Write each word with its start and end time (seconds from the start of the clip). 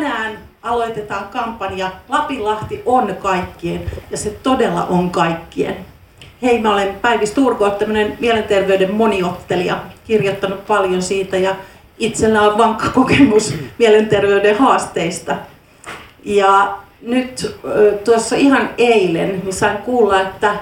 tänään 0.00 0.38
aloitetaan 0.62 1.28
kampanja 1.28 1.90
Lapinlahti 2.08 2.82
on 2.86 3.16
kaikkien 3.22 3.82
ja 4.10 4.16
se 4.16 4.30
todella 4.42 4.84
on 4.84 5.10
kaikkien. 5.10 5.76
Hei, 6.42 6.60
mä 6.60 6.72
olen 6.72 6.94
Päivi 7.02 7.26
Sturko, 7.26 7.70
tämmöinen 7.70 8.16
mielenterveyden 8.20 8.94
moniottelija, 8.94 9.78
kirjoittanut 10.04 10.66
paljon 10.66 11.02
siitä 11.02 11.36
ja 11.36 11.56
itsellä 11.98 12.42
on 12.42 12.58
vankka 12.58 12.88
kokemus 12.88 13.54
mielenterveyden 13.78 14.58
haasteista. 14.58 15.36
Ja 16.24 16.76
nyt 17.02 17.56
tuossa 18.04 18.36
ihan 18.36 18.70
eilen 18.78 19.28
niin 19.44 19.52
sain 19.52 19.78
kuulla, 19.78 20.20
että 20.20 20.54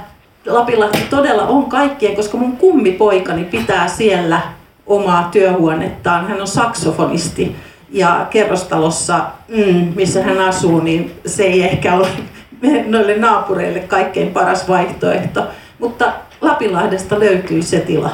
Lapinlahti 0.47 1.07
todella 1.11 1.43
on 1.43 1.69
kaikkien, 1.69 2.17
koska 2.17 2.37
mun 2.37 2.57
kummipoikani 2.57 3.45
pitää 3.45 3.89
siellä 3.89 4.41
omaa 4.87 5.29
työhuonettaan. 5.33 6.29
Hän 6.29 6.41
on 6.41 6.47
saksofonisti 6.47 7.57
ja 7.95 8.27
kerrostalossa, 8.31 9.21
mm, 9.49 9.93
missä 9.97 10.23
hän 10.23 10.41
asuu, 10.41 10.81
niin 10.81 11.21
se 11.27 11.43
ei 11.43 11.63
ehkä 11.63 11.95
ole 11.95 12.09
noille 12.87 13.17
naapureille 13.17 13.81
kaikkein 13.81 14.31
paras 14.31 14.69
vaihtoehto. 14.69 15.47
Mutta 15.79 16.13
Lapinlahdesta 16.41 17.21
löytyy 17.21 17.63
se 17.63 17.81
tila. 17.81 18.11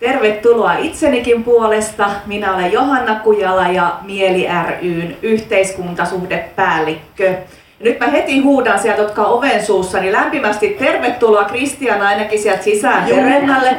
Tervetuloa 0.00 0.74
itsenikin 0.74 1.44
puolesta. 1.44 2.10
Minä 2.26 2.54
olen 2.54 2.72
Johanna 2.72 3.14
Kujala 3.14 3.68
ja 3.68 3.96
Mieli 4.02 4.46
ryn 4.82 5.16
yhteiskuntasuhdepäällikkö. 5.22 7.24
Ja 7.24 7.36
nyt 7.84 8.00
mä 8.00 8.06
heti 8.06 8.40
huudan 8.40 8.78
sieltä, 8.78 9.02
jotka 9.02 9.22
on 9.22 9.38
oven 9.38 9.66
suussa, 9.66 10.00
niin 10.00 10.12
lämpimästi 10.12 10.68
tervetuloa 10.68 11.44
Kristian 11.44 12.02
ainakin 12.02 12.42
sieltä 12.42 12.62
sisään 12.62 13.04
terennalle. 13.04 13.76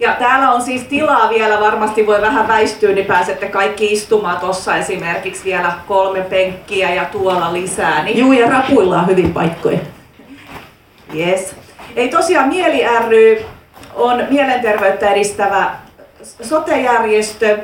Ja 0.00 0.12
täällä 0.18 0.50
on 0.50 0.62
siis 0.62 0.84
tilaa 0.84 1.30
vielä, 1.30 1.60
varmasti 1.60 2.06
voi 2.06 2.20
vähän 2.20 2.48
väistyä, 2.48 2.92
niin 2.92 3.06
pääsette 3.06 3.48
kaikki 3.48 3.92
istumaan 3.92 4.40
tuossa 4.40 4.76
esimerkiksi 4.76 5.44
vielä 5.44 5.72
kolme 5.88 6.20
penkkiä 6.20 6.94
ja 6.94 7.04
tuolla 7.04 7.52
lisää. 7.52 8.02
Niin... 8.02 8.18
Juu, 8.18 8.32
ja 8.32 8.50
rapuilla 8.50 8.98
on 8.98 9.06
hyvin 9.06 9.32
paikkoja. 9.32 9.78
Yes. 11.14 11.56
Ei 11.96 12.08
tosiaan 12.08 12.48
Mieli 12.48 12.84
ry 13.08 13.44
on 13.94 14.26
mielenterveyttä 14.30 15.10
edistävä 15.10 15.70
sotejärjestö 16.42 17.58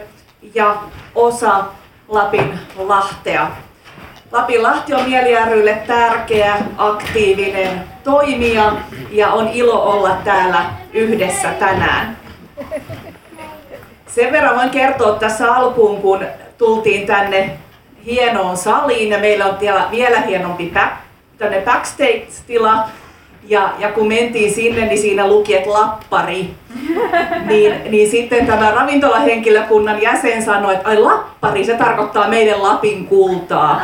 ja 0.55 0.77
osa 1.15 1.65
Lapin 2.09 2.59
Lahtea. 2.77 3.50
Lapin 4.33 4.62
Lahti 4.62 4.95
on 4.95 5.09
Mieli 5.09 5.45
rylle 5.45 5.83
tärkeä, 5.87 6.56
aktiivinen 6.78 7.84
toimija 8.05 8.73
ja 9.11 9.31
on 9.31 9.48
ilo 9.48 9.83
olla 9.83 10.17
täällä 10.25 10.65
yhdessä 10.93 11.48
tänään. 11.48 12.25
Sen 14.07 14.33
verran 14.33 14.57
voin 14.57 14.71
kertoa 14.71 15.12
tässä 15.12 15.55
alkuun, 15.55 16.03
kun 16.03 16.27
tultiin 16.59 17.07
tänne 17.07 17.51
hienoon 18.05 18.57
saliin 18.57 19.11
ja 19.11 19.19
meillä 19.19 19.47
on 19.47 19.57
vielä 19.91 20.21
hienompi 20.21 20.71
back, 20.75 20.93
tänne 21.39 21.61
backstage-tila, 21.61 22.89
ja, 23.49 23.73
ja 23.79 23.93
kun 23.93 24.09
mentiin 24.09 24.55
sinne, 24.55 24.87
niin 24.87 24.99
siinä 24.99 25.29
luki, 25.29 25.57
että 25.57 25.73
lappari. 25.73 26.51
Niin, 27.47 27.75
niin 27.91 28.11
sitten 28.11 28.47
tämä 28.47 28.71
ravintolahenkilökunnan 28.71 30.03
jäsen 30.03 30.43
sanoi, 30.43 30.75
että 30.75 30.89
ai 30.89 30.99
lappari, 30.99 31.65
se 31.65 31.75
tarkoittaa 31.75 32.29
meidän 32.29 32.62
Lapin 32.62 33.07
kultaa. 33.07 33.83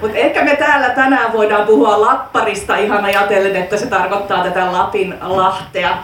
Mutta 0.00 0.16
ehkä 0.16 0.44
me 0.44 0.56
täällä 0.56 0.88
tänään 0.88 1.32
voidaan 1.32 1.66
puhua 1.66 2.00
lapparista 2.00 2.76
ihan 2.76 3.04
ajatellen, 3.04 3.56
että 3.56 3.76
se 3.76 3.86
tarkoittaa 3.86 4.44
tätä 4.44 4.72
Lapin 4.72 5.14
lahtea. 5.20 5.98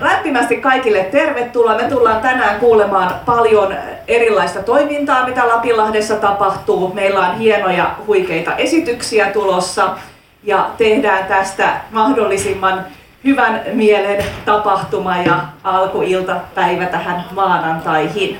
Lämpimästi 0.00 0.56
kaikille 0.56 1.04
tervetuloa. 1.04 1.76
Me 1.76 1.84
tullaan 1.84 2.20
tänään 2.20 2.60
kuulemaan 2.60 3.14
paljon 3.26 3.74
erilaista 4.08 4.62
toimintaa, 4.62 5.26
mitä 5.26 5.48
Lapinlahdessa 5.48 6.16
tapahtuu. 6.16 6.94
Meillä 6.94 7.28
on 7.28 7.38
hienoja, 7.38 7.90
huikeita 8.06 8.56
esityksiä 8.56 9.26
tulossa 9.26 9.90
ja 10.42 10.70
tehdään 10.78 11.24
tästä 11.24 11.80
mahdollisimman 11.90 12.84
hyvän 13.24 13.60
mielen 13.72 14.24
tapahtuma 14.44 15.16
ja 15.16 15.40
alkuiltapäivä 15.64 16.86
tähän 16.86 17.24
maanantaihin. 17.30 18.38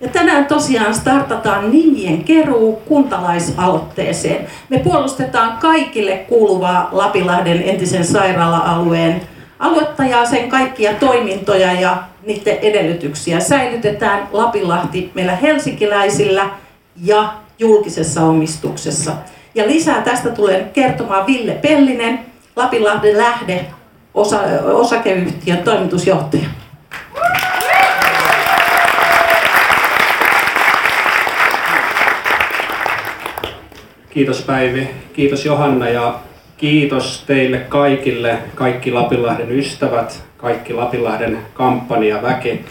Ja 0.00 0.08
tänään 0.08 0.46
tosiaan 0.46 0.94
startataan 0.94 1.70
nimien 1.70 2.24
keruu 2.24 2.76
kuntalaisaloitteeseen. 2.76 4.46
Me 4.68 4.78
puolustetaan 4.78 5.58
kaikille 5.58 6.16
kuuluvaa 6.16 6.88
Lapilahden 6.92 7.62
entisen 7.62 8.04
sairaala-alueen 8.04 9.20
aluetta 9.58 10.04
ja 10.04 10.24
sen 10.24 10.48
kaikkia 10.48 10.94
toimintoja 10.94 11.72
ja 11.72 12.02
niiden 12.26 12.58
edellytyksiä. 12.62 13.40
Säilytetään 13.40 14.28
Lapinlahti 14.32 15.10
meillä 15.14 15.36
helsinkiläisillä 15.36 16.50
ja 17.04 17.32
julkisessa 17.58 18.22
omistuksessa. 18.22 19.12
Ja 19.54 19.66
lisää 19.66 20.02
tästä 20.02 20.30
tulee 20.30 20.70
kertomaan 20.72 21.26
Ville 21.26 21.52
Pellinen, 21.52 22.18
Lapinlahden 22.56 23.18
lähde 23.18 23.66
osa, 24.14 24.40
osakeyhtiön 24.64 25.58
toimitusjohtaja. 25.58 26.48
Kiitos 34.10 34.42
Päivi, 34.42 34.90
kiitos 35.12 35.44
Johanna 35.44 35.88
ja 35.88 36.14
kiitos 36.58 37.24
teille 37.26 37.58
kaikille, 37.58 38.38
kaikki 38.54 38.92
Lapinlahden 38.92 39.52
ystävät, 39.52 40.22
kaikki 40.36 40.72
Lapinlahden 40.72 41.38
kampanjaväki. 41.54 42.64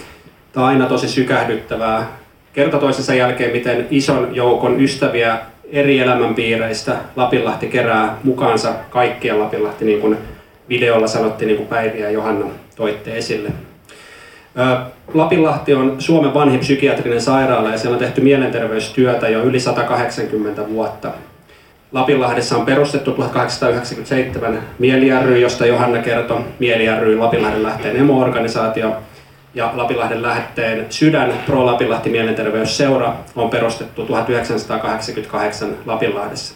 Tämä 0.54 0.66
on 0.66 0.70
aina 0.70 0.86
tosi 0.86 1.08
sykähdyttävää 1.08 2.08
kerta 2.54 2.78
toisensa 2.78 3.14
jälkeen, 3.14 3.52
miten 3.52 3.88
ison 3.92 4.36
joukon 4.36 4.82
ystäviä 4.82 5.38
eri 5.72 6.00
elämänpiireistä 6.00 6.96
Lapinlahti 7.16 7.68
kerää 7.68 8.18
mukaansa 8.24 8.74
kaikkia 8.90 9.40
Lapinlahti, 9.40 9.86
niin 9.86 10.02
kuin 10.02 10.18
videolla 10.70 11.08
sanottiin, 11.08 11.48
niin 11.48 11.58
kuin 11.58 11.70
Päivi 11.70 12.00
ja 12.00 12.12
Johanna 12.12 12.46
toitte 12.76 13.18
esille. 13.18 13.50
Lapinlahti 15.14 15.74
on 15.74 15.96
Suomen 16.00 16.34
vanhin 16.34 16.60
psykiatrinen 16.60 17.22
sairaala 17.22 17.70
ja 17.70 17.78
siellä 17.78 17.96
on 17.96 18.00
tehty 18.00 18.22
mielenterveystyötä 18.22 19.30
jo 19.30 19.44
yli 19.44 19.60
180 19.60 20.70
vuotta. 20.70 21.12
Lapinlahdessa 21.92 22.58
on 22.58 22.66
perustettu 22.66 23.12
1897 23.12 24.60
Mieli 24.80 25.10
ry, 25.26 25.40
josta 25.40 25.66
Johanna 25.66 26.02
kertoi. 26.02 26.42
Mieli 26.60 27.00
ry, 27.00 27.18
Lapinlahden 27.18 27.64
lähteen 27.64 27.98
emo-organisaatio, 27.98 28.96
ja 29.54 29.72
Lapinlahden 29.76 30.22
lähetteen 30.22 30.86
Sydän 30.90 31.34
Pro 31.46 31.66
Lapinlahti 31.66 32.10
Mielenterveysseura 32.10 33.14
on 33.36 33.50
perustettu 33.50 34.06
1988 34.06 35.70
Lapinlahdessa. 35.86 36.56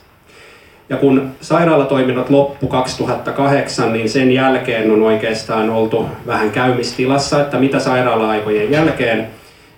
Ja 0.89 0.97
kun 0.97 1.31
sairaalatoiminnot 1.41 2.29
loppu 2.29 2.67
2008, 2.67 3.93
niin 3.93 4.09
sen 4.09 4.31
jälkeen 4.31 4.91
on 4.91 5.03
oikeastaan 5.03 5.69
oltu 5.69 6.09
vähän 6.27 6.51
käymistilassa, 6.51 7.41
että 7.41 7.59
mitä 7.59 7.79
sairaala-aikojen 7.79 8.71
jälkeen. 8.71 9.27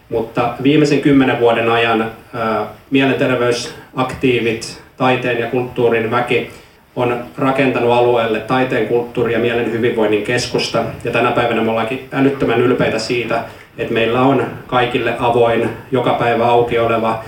Mutta 0.10 0.54
viimeisen 0.64 1.02
kymmenen 1.02 1.40
vuoden 1.40 1.72
ajan 1.72 2.12
ää, 2.34 2.66
mielenterveysaktiivit, 2.92 4.83
taiteen 4.98 5.40
ja 5.40 5.48
kulttuurin 5.48 6.12
väki 6.12 6.50
on 6.96 7.26
rakentanut 7.38 7.92
alueelle 7.92 8.40
taiteen, 8.40 8.88
kulttuuri 8.88 9.34
ja 9.34 9.40
mielen 9.40 9.72
hyvinvoinnin 9.72 10.24
keskusta. 10.24 10.84
Ja 11.04 11.12
tänä 11.12 11.32
päivänä 11.32 11.62
me 11.62 11.70
ollaankin 11.70 12.08
älyttömän 12.12 12.62
ylpeitä 12.62 13.00
siitä, 13.00 13.44
että 13.78 13.94
meillä 13.94 14.22
on 14.22 14.48
kaikille 14.68 15.16
avoin, 15.20 15.70
joka 15.92 16.14
päivä 16.14 16.46
auki 16.46 16.80
oleva 16.80 17.24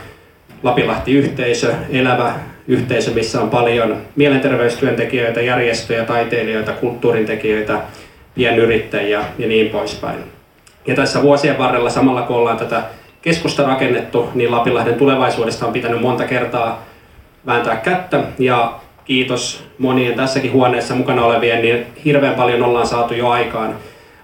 Lapinlahti-yhteisö, 0.63 1.73
elävä 1.89 2.33
yhteisö, 2.67 3.11
missä 3.11 3.41
on 3.41 3.49
paljon 3.49 3.97
mielenterveystyöntekijöitä, 4.15 5.41
järjestöjä, 5.41 6.05
taiteilijoita, 6.05 6.71
kulttuurintekijöitä, 6.71 7.79
pienyrittäjiä 8.35 9.23
ja 9.37 9.47
niin 9.47 9.69
poispäin. 9.69 10.19
Ja 10.87 10.95
tässä 10.95 11.21
vuosien 11.21 11.57
varrella 11.57 11.89
samalla 11.89 12.21
kun 12.21 12.35
ollaan 12.35 12.57
tätä 12.57 12.83
keskusta 13.21 13.63
rakennettu, 13.63 14.29
niin 14.33 14.51
Lapinlahden 14.51 14.95
tulevaisuudesta 14.95 15.65
on 15.65 15.73
pitänyt 15.73 16.01
monta 16.01 16.23
kertaa 16.23 16.85
vääntää 17.45 17.75
kättä 17.75 18.23
ja 18.39 18.73
kiitos 19.05 19.63
monien 19.77 20.15
tässäkin 20.15 20.53
huoneessa 20.53 20.95
mukana 20.95 21.25
olevien, 21.25 21.61
niin 21.61 21.85
hirveän 22.05 22.35
paljon 22.35 22.63
ollaan 22.63 22.87
saatu 22.87 23.13
jo 23.13 23.29
aikaan. 23.29 23.75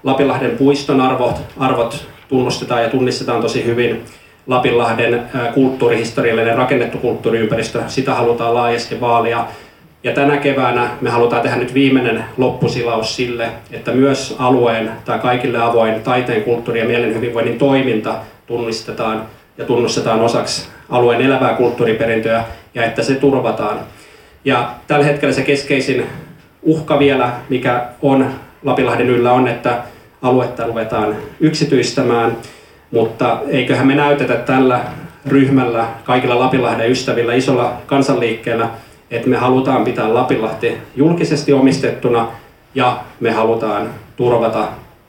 Lapinlahden 0.04 0.52
puiston 0.52 1.02
arvot, 1.02 1.42
arvot 1.60 2.08
tunnustetaan 2.30 2.84
ja 2.84 2.90
tunnistetaan 2.90 3.42
tosi 3.42 3.66
hyvin. 3.66 4.06
Lapinlahden 4.48 5.24
kulttuurihistoriallinen 5.54 6.58
rakennettu 6.58 6.98
kulttuuriympäristö, 6.98 7.84
sitä 7.88 8.14
halutaan 8.14 8.54
laajasti 8.54 9.02
vaalia. 9.02 9.46
Ja 10.04 10.14
tänä 10.14 10.38
keväänä 10.38 10.90
me 11.02 11.10
halutaan 11.10 11.42
tehdä 11.42 11.58
nyt 11.58 11.74
viimeinen 11.74 12.26
loppusilaus 12.38 13.16
sille, 13.16 13.50
että 13.72 13.92
myös 13.92 14.36
alueen 14.40 14.92
tai 15.06 15.20
kaikille 15.20 15.58
avoin 15.58 16.02
taiteen, 16.02 16.44
kulttuuri 16.44 16.80
ja 16.80 16.86
mielen 16.86 17.16
hyvinvoinnin 17.16 17.58
toiminta 17.58 18.16
tunnistetaan 18.48 19.26
ja 19.58 19.66
tunnustetaan 19.66 20.22
osaksi 20.22 20.68
alueen 20.92 21.22
elävää 21.22 21.54
kulttuuriperintöä 21.54 22.44
ja 22.74 22.84
että 22.84 23.04
se 23.04 23.16
turvataan. 23.16 23.80
Ja 24.46 24.72
tällä 24.88 25.06
hetkellä 25.06 25.34
se 25.34 25.42
keskeisin 25.42 26.06
uhka 26.62 27.00
vielä, 27.00 27.32
mikä 27.50 27.86
on 28.02 28.28
Lapinlahden 28.64 29.10
yllä 29.10 29.32
on, 29.32 29.48
että 29.48 29.78
aluetta 30.22 30.68
ruvetaan 30.68 31.16
yksityistämään, 31.40 32.38
mutta 32.92 33.38
eiköhän 33.48 33.88
me 33.88 33.96
näytetä 33.96 34.36
tällä 34.36 34.80
ryhmällä, 35.28 35.86
kaikilla 36.04 36.40
Lapinlahden 36.40 36.92
ystävillä, 36.92 37.34
isolla 37.34 37.74
kansanliikkeellä, 37.86 38.70
että 39.12 39.30
me 39.30 39.38
halutaan 39.38 39.84
pitää 39.84 40.14
Lapinlahti 40.14 40.78
julkisesti 40.96 41.54
omistettuna 41.54 42.28
ja 42.76 42.98
me 43.20 43.32
halutaan 43.32 43.90
turvata 44.16 44.68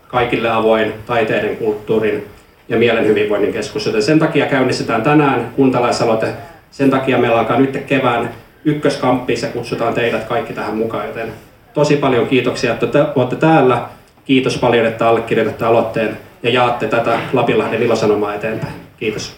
kaikille 0.09 0.51
avoin 0.51 0.93
taiteiden, 1.07 1.57
kulttuurin 1.57 2.25
ja 2.73 2.79
mielen 2.79 3.07
hyvinvoinnin 3.07 3.53
keskus. 3.53 3.87
Joten 3.87 4.03
sen 4.03 4.19
takia 4.19 4.47
käynnistetään 4.47 5.03
tänään 5.03 5.53
kuntalaisaloite. 5.57 6.27
Sen 6.71 6.91
takia 6.91 7.19
meillä 7.19 7.39
alkaa 7.39 7.59
nyt 7.59 7.85
kevään 7.87 8.31
ykköskamppiin 8.65 9.39
ja 9.43 9.49
kutsutaan 9.49 9.95
teidät 9.95 10.25
kaikki 10.25 10.53
tähän 10.53 10.77
mukaan. 10.77 11.07
Joten 11.07 11.33
tosi 11.75 11.97
paljon 11.97 12.27
kiitoksia, 12.27 12.73
että 12.73 12.87
te 12.87 13.05
olette 13.17 13.37
täällä. 13.37 13.83
Kiitos 14.25 14.59
paljon, 14.59 14.87
että 14.87 15.09
allekirjoitatte 15.09 15.65
aloitteen 15.65 16.19
ja 16.43 16.51
jaatte 16.51 16.89
tätä 16.89 17.19
Lapinlahden 17.33 17.83
ilosanomaa 17.83 18.35
eteenpäin. 18.35 18.75
Kiitos. 18.97 19.37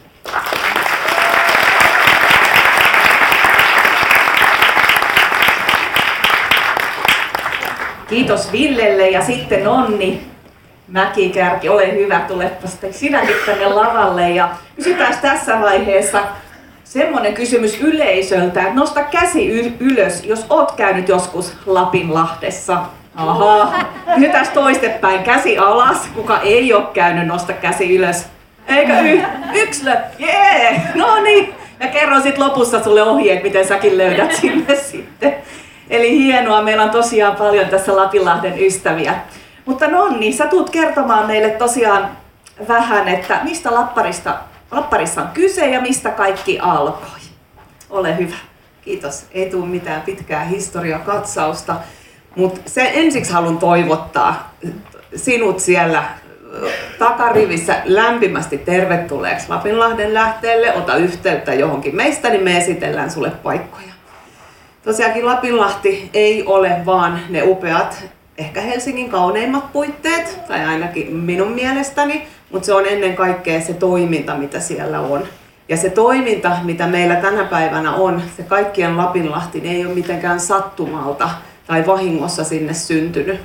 Kiitos 8.08 8.52
Villelle 8.52 9.10
ja 9.10 9.22
sitten 9.22 9.68
Onni 9.68 10.33
Mäkikärki, 10.88 11.68
ole 11.68 11.92
hyvä, 11.92 12.20
tulepa 12.28 12.68
sinäkin 12.90 13.36
tänne 13.46 13.66
lavalle 13.66 14.30
ja 14.30 14.48
kysytään 14.76 15.14
tässä 15.22 15.60
vaiheessa 15.60 16.22
semmoinen 16.84 17.34
kysymys 17.34 17.80
yleisöltä, 17.80 18.60
että 18.62 18.74
nosta 18.74 19.02
käsi 19.02 19.74
ylös, 19.80 20.24
jos 20.24 20.46
oot 20.50 20.72
käynyt 20.72 21.08
joskus 21.08 21.52
Lapinlahdessa. 21.66 22.78
Aha. 23.16 23.72
Kysytään 24.14 24.46
toistepäin, 24.54 25.22
käsi 25.22 25.58
alas, 25.58 26.08
kuka 26.14 26.40
ei 26.40 26.74
ole 26.74 26.84
käynyt, 26.94 27.26
nosta 27.26 27.52
käsi 27.52 27.96
ylös. 27.96 28.26
Eikö 28.68 28.92
y- 29.00 29.22
yksilö? 29.54 29.96
Jee! 30.18 30.70
Yeah. 30.70 30.94
No 30.94 31.22
niin. 31.22 31.54
Ja 31.80 31.86
kerron 31.86 32.22
sitten 32.22 32.44
lopussa 32.44 32.84
sulle 32.84 33.02
ohjeet, 33.02 33.42
miten 33.42 33.66
säkin 33.66 33.98
löydät 33.98 34.32
sinne 34.32 34.76
sitten. 34.76 35.34
Eli 35.90 36.18
hienoa, 36.18 36.62
meillä 36.62 36.82
on 36.82 36.90
tosiaan 36.90 37.36
paljon 37.36 37.68
tässä 37.68 37.96
Lapinlahden 37.96 38.58
ystäviä. 38.58 39.14
Mutta 39.64 39.88
Nonni, 39.88 40.32
sä 40.32 40.46
tuut 40.46 40.70
kertomaan 40.70 41.26
meille 41.26 41.50
tosiaan 41.50 42.08
vähän, 42.68 43.08
että 43.08 43.40
mistä 43.42 43.74
Lapparista, 43.74 44.36
Lapparissa 44.70 45.22
on 45.22 45.28
kyse 45.28 45.66
ja 45.66 45.80
mistä 45.80 46.10
kaikki 46.10 46.58
alkoi. 46.58 47.20
Ole 47.90 48.18
hyvä. 48.18 48.36
Kiitos. 48.82 49.26
Ei 49.32 49.50
tule 49.50 49.66
mitään 49.66 50.02
pitkää 50.02 50.44
historiakatsausta, 50.44 51.76
mutta 52.36 52.60
se 52.66 52.90
ensiksi 52.94 53.32
haluan 53.32 53.58
toivottaa 53.58 54.54
sinut 55.16 55.60
siellä 55.60 56.04
takarivissä 56.98 57.82
lämpimästi 57.84 58.58
tervetulleeksi 58.58 59.48
Lapinlahden 59.48 60.14
lähteelle. 60.14 60.74
Ota 60.74 60.96
yhteyttä 60.96 61.54
johonkin 61.54 61.96
meistä, 61.96 62.30
niin 62.30 62.44
me 62.44 62.56
esitellään 62.56 63.10
sulle 63.10 63.30
paikkoja. 63.30 63.94
Tosiaankin 64.82 65.26
Lapinlahti 65.26 66.10
ei 66.14 66.42
ole 66.46 66.76
vaan 66.86 67.20
ne 67.28 67.42
upeat, 67.42 68.04
ehkä 68.38 68.60
Helsingin 68.60 69.10
kauneimmat 69.10 69.72
puitteet, 69.72 70.40
tai 70.48 70.64
ainakin 70.64 71.16
minun 71.16 71.52
mielestäni, 71.52 72.26
mutta 72.50 72.66
se 72.66 72.74
on 72.74 72.86
ennen 72.86 73.16
kaikkea 73.16 73.60
se 73.60 73.74
toiminta, 73.74 74.34
mitä 74.34 74.60
siellä 74.60 75.00
on. 75.00 75.24
Ja 75.68 75.76
se 75.76 75.90
toiminta, 75.90 76.56
mitä 76.62 76.86
meillä 76.86 77.16
tänä 77.16 77.44
päivänä 77.44 77.92
on, 77.92 78.22
se 78.36 78.42
kaikkien 78.42 78.96
Lapinlahti 78.96 79.62
ei 79.64 79.86
ole 79.86 79.94
mitenkään 79.94 80.40
sattumalta 80.40 81.30
tai 81.66 81.86
vahingossa 81.86 82.44
sinne 82.44 82.74
syntynyt, 82.74 83.40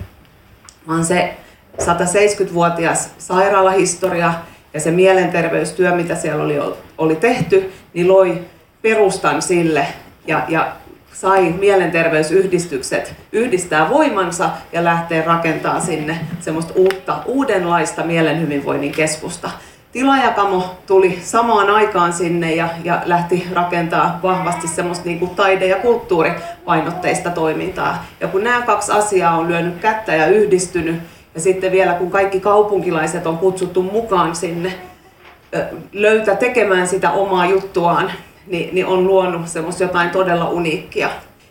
vaan 0.88 1.06
se 1.06 1.34
170-vuotias 1.82 3.10
sairaalahistoria 3.18 4.34
ja 4.74 4.80
se 4.80 4.92
mielenterveystyö, 4.92 5.96
mitä 5.96 6.16
siellä 6.16 6.44
oli, 6.44 6.60
oli 6.98 7.16
tehty, 7.16 7.72
niin 7.94 8.08
loi 8.08 8.42
perustan 8.82 9.42
sille 9.42 9.88
ja, 10.28 10.46
ja 10.48 10.76
sai 11.21 11.54
mielenterveysyhdistykset 11.60 13.16
yhdistää 13.31 13.89
voimansa 13.89 14.50
ja 14.74 14.83
lähteä 14.83 15.24
rakentamaan 15.25 15.81
sinne 15.81 16.19
semmoista 16.39 16.74
uutta, 16.75 17.18
uudenlaista 17.25 18.04
mielenhyvinvoinnin 18.04 18.92
keskusta. 18.92 19.51
Tilajakamo 19.92 20.75
tuli 20.88 21.19
samaan 21.24 21.69
aikaan 21.69 22.13
sinne 22.13 22.56
ja, 22.56 22.69
ja 22.83 23.01
lähti 23.06 23.48
rakentaa 23.54 24.19
vahvasti 24.24 24.68
semmoista 24.68 25.06
niin 25.06 25.19
kuin 25.19 25.36
taide- 25.36 25.68
ja 25.68 25.75
kulttuuripainotteista 25.75 27.30
toimintaa. 27.30 28.06
Ja 28.19 28.27
kun 28.27 28.44
nämä 28.44 28.62
kaksi 28.62 28.92
asiaa 28.92 29.38
on 29.38 29.48
lyönyt 29.48 29.77
kättä 29.77 30.16
ja 30.16 30.27
yhdistynyt, 30.27 31.01
ja 31.36 31.42
sitten 31.42 31.71
vielä 31.71 31.94
kun 31.94 32.12
kaikki 32.12 32.39
kaupunkilaiset 32.39 33.27
on 33.27 33.38
kutsuttu 33.38 33.83
mukaan 33.83 34.36
sinne 34.36 34.74
löytä 35.94 36.36
tekemään 36.36 36.88
sitä 36.88 37.12
omaa 37.12 37.45
juttuaan, 37.45 38.12
niin, 38.48 38.76
niin 38.76 38.86
on 38.86 39.08
luonut 39.08 39.48
semmoista 39.48 39.84
jotain 39.84 40.10
todella 40.10 40.50
uniikkia. 40.50 41.10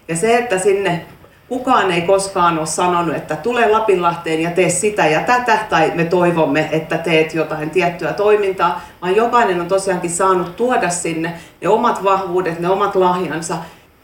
Ja 0.08 0.16
se, 0.16 0.38
että 0.38 0.58
sinne 0.58 1.06
kukaan 1.48 1.90
ei 1.90 2.02
koskaan 2.02 2.58
ole 2.58 2.66
sanonut, 2.66 3.16
että 3.16 3.36
tule 3.36 3.70
Lapinlahteen 3.70 4.40
ja 4.40 4.50
tee 4.50 4.70
sitä 4.70 5.06
ja 5.06 5.20
tätä, 5.20 5.58
tai 5.70 5.92
me 5.94 6.04
toivomme, 6.04 6.68
että 6.72 6.98
teet 6.98 7.34
jotain 7.34 7.70
tiettyä 7.70 8.12
toimintaa, 8.12 8.80
vaan 9.02 9.16
jokainen 9.16 9.60
on 9.60 9.68
tosiaankin 9.68 10.10
saanut 10.10 10.56
tuoda 10.56 10.90
sinne 10.90 11.32
ne 11.60 11.68
omat 11.68 12.04
vahvuudet, 12.04 12.60
ne 12.60 12.68
omat 12.68 12.94
lahjansa. 12.94 13.56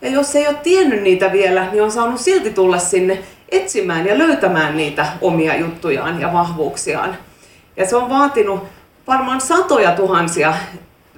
Ja 0.03 0.11
jos 0.11 0.37
ei 0.37 0.49
ole 0.49 0.57
tiennyt 0.63 1.03
niitä 1.03 1.33
vielä, 1.33 1.69
niin 1.73 1.83
on 1.83 1.91
saanut 1.91 2.21
silti 2.21 2.51
tulla 2.51 2.79
sinne 2.79 3.19
etsimään 3.49 4.07
ja 4.07 4.19
löytämään 4.19 4.77
niitä 4.77 5.07
omia 5.21 5.57
juttujaan 5.57 6.21
ja 6.21 6.33
vahvuuksiaan. 6.33 7.17
Ja 7.77 7.87
se 7.87 7.97
on 7.97 8.11
vaatinut 8.11 8.65
varmaan 9.07 9.41
satoja 9.41 9.93
tuhansia 9.93 10.55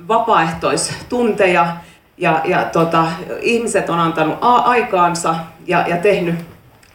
vapaaehtoistunteja 0.09 1.77
ja, 2.17 2.41
ja 2.45 2.65
tota, 2.65 3.05
ihmiset 3.41 3.91
on 3.91 3.99
antanut 3.99 4.39
aikaansa 4.41 5.35
ja, 5.67 5.85
ja 5.89 5.97
tehnyt 5.97 6.35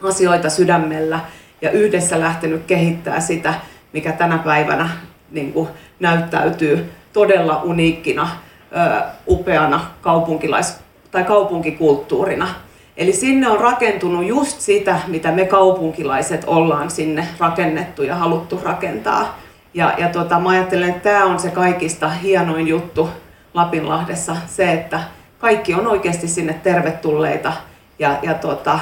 asioita 0.02 0.50
sydämellä 0.50 1.20
ja 1.62 1.70
yhdessä 1.70 2.20
lähtenyt 2.20 2.62
kehittää 2.66 3.20
sitä, 3.20 3.54
mikä 3.92 4.12
tänä 4.12 4.38
päivänä 4.38 4.90
niin 5.30 5.52
kuin, 5.52 5.68
näyttäytyy 6.00 6.92
todella 7.12 7.60
uniikkina, 7.62 8.28
ö, 8.72 9.02
upeana 9.28 9.80
kaupunkilais- 10.02 10.80
tai 11.10 11.24
kaupunkikulttuurina. 11.24 12.48
Eli 12.96 13.12
sinne 13.12 13.48
on 13.48 13.60
rakentunut 13.60 14.26
just 14.26 14.60
sitä, 14.60 15.00
mitä 15.06 15.32
me 15.32 15.44
kaupunkilaiset 15.44 16.44
ollaan 16.46 16.90
sinne 16.90 17.28
rakennettu 17.38 18.02
ja 18.02 18.16
haluttu 18.16 18.60
rakentaa. 18.64 19.38
Ja, 19.74 19.94
ja 19.98 20.08
tota, 20.08 20.38
mä 20.38 20.48
ajattelen, 20.48 20.88
että 20.88 21.10
tämä 21.10 21.24
on 21.24 21.38
se 21.38 21.50
kaikista 21.50 22.08
hienoin 22.08 22.68
juttu 22.68 23.08
Lapinlahdessa, 23.54 24.36
se, 24.46 24.72
että 24.72 25.00
kaikki 25.38 25.74
on 25.74 25.86
oikeasti 25.86 26.28
sinne 26.28 26.52
tervetulleita 26.62 27.52
ja, 27.98 28.18
ja 28.22 28.34
tota, 28.34 28.78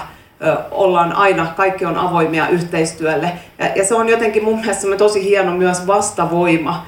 ollaan 0.70 1.12
aina, 1.12 1.46
kaikki 1.56 1.84
on 1.84 1.96
avoimia 1.96 2.48
yhteistyölle. 2.48 3.32
Ja, 3.58 3.66
ja 3.76 3.84
se 3.84 3.94
on 3.94 4.08
jotenkin 4.08 4.44
mun 4.44 4.60
mielestä 4.60 4.96
tosi 4.98 5.24
hieno 5.24 5.52
myös 5.52 5.86
vastavoima 5.86 6.86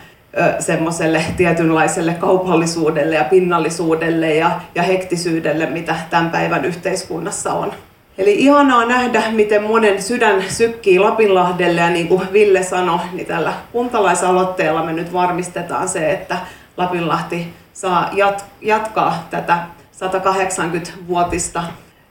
semmoiselle 0.59 1.25
tietynlaiselle 1.37 2.15
kaupallisuudelle 2.15 3.15
ja 3.15 3.25
pinnallisuudelle 3.25 4.35
ja, 4.35 4.51
ja 4.75 4.83
hektisyydelle, 4.83 5.67
mitä 5.67 5.97
tämän 6.11 6.31
päivän 6.31 6.65
yhteiskunnassa 6.65 7.53
on. 7.53 7.73
Eli 8.23 8.35
ihanaa 8.35 8.85
nähdä, 8.85 9.23
miten 9.31 9.63
monen 9.63 10.03
sydän 10.03 10.43
sykkii 10.49 10.99
Lapinlahdelle 10.99 11.81
ja 11.81 11.91
niin 11.91 12.09
kuin 12.09 12.33
Ville 12.33 12.63
sanoi, 12.63 12.99
niin 13.13 13.27
tällä 13.27 13.53
kuntalaisaloitteella 13.73 14.83
me 14.83 14.93
nyt 14.93 15.13
varmistetaan 15.13 15.89
se, 15.89 16.13
että 16.13 16.37
Lapinlahti 16.77 17.55
saa 17.73 18.11
jat- 18.13 18.45
jatkaa 18.61 19.27
tätä 19.31 19.59
180-vuotista 19.93 21.63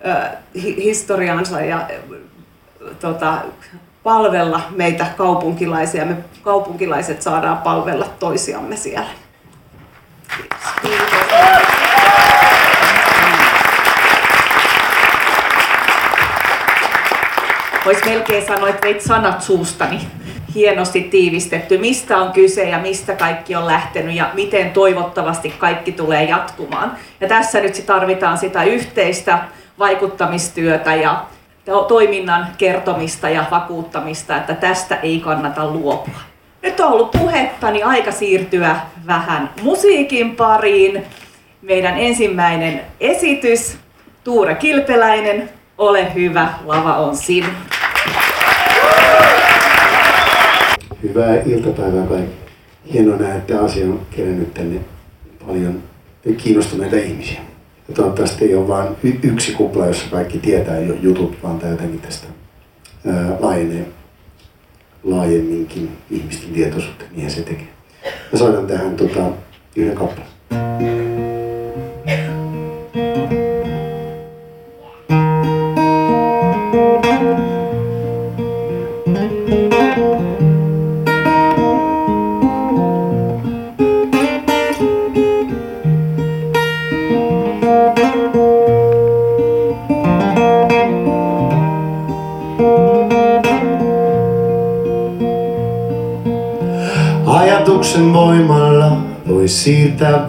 ö, 0.05 0.15
historiansa 0.63 1.61
ja 1.61 1.87
tota, 2.99 3.33
palvella 4.03 4.61
meitä 4.69 5.05
kaupunkilaisia. 5.17 6.05
Me 6.05 6.17
kaupunkilaiset 6.43 7.21
saadaan 7.21 7.57
palvella 7.57 8.05
toisiamme 8.19 8.75
siellä. 8.75 9.09
Kiitos. 10.81 11.90
Voisi 17.85 18.05
melkein 18.05 18.47
sanoa, 18.47 18.69
että 18.69 18.87
veit 18.87 19.01
sanat 19.01 19.41
suustani. 19.41 19.99
Hienosti 20.55 21.01
tiivistetty, 21.01 21.77
mistä 21.77 22.17
on 22.17 22.31
kyse 22.31 22.63
ja 22.63 22.79
mistä 22.79 23.15
kaikki 23.15 23.55
on 23.55 23.67
lähtenyt 23.67 24.15
ja 24.15 24.29
miten 24.33 24.71
toivottavasti 24.71 25.53
kaikki 25.57 25.91
tulee 25.91 26.23
jatkumaan. 26.23 26.97
Ja 27.21 27.27
tässä 27.27 27.61
nyt 27.61 27.83
tarvitaan 27.85 28.37
sitä 28.37 28.63
yhteistä 28.63 29.39
vaikuttamistyötä 29.79 30.95
ja 30.95 31.25
toiminnan 31.87 32.47
kertomista 32.57 33.29
ja 33.29 33.45
vakuuttamista, 33.51 34.37
että 34.37 34.53
tästä 34.55 34.95
ei 34.95 35.19
kannata 35.19 35.67
luopua. 35.67 36.19
Nyt 36.63 36.79
on 36.79 36.91
ollut 36.91 37.11
puhetta, 37.11 37.71
niin 37.71 37.85
aika 37.85 38.11
siirtyä 38.11 38.75
vähän 39.07 39.49
musiikin 39.61 40.35
pariin. 40.35 41.05
Meidän 41.61 41.97
ensimmäinen 41.97 42.81
esitys, 42.99 43.77
Tuure 44.23 44.55
Kilpeläinen, 44.55 45.49
ole 45.77 46.13
hyvä, 46.13 46.49
lava 46.65 46.95
on 46.97 47.15
sinun. 47.15 47.70
Hyvää 51.03 51.41
iltapäivää 51.41 52.07
kaikki. 52.07 52.35
Hienoa 52.93 53.17
nähdä, 53.17 53.35
että 53.35 53.61
asia 53.61 53.85
on 53.85 54.01
kerennyt 54.15 54.53
tänne 54.53 54.79
paljon 55.47 55.83
kiinnostuneita 56.37 56.95
ihmisiä. 56.95 57.39
Ja 57.87 57.95
toivottavasti 57.95 58.45
ei 58.45 58.55
ole 58.55 58.67
vain 58.67 58.87
yksi 59.23 59.51
kupla, 59.51 59.85
jossa 59.85 60.05
kaikki 60.11 60.39
tietää 60.39 60.79
jo 60.79 60.95
jutut, 61.01 61.37
vaan 61.43 61.59
tämä 61.59 61.71
jotenkin 61.71 62.01
tästä 62.01 62.27
ää, 63.07 63.37
laajenee 63.39 63.87
laajemminkin 65.03 65.89
ihmisten 66.11 66.49
tietoisuutta, 66.49 67.05
niin 67.15 67.31
se 67.31 67.41
tekee. 67.41 67.67
Mä 68.31 68.39
soitan 68.39 68.67
tähän 68.67 68.95
tota, 68.95 69.29
yhden 69.75 69.95
kappaleen. 69.95 70.30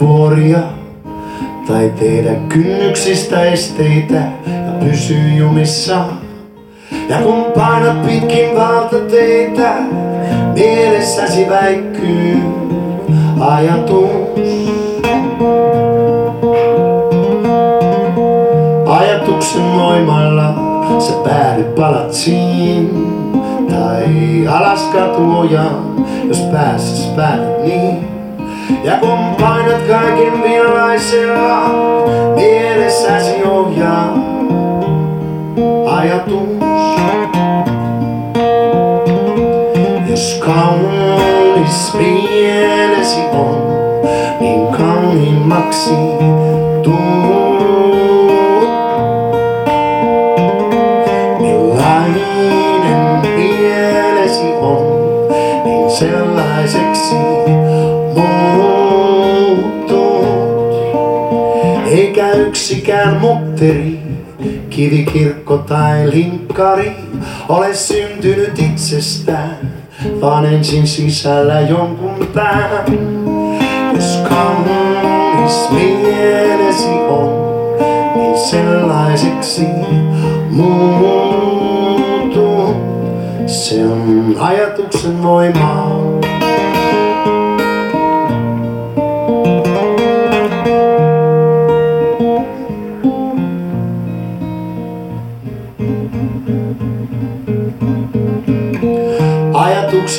Vuoria 0.02 0.58
tai 1.66 1.92
tehdä 2.00 2.34
kynnyksistä 2.48 3.44
esteitä 3.44 4.14
ja 4.46 4.72
pysyy 4.80 5.34
jumissa. 5.36 6.04
Ja 7.08 7.16
kun 7.22 7.44
painat 7.54 8.06
pitkin 8.06 8.56
valtateitä, 8.56 9.74
mielessäsi 10.54 11.48
väikkyy 11.48 12.42
ajatus. 13.40 14.10
Ajatuksen 18.86 19.74
voimalla 19.74 20.54
sä 21.00 21.12
päädyt 21.24 21.74
palatsiin 21.74 22.90
tai 23.70 24.46
alas 24.48 24.82
katuojaan 24.82 25.92
jos 26.28 26.40
pääsis 26.40 27.06
päädyt 27.06 27.64
niin. 27.64 28.11
Ja 28.84 28.96
kun 28.96 29.18
painat 29.40 29.82
kaiken 29.88 30.42
vialaisella, 30.42 31.68
mielessäsi 32.34 33.44
ohjaa 33.44 34.14
ajatus. 35.86 36.62
Jos 40.10 40.40
kaunis 40.44 41.94
mielesi 41.94 43.20
on, 43.32 43.62
niin 44.40 44.66
kauniimmaksi 44.66 46.11
yksikään 62.72 63.20
mutteri, 63.20 63.98
kivikirkko 64.70 65.58
tai 65.58 66.10
linkkari 66.10 66.92
ole 67.48 67.74
syntynyt 67.74 68.58
itsestään, 68.58 69.72
vaan 70.20 70.46
ensin 70.46 70.86
sisällä 70.86 71.60
jonkun 71.60 72.28
pään. 72.34 72.84
Jos 73.94 74.22
kaunis 74.28 75.70
mielesi 75.70 76.88
on, 76.88 77.30
niin 78.14 78.38
sellaiseksi 78.38 79.66
muuttuu. 80.50 81.54
Se 83.46 83.84
on 83.84 84.36
ajatuksen 84.38 85.22
voimaa. 85.22 86.11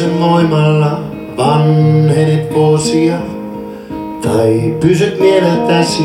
Ajatuksen 0.04 0.30
voimalla 0.30 1.00
vanhenet 1.38 2.54
vuosia. 2.56 3.16
Tai 4.22 4.76
pysyt 4.80 5.20
mieleltäsi 5.20 6.04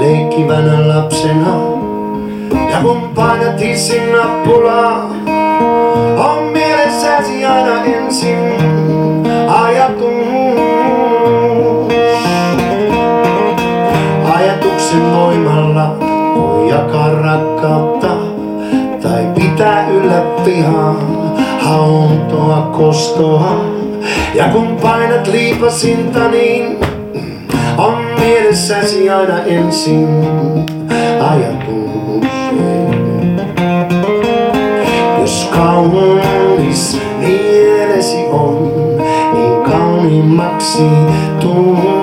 leikkivänä 0.00 0.88
lapsena. 0.88 1.54
Ja 2.70 2.78
kun 2.82 3.00
painat 3.14 3.60
hissin 3.60 4.12
nappulaa, 4.12 5.10
on 6.16 6.44
mielessäsi 6.52 7.44
aina 7.44 7.84
ensin 7.84 8.38
ajatus. 9.48 10.12
Ajatuksen 14.34 15.12
voimalla 15.12 15.96
voi 16.36 16.70
jakaa 16.70 17.10
rakkautta 17.10 18.08
tai 19.02 19.26
pitää 19.34 19.88
yllä 19.88 20.22
pihaa, 20.44 21.11
hauntoa, 21.72 22.62
kostoa. 22.76 23.64
Ja 24.34 24.44
kun 24.44 24.76
painat 24.82 25.26
liipasinta, 25.26 26.28
niin 26.28 26.78
on 27.78 28.04
mielessäsi 28.20 29.10
aina 29.10 29.44
ensin 29.44 30.08
ajatus. 31.20 32.32
Jos 35.20 35.50
kaunis 35.56 37.00
mielesi 37.18 38.24
on, 38.32 38.72
niin 39.32 39.62
kauniimmaksi 39.70 40.82
tuut. 41.40 42.01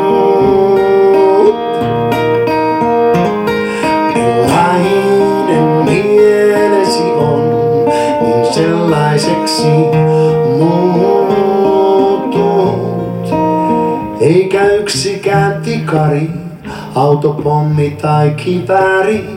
Autopommi 17.20 17.98
tai 18.02 18.30
kivääri 18.30 19.30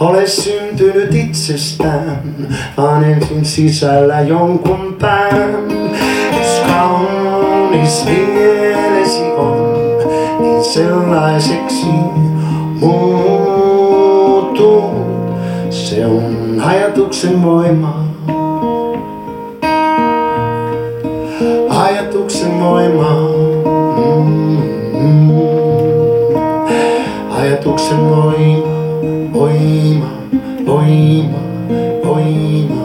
ole 0.00 0.26
syntynyt 0.26 1.14
itsestään, 1.14 2.22
vaan 2.76 3.04
ensin 3.04 3.44
sisällä 3.44 4.20
jonkun 4.20 4.96
pään. 5.00 5.54
Jos 6.38 6.62
kaunis 6.66 8.04
mielesi 8.04 9.22
on, 9.22 9.78
niin 10.40 10.64
sellaiseksi 10.64 11.86
muuttuu. 12.80 14.10
Se 15.70 16.06
on 16.06 16.62
ajatuksen 16.64 17.42
voimaa. 17.42 18.04
Ajatuksen 21.70 22.60
voimaa. 22.60 23.39
Ajatuksen 27.90 28.10
voima, 28.12 29.32
voima, 29.32 30.10
voima, 30.66 31.38
voima, 32.04 32.82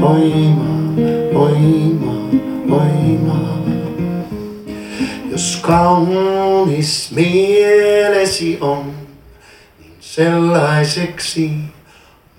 voima, 0.00 0.68
voima, 1.34 2.12
voima. 2.68 3.58
Jos 5.30 5.56
kaunis 5.62 7.10
mielesi 7.14 8.58
on, 8.60 8.94
niin 9.78 9.92
sellaiseksi 10.00 11.50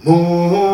muuttuu. 0.04 0.69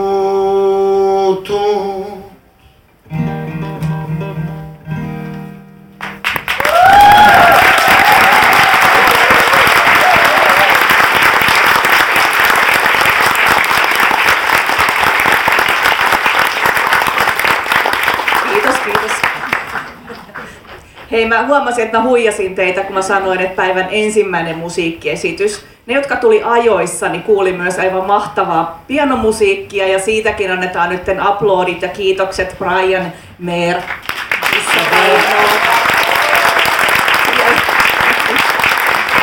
Mä 21.38 21.48
huomasin, 21.48 21.86
että 21.86 21.98
mä 21.98 22.04
huijasin 22.04 22.56
teitä, 22.56 22.84
kun 22.84 22.96
mä 22.96 23.02
sanoin, 23.02 23.42
että 23.42 23.56
päivän 23.56 23.88
ensimmäinen 23.92 24.58
musiikkiesitys. 24.58 25.66
Ne, 25.86 25.94
jotka 25.94 26.16
tuli 26.16 26.44
ajoissa, 26.44 27.10
niin 27.10 27.24
kuuli 27.24 27.54
myös 27.54 27.80
aivan 27.80 28.08
mahtavaa 28.08 28.84
pianomusiikkia 28.88 29.88
ja 29.88 30.00
siitäkin 30.00 30.52
annetaan 30.52 30.90
nyt 30.90 31.02
aplodit 31.20 31.82
ja 31.82 31.88
kiitokset 31.88 32.56
Brian. 32.60 33.12
Missä 33.40 34.80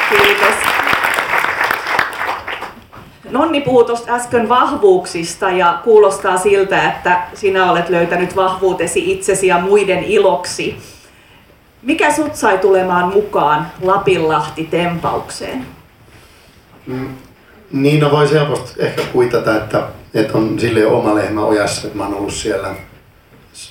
Kiitos. 0.08 0.54
Nonni 3.30 3.60
puhui 3.60 3.84
tuosta 3.84 4.14
äsken 4.14 4.48
vahvuuksista 4.48 5.50
ja 5.50 5.78
kuulostaa 5.84 6.38
siltä, 6.38 6.88
että 6.88 7.20
sinä 7.34 7.70
olet 7.72 7.88
löytänyt 7.88 8.36
vahvuutesi 8.36 9.12
itsesi 9.12 9.46
ja 9.46 9.58
muiden 9.58 10.04
iloksi. 10.04 10.76
Mikä 11.82 12.12
sut 12.12 12.36
sai 12.36 12.58
tulemaan 12.58 13.12
mukaan 13.14 13.66
Lapinlahti-tempaukseen? 13.82 15.66
Mm, 16.86 17.08
niin, 17.72 18.00
no 18.00 18.10
voisi 18.10 18.34
helposti 18.34 18.74
ehkä 18.78 19.02
kuitata, 19.12 19.56
että, 19.56 19.82
että 20.14 20.38
on 20.38 20.60
sille 20.60 20.86
oma 20.86 21.14
lehmä 21.14 21.44
ojassa, 21.44 21.86
että 21.86 21.98
mä 21.98 22.04
oon 22.04 22.14
ollut 22.14 22.32
siellä 22.32 22.74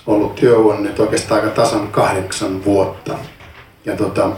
ollut 0.08 0.36
työvuonna 0.36 0.82
nyt 0.82 1.00
oikeastaan 1.00 1.42
aika 1.42 1.56
tasan 1.56 1.88
kahdeksan 1.88 2.66
vuotta. 2.66 3.18
Ja 3.86 3.96
tota, 3.96 4.30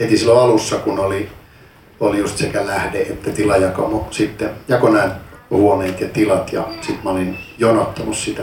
heti 0.00 0.18
silloin 0.18 0.40
alussa, 0.40 0.76
kun 0.76 0.98
oli, 0.98 1.28
oli 2.00 2.18
just 2.18 2.38
sekä 2.38 2.66
lähde 2.66 3.00
että 3.00 3.30
tilajakamo, 3.30 4.08
sitten 4.10 4.50
jako 4.68 4.88
nämä 4.88 5.16
huoneet 5.50 6.00
ja 6.00 6.08
tilat 6.08 6.52
ja 6.52 6.64
sitten 6.80 7.04
mä 7.04 7.10
olin 7.10 7.38
jonottanut 7.58 8.16
sitä 8.16 8.42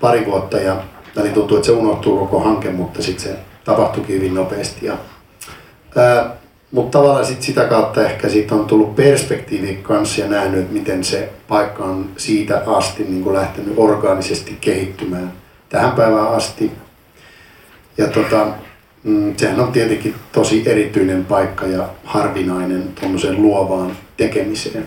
pari 0.00 0.26
vuotta 0.26 0.58
ja 0.58 0.76
välin 1.16 1.32
tuntuu, 1.32 1.56
että 1.56 1.66
se 1.66 1.72
unohtuu 1.72 2.18
koko 2.18 2.40
hanke, 2.40 2.70
mutta 2.70 3.02
sitten 3.02 3.24
se 3.24 3.38
tapahtuikin 3.68 4.16
hyvin 4.16 4.34
nopeasti. 4.34 4.86
Ja, 4.86 4.96
ää, 5.96 6.36
mutta 6.72 6.98
tavallaan 6.98 7.26
sit 7.26 7.42
sitä 7.42 7.64
kautta 7.64 8.06
ehkä 8.06 8.28
siitä 8.28 8.54
on 8.54 8.66
tullut 8.66 8.96
perspektiivi 8.96 9.78
kanssa 9.82 10.20
ja 10.20 10.28
nähnyt, 10.28 10.60
että 10.60 10.72
miten 10.72 11.04
se 11.04 11.28
paikka 11.48 11.84
on 11.84 12.10
siitä 12.16 12.62
asti 12.66 13.04
niin 13.04 13.22
kuin 13.22 13.36
lähtenyt 13.36 13.74
orgaanisesti 13.76 14.58
kehittymään 14.60 15.32
tähän 15.68 15.92
päivään 15.92 16.28
asti. 16.28 16.72
Ja 17.98 18.06
tota, 18.06 18.46
mm, 19.04 19.36
sehän 19.36 19.60
on 19.60 19.72
tietenkin 19.72 20.14
tosi 20.32 20.62
erityinen 20.66 21.24
paikka 21.24 21.66
ja 21.66 21.88
harvinainen 22.04 22.88
tuommoiseen 23.00 23.42
luovaan 23.42 23.96
tekemiseen. 24.16 24.84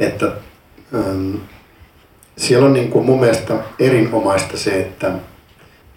Että 0.00 0.26
ähm, 0.94 1.34
siellä 2.36 2.66
on 2.66 2.72
niin 2.72 2.90
kuin 2.90 3.06
mun 3.06 3.20
mielestä 3.20 3.54
erinomaista 3.78 4.56
se, 4.56 4.80
että 4.80 5.12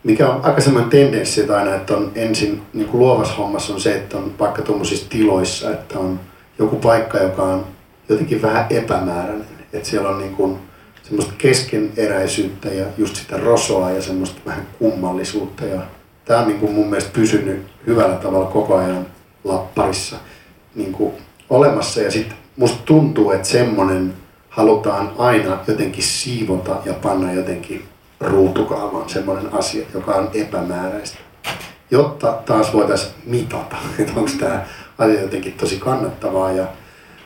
mikä 0.04 0.30
on 0.30 0.46
aika 0.46 0.62
semmoinen 0.62 0.90
tendenssi 0.90 1.42
että 1.42 1.58
aina, 1.58 1.76
että 1.76 1.98
on 1.98 2.12
ensin 2.16 2.62
niin 2.74 2.88
kuin 2.88 3.00
luovassa 3.00 3.34
hommassa 3.34 3.74
on 3.74 3.82
se, 3.82 3.96
että 3.96 4.18
on 4.18 4.34
vaikka 4.40 4.62
tuommoisissa 4.62 5.10
tiloissa, 5.10 5.72
että 5.72 6.00
on 6.00 6.20
joku 6.60 6.76
paikka, 6.76 7.18
joka 7.18 7.44
on 7.44 7.66
jotenkin 8.10 8.42
vähän 8.42 8.66
epämääräinen. 8.70 9.48
Että 9.74 9.90
siellä 9.90 10.10
on 10.10 10.20
niin 10.20 10.36
kuin 10.36 10.58
semmoista 11.04 11.34
keskeneräisyyttä 11.38 12.70
ja 12.70 12.86
just 12.98 13.16
sitä 13.16 13.38
rosoa 13.38 13.92
ja 13.92 14.02
semmoista 14.02 14.42
vähän 14.46 14.68
kummallisuutta. 14.80 15.66
Ja 15.66 15.82
tämä 16.26 16.40
on 16.40 16.48
niin 16.48 16.60
kuin 16.60 16.72
mun 16.72 16.88
mielestä 16.88 17.12
pysynyt 17.14 17.64
hyvällä 17.88 18.16
tavalla 18.16 18.46
koko 18.46 18.76
ajan 18.76 19.06
lapparissa 19.44 20.16
niin 20.76 20.92
kuin 20.92 21.14
olemassa. 21.50 22.02
Ja 22.02 22.12
sitten 22.12 22.38
musta 22.58 22.82
tuntuu, 22.86 23.32
että 23.32 23.48
semmoinen 23.48 24.14
halutaan 24.50 25.12
aina 25.18 25.60
jotenkin 25.68 26.04
siivota 26.04 26.78
ja 26.86 26.94
panna 26.94 27.34
jotenkin 27.34 27.84
ruutukaamaan 28.22 29.10
semmoinen 29.10 29.54
asia, 29.54 29.86
joka 29.94 30.16
on 30.16 30.30
epämääräistä. 30.34 31.18
Jotta 31.92 32.34
taas 32.46 32.74
voitaisiin 32.74 33.14
mitata, 33.26 33.76
että 34.00 34.14
onko 34.16 34.32
tämä 34.40 34.66
asia 34.98 35.22
jotenkin 35.22 35.54
tosi 35.54 35.78
kannattavaa 35.78 36.52
ja, 36.52 36.68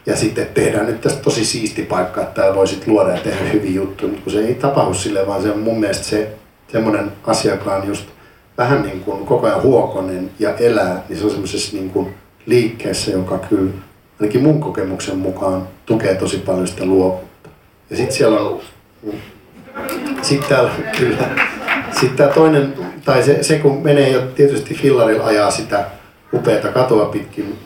ja 0.06 0.16
sitten 0.16 0.48
tehdään 0.54 0.86
nyt 0.86 1.02
tästä 1.02 1.22
tosi 1.22 1.46
siisti 1.46 1.82
paikka, 1.82 2.22
että 2.22 2.34
täällä 2.34 2.56
voisit 2.56 2.88
luoda 2.88 3.12
ja 3.12 3.20
tehdä 3.20 3.50
hyviä 3.50 3.72
juttuja, 3.72 4.08
mutta 4.08 4.24
kun 4.24 4.34
se 4.34 4.40
ei 4.40 4.56
tapahdu 4.56 4.94
sille, 4.94 5.28
vaan 5.28 5.42
se 5.42 5.52
on 5.52 5.60
mun 5.60 5.80
mielestä 5.80 6.04
se 6.04 6.34
semmoinen 6.72 7.12
asia, 7.24 7.52
joka 7.52 7.76
on 7.76 7.88
just 7.88 8.06
vähän 8.58 8.82
niin 8.82 9.00
kuin 9.00 9.26
koko 9.26 9.48
ajan 9.48 9.62
huokonen 9.62 10.32
ja 10.40 10.56
elää, 10.56 11.04
niin 11.10 11.20
se 11.20 11.26
on 11.26 11.32
semmoisessa 11.32 11.78
niin 11.78 11.90
kuin 11.90 12.14
liikkeessä, 12.46 13.12
joka 13.12 13.38
kyllä 13.38 13.72
ainakin 14.20 14.44
mun 14.44 14.60
kokemuksen 14.60 15.18
mukaan 15.18 15.68
tukee 15.86 16.16
tosi 16.16 16.38
paljon 16.38 16.68
sitä 16.68 16.86
luovuutta. 16.86 17.50
Ja 17.90 17.96
sitten 17.98 18.16
siellä 18.16 18.40
on 18.40 18.62
sitten 20.22 20.50
täällä, 20.50 20.72
kyllä. 20.98 21.30
Sitten 21.92 22.18
tämä 22.18 22.30
toinen, 22.30 22.74
tai 23.06 23.24
se, 23.24 23.44
se 23.44 23.60
kun 23.60 23.84
menee 23.84 24.10
jo 24.10 24.22
tietysti 24.22 24.74
fillarilla 24.74 25.26
ajaa 25.26 25.52
sitä 25.52 25.86
upeata 26.34 26.68
katoa 26.68 27.06
pitkin 27.06 27.58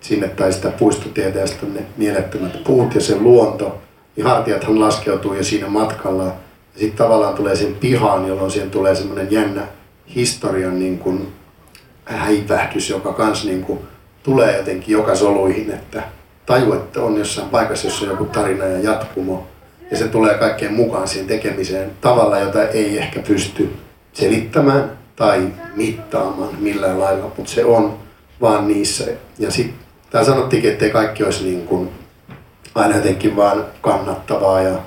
sinne 0.00 0.28
tai 0.28 0.52
sitä 0.52 0.70
puistotietä 0.70 1.38
ja 1.38 1.46
sitten 1.46 1.74
ne 1.74 1.80
mielettömät 1.96 2.64
puut 2.64 2.94
ja 2.94 3.00
se 3.00 3.16
luonto, 3.16 3.80
niin 4.16 4.26
hartiathan 4.26 4.80
laskeutuu 4.80 5.34
jo 5.34 5.44
siinä 5.44 5.68
matkalla. 5.68 6.24
Ja 6.24 6.32
sitten 6.80 6.98
tavallaan 6.98 7.34
tulee 7.34 7.56
sen 7.56 7.74
pihaan, 7.74 8.28
jolloin 8.28 8.50
siihen 8.50 8.70
tulee 8.70 8.94
semmoinen 8.94 9.28
jännä 9.30 9.62
historian 10.14 10.78
niin 10.78 10.98
kuin 10.98 11.32
häivähdys, 12.04 12.90
joka 12.90 13.12
kans 13.12 13.44
niin 13.44 13.62
kuin 13.62 13.78
tulee 14.22 14.56
jotenkin 14.56 14.92
joka 14.92 15.14
soluihin, 15.14 15.70
että 15.70 16.02
taju, 16.46 16.72
että 16.72 17.02
on 17.02 17.18
jossain 17.18 17.48
paikassa, 17.48 17.86
jossa 17.86 18.04
on 18.04 18.10
joku 18.10 18.24
tarina 18.24 18.64
ja 18.64 18.78
jatkumo 18.78 19.46
ja 19.90 19.96
se 19.96 20.08
tulee 20.08 20.34
kaikkeen 20.34 20.74
mukaan 20.74 21.08
siihen 21.08 21.28
tekemiseen 21.28 21.90
tavalla, 22.00 22.38
jota 22.38 22.68
ei 22.68 22.98
ehkä 22.98 23.20
pysty 23.20 23.72
selittämään 24.12 24.92
tai 25.16 25.48
mittaamaan 25.76 26.56
millään 26.58 27.00
lailla, 27.00 27.32
mutta 27.36 27.50
se 27.50 27.64
on 27.64 27.98
vaan 28.40 28.68
niissä. 28.68 29.04
Ja 29.38 29.50
sitten 29.50 29.78
tää 30.10 30.24
sanottiinkin, 30.24 30.72
ettei 30.72 30.90
kaikki 30.90 31.24
olisi 31.24 31.44
niin 31.44 31.66
kuin 31.66 31.90
aina 32.74 32.96
jotenkin 32.96 33.36
vaan 33.36 33.64
kannattavaa 33.80 34.62
ja 34.62 34.78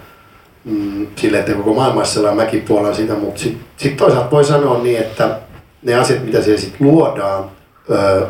mm, 0.66 1.08
sille, 1.16 1.40
että 1.40 1.54
koko 1.54 1.74
maailmassa 1.74 2.30
on 2.30 2.38
mäkin 2.38 2.62
puolella 2.62 2.96
sitä, 2.96 3.14
mutta 3.14 3.42
sitten 3.42 3.66
sit 3.78 3.98
toisaalta 3.98 4.32
voi 4.32 4.44
sanoa 4.44 4.78
niin, 4.78 4.98
että 4.98 5.40
ne 5.84 5.96
asiat, 5.96 6.26
mitä 6.26 6.42
siellä 6.42 6.62
sitten 6.62 6.88
luodaan, 6.88 7.50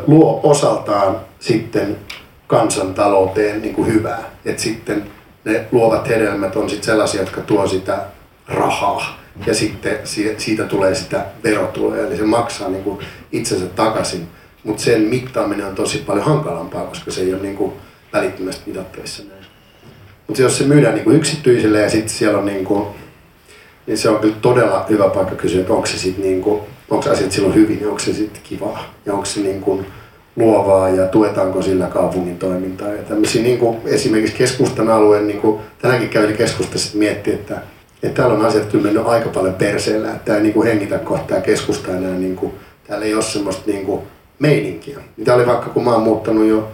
luo 0.06 0.40
osaltaan 0.42 1.16
sitten 1.40 1.96
kansantalouteen 2.46 3.62
niin 3.62 3.74
kuin 3.74 3.86
hyvää. 3.86 4.30
Et 4.44 4.58
sitten 4.58 5.06
ne 5.48 5.66
luovat 5.72 6.08
hedelmät 6.08 6.56
on 6.56 6.70
sitten 6.70 6.86
sellaisia, 6.86 7.20
jotka 7.20 7.40
tuo 7.40 7.66
sitä 7.66 8.00
rahaa 8.48 9.18
ja 9.46 9.54
sitten 9.54 9.98
siitä 10.38 10.64
tulee 10.64 10.94
sitä 10.94 11.24
verotuloja, 11.44 12.06
eli 12.06 12.16
se 12.16 12.24
maksaa 12.24 12.68
niin 12.68 12.84
kuin 12.84 12.98
itsensä 13.32 13.66
takaisin. 13.66 14.28
Mutta 14.64 14.82
sen 14.82 15.00
mittaaminen 15.02 15.66
on 15.66 15.74
tosi 15.74 15.98
paljon 15.98 16.26
hankalampaa, 16.26 16.84
koska 16.84 17.10
se 17.10 17.20
ei 17.20 17.34
ole 17.34 17.42
niin 17.42 17.56
kuin 17.56 17.72
välittömästi 18.12 18.62
mitattavissa 18.70 19.22
näin. 19.22 19.44
Mutta 20.26 20.42
jos 20.42 20.58
se 20.58 20.64
myydään 20.64 20.94
niin 20.94 21.04
kuin 21.04 21.16
yksityiselle 21.16 21.80
ja 21.80 21.90
sitten 21.90 22.08
siellä 22.08 22.38
on 22.38 22.46
niin 22.46 22.64
kuin, 22.64 22.86
niin 23.86 23.98
se 23.98 24.08
on 24.08 24.18
kyllä 24.18 24.36
todella 24.42 24.86
hyvä 24.88 25.08
paikka 25.08 25.34
kysyä, 25.34 25.60
että 25.60 25.72
onko 25.72 25.86
se 25.86 25.98
sitten 25.98 26.24
niin 26.24 26.42
kuin, 26.42 26.60
onko 26.90 27.10
asiat 27.10 27.32
silloin 27.32 27.54
hyvin 27.54 27.80
ja 27.80 27.86
onko 27.86 27.98
se 27.98 28.12
sitten 28.12 28.42
kivaa 28.42 28.94
ja 29.06 29.12
onko 29.12 29.24
se 29.24 29.40
niin 29.40 29.60
kuin, 29.60 29.86
luovaa 30.38 30.88
ja 30.88 31.06
tuetaanko 31.06 31.62
sillä 31.62 31.86
kaupungin 31.86 32.38
toimintaa. 32.38 32.88
Ja 32.88 33.02
tämmöisiä 33.02 33.42
niin 33.42 33.58
kuin 33.58 33.78
esimerkiksi 33.84 34.36
keskustan 34.36 34.88
alueen, 34.88 35.26
niin 35.26 35.40
kuin 35.40 35.60
tänäänkin 35.82 36.08
kävin 36.08 36.36
keskustassa 36.36 36.98
miettiä, 36.98 37.34
että, 37.34 37.62
että 38.02 38.16
täällä 38.16 38.34
on 38.38 38.46
asiat 38.46 38.66
kyllä 38.66 38.84
mennyt 38.84 39.06
aika 39.06 39.28
paljon 39.28 39.54
perseellä, 39.54 40.08
että 40.08 40.24
tämä 40.24 40.36
ei 40.36 40.42
niin 40.42 40.54
kuin 40.54 40.68
hengitä 40.68 40.98
kohtaa 40.98 41.40
keskusta 41.40 41.96
enää, 41.96 42.14
niin 42.14 42.36
kuin, 42.36 42.52
täällä 42.86 43.06
ei 43.06 43.14
ole 43.14 43.22
semmoista 43.22 43.62
niin 43.66 43.86
kuin 43.86 44.02
meininkiä. 44.38 44.98
Mitä 45.16 45.34
oli 45.34 45.46
vaikka 45.46 45.70
kun 45.70 45.84
mä 45.84 45.92
oon 45.92 46.02
muuttanut 46.02 46.46
jo 46.46 46.68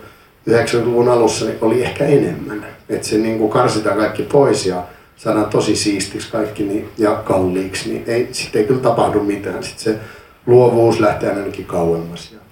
90-luvun 0.51 1.09
alussa, 1.09 1.45
niin 1.45 1.59
oli 1.61 1.83
ehkä 1.83 2.07
enemmän. 2.07 2.67
Että 2.89 3.07
se 3.07 3.17
niin 3.17 3.39
kuin 3.39 3.51
karsitaan 3.51 3.97
kaikki 3.97 4.23
pois 4.23 4.67
ja 4.67 4.83
saadaan 5.17 5.51
tosi 5.51 5.77
siistiksi 5.77 6.33
kaikki 6.33 6.63
niin, 6.63 6.89
ja 6.99 7.15
kalliiksi, 7.15 7.89
niin 7.89 8.05
ei, 8.07 8.29
sitten 8.33 8.61
ei 8.61 8.67
kyllä 8.67 8.81
tapahdu 8.81 9.21
mitään. 9.21 9.63
Sitten 9.63 9.95
se 9.95 10.01
luovuus 10.47 11.01
lähtee 11.01 11.31
ainakin 11.31 11.65
kauemmas. 11.65 12.33
Ja 12.33 12.44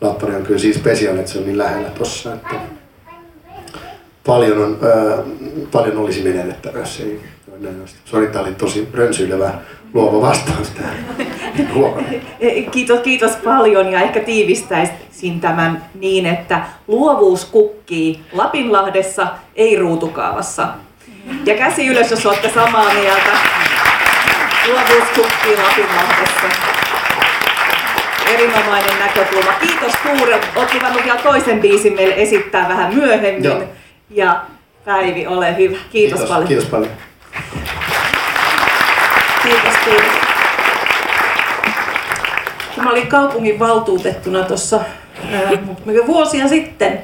Lappari 0.00 0.34
on 0.34 0.42
kyllä 0.42 0.58
siis 0.58 0.76
spesiaali, 0.76 1.18
että 1.18 1.32
se 1.32 1.38
on 1.38 1.44
niin 1.44 1.58
lähellä 1.58 1.88
tossa, 1.88 2.34
että 2.34 2.54
paljon, 4.26 4.58
on, 4.58 4.78
ää, 4.82 5.18
paljon 5.72 5.98
olisi 5.98 6.22
menetettävä, 6.22 6.78
jos 6.78 7.00
ei 7.00 7.20
Sori, 8.04 8.26
tämä 8.26 8.44
oli 8.44 8.54
tosi 8.54 8.88
rönsyilevä 8.94 9.52
luova 9.94 10.28
vastaus 10.28 10.70
tähän 10.70 11.04
Kiitos, 12.70 13.00
kiitos 13.00 13.32
paljon 13.36 13.92
ja 13.92 14.00
ehkä 14.00 14.20
tiivistäisin 14.20 15.40
tämän 15.40 15.84
niin, 15.94 16.26
että 16.26 16.60
luovuus 16.88 17.44
kukkii 17.44 18.20
Lapinlahdessa, 18.32 19.26
ei 19.56 19.76
ruutukaavassa. 19.76 20.68
Ja 21.46 21.54
käsi 21.54 21.86
ylös, 21.86 22.10
jos 22.10 22.26
olette 22.26 22.50
samaa 22.54 22.94
mieltä. 22.94 23.30
Luovuus 24.66 25.08
kukkii 25.14 25.56
Lapinlahdessa 25.56 26.19
erinomainen 28.30 28.98
näkökulma. 28.98 29.52
Kiitos 29.52 29.92
Tuure. 30.02 30.40
Olet 30.56 30.74
luvannut 30.74 31.04
vielä 31.04 31.20
toisen 31.22 31.60
biisin 31.60 31.94
meille 31.94 32.14
esittää 32.16 32.68
vähän 32.68 32.94
myöhemmin. 32.94 33.44
Joo. 33.44 33.62
Ja 34.10 34.40
Päivi, 34.84 35.26
ole 35.26 35.56
hyvä. 35.56 35.76
Kiitos, 35.76 36.18
kiitos 36.18 36.28
paljon. 36.28 36.48
Kiitos 36.48 36.66
paljon. 36.66 36.90
Kiitos, 39.42 39.74
kiitos. 39.84 40.06
Mä 42.76 42.90
olin 42.90 43.06
kaupungin 43.06 43.58
valtuutettuna 43.58 44.44
tuossa 44.44 44.80
vuosia 46.06 46.48
sitten 46.48 47.02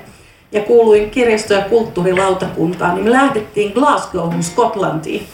ja 0.52 0.60
kuuluin 0.60 1.10
kirjasto- 1.10 1.54
ja 1.54 1.62
kulttuurilautakuntaan, 1.62 2.94
niin 2.94 3.04
me 3.04 3.10
lähdettiin 3.10 3.72
Glasgowhun 3.72 4.42
Skotlantiin. 4.42 5.26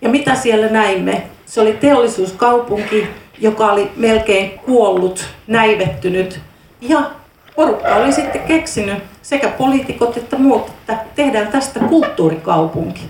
Ja 0.00 0.08
mitä 0.08 0.34
siellä 0.34 0.68
näimme? 0.68 1.22
Se 1.46 1.60
oli 1.60 1.72
teollisuuskaupunki, 1.72 3.08
joka 3.38 3.72
oli 3.72 3.90
melkein 3.96 4.58
kuollut, 4.58 5.24
näivettynyt 5.46 6.40
ja 6.80 7.10
porukka 7.56 7.94
oli 7.94 8.12
sitten 8.12 8.42
keksinyt, 8.42 8.98
sekä 9.22 9.48
poliitikot 9.48 10.16
että 10.16 10.38
muut, 10.38 10.68
että 10.68 10.98
tehdään 11.14 11.48
tästä 11.48 11.80
kulttuurikaupunki. 11.80 13.02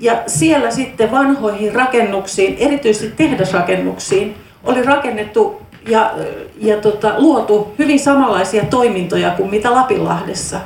Ja 0.00 0.22
siellä 0.26 0.70
sitten 0.70 1.10
vanhoihin 1.10 1.74
rakennuksiin, 1.74 2.56
erityisesti 2.58 3.16
tehdasrakennuksiin, 3.16 4.36
oli 4.64 4.82
rakennettu 4.82 5.62
ja, 5.88 6.12
ja 6.58 6.76
tota, 6.76 7.14
luotu 7.18 7.74
hyvin 7.78 8.00
samanlaisia 8.00 8.64
toimintoja 8.64 9.30
kuin 9.30 9.50
mitä 9.50 9.70
Lapinlahdessa. 9.74 10.60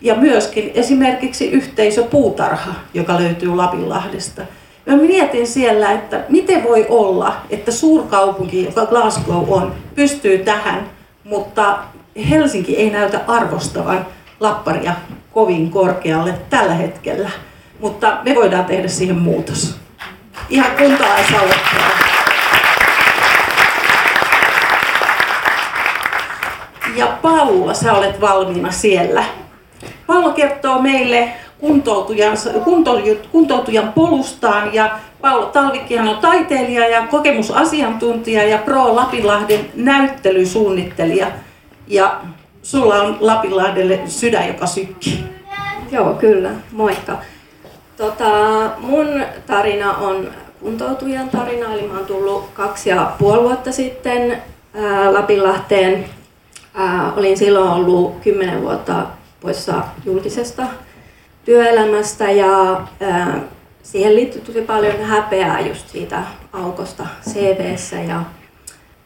Ja 0.00 0.14
myöskin 0.14 0.70
esimerkiksi 0.74 1.50
yhteisöpuutarha, 1.50 2.74
joka 2.94 3.20
löytyy 3.20 3.54
Lapinlahdesta. 3.56 4.42
Mä 4.88 4.96
mietin 4.96 5.46
siellä, 5.46 5.92
että 5.92 6.24
miten 6.28 6.64
voi 6.64 6.86
olla, 6.88 7.36
että 7.50 7.70
suurkaupunki, 7.70 8.64
joka 8.64 8.86
Glasgow 8.86 9.52
on, 9.52 9.74
pystyy 9.94 10.38
tähän, 10.38 10.90
mutta 11.24 11.78
Helsinki 12.30 12.76
ei 12.76 12.90
näytä 12.90 13.20
arvostavan 13.26 14.06
lapparia 14.40 14.92
kovin 15.32 15.70
korkealle 15.70 16.34
tällä 16.50 16.74
hetkellä. 16.74 17.30
Mutta 17.80 18.18
me 18.22 18.34
voidaan 18.34 18.64
tehdä 18.64 18.88
siihen 18.88 19.18
muutos. 19.18 19.76
Ihan 20.48 20.70
kuntalaisaloitteella. 20.76 21.88
Ja 26.96 27.06
Paula, 27.22 27.74
sä 27.74 27.92
olet 27.92 28.20
valmiina 28.20 28.70
siellä. 28.70 29.24
Paula 30.06 30.32
kertoo 30.32 30.82
meille 30.82 31.32
kuntoutujan, 31.58 32.36
kuntoutujan 33.32 33.92
polustaan 33.92 34.74
ja 34.74 34.98
Paula 35.20 35.46
Talvikkihan 35.46 36.08
on 36.08 36.18
taiteilija 36.18 36.88
ja 36.88 37.06
kokemusasiantuntija 37.06 38.44
ja 38.44 38.58
Pro 38.58 38.96
Lapinlahden 38.96 39.70
näyttelysuunnittelija. 39.74 41.26
Ja 41.86 42.20
sulla 42.62 43.02
on 43.02 43.16
Lapinlahdelle 43.20 44.00
sydän, 44.06 44.48
joka 44.48 44.66
sykkii. 44.66 45.24
Joo, 45.90 46.14
kyllä. 46.14 46.50
Moikka. 46.72 47.18
Tota, 47.96 48.30
mun 48.78 49.22
tarina 49.46 49.92
on 49.96 50.28
kuntoutujan 50.60 51.28
tarina, 51.28 51.74
eli 51.74 51.88
mä 51.88 51.96
oon 51.96 52.06
tullut 52.06 52.50
kaksi 52.54 52.90
ja 52.90 53.12
puoli 53.18 53.42
vuotta 53.42 53.72
sitten 53.72 54.42
ää, 54.74 55.14
Lapinlahteen. 55.14 56.04
Ää, 56.74 57.12
olin 57.16 57.38
silloin 57.38 57.70
ollut 57.70 58.20
kymmenen 58.20 58.62
vuotta 58.62 59.06
poissa 59.40 59.74
julkisesta 60.04 60.62
työelämästä 61.48 62.30
ja 62.30 62.80
ää, 63.00 63.40
siihen 63.82 64.14
liittyy 64.14 64.40
tosi 64.40 64.60
paljon 64.60 65.00
häpeää 65.00 65.60
just 65.60 65.88
siitä 65.88 66.22
aukosta 66.52 67.06
CVssä 67.30 67.96
ja, 67.96 68.22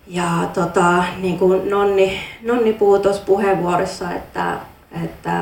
ja 0.07 0.25
tota, 0.55 1.05
niin 1.21 1.39
kuin 1.39 1.71
Nonni, 1.71 2.21
Nonni 2.43 2.73
puhui 2.73 3.01
tuossa 3.01 3.23
puheenvuorossa, 3.27 4.11
että, 4.11 4.57
että 5.05 5.41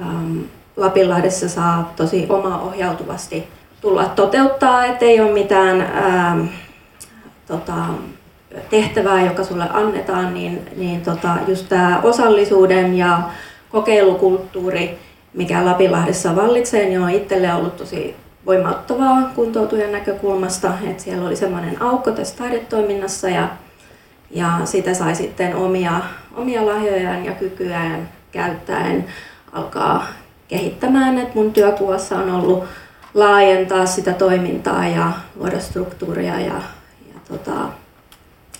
äm, 0.00 0.40
Lapinlahdessa 0.76 1.48
saa 1.48 1.92
tosi 1.96 2.26
oma-ohjautuvasti 2.28 3.48
tulla 3.80 4.04
toteuttaa, 4.04 4.84
ettei 4.84 5.20
ole 5.20 5.32
mitään 5.32 5.80
äm, 5.80 6.48
tota, 7.46 7.74
tehtävää, 8.70 9.26
joka 9.26 9.44
sulle 9.44 9.66
annetaan, 9.72 10.34
niin, 10.34 10.68
niin 10.76 11.00
tota, 11.00 11.36
just 11.48 11.68
tämä 11.68 12.00
osallisuuden 12.02 12.98
ja 12.98 13.22
kokeilukulttuuri, 13.70 14.98
mikä 15.34 15.64
Lapinlahdessa 15.64 16.36
vallitsee, 16.36 16.84
niin 16.84 17.00
on 17.00 17.10
itselle 17.10 17.54
ollut 17.54 17.76
tosi 17.76 18.16
voimauttavaa 18.46 19.30
kuntoutujan 19.34 19.92
näkökulmasta, 19.92 20.72
että 20.86 21.02
siellä 21.02 21.26
oli 21.26 21.36
semmoinen 21.36 21.82
aukko 21.82 22.10
tässä 22.10 22.36
taidetoiminnassa 22.36 23.28
ja, 23.28 23.48
ja 24.30 24.60
sitä 24.64 24.94
sai 24.94 25.14
sitten 25.14 25.56
omia, 25.56 26.00
omia 26.36 26.66
lahjojaan 26.66 27.24
ja 27.24 27.32
kykyään 27.32 28.08
käyttäen 28.32 29.04
alkaa 29.52 30.06
kehittämään, 30.48 31.18
että 31.18 31.34
mun 31.34 31.52
työkuvassa 31.52 32.16
on 32.16 32.30
ollut 32.30 32.64
laajentaa 33.14 33.86
sitä 33.86 34.12
toimintaa 34.12 34.86
ja 34.88 35.12
luoda 35.36 35.60
struktuuria 35.60 36.40
ja, 36.40 36.54
ja 37.14 37.20
tota, 37.28 37.68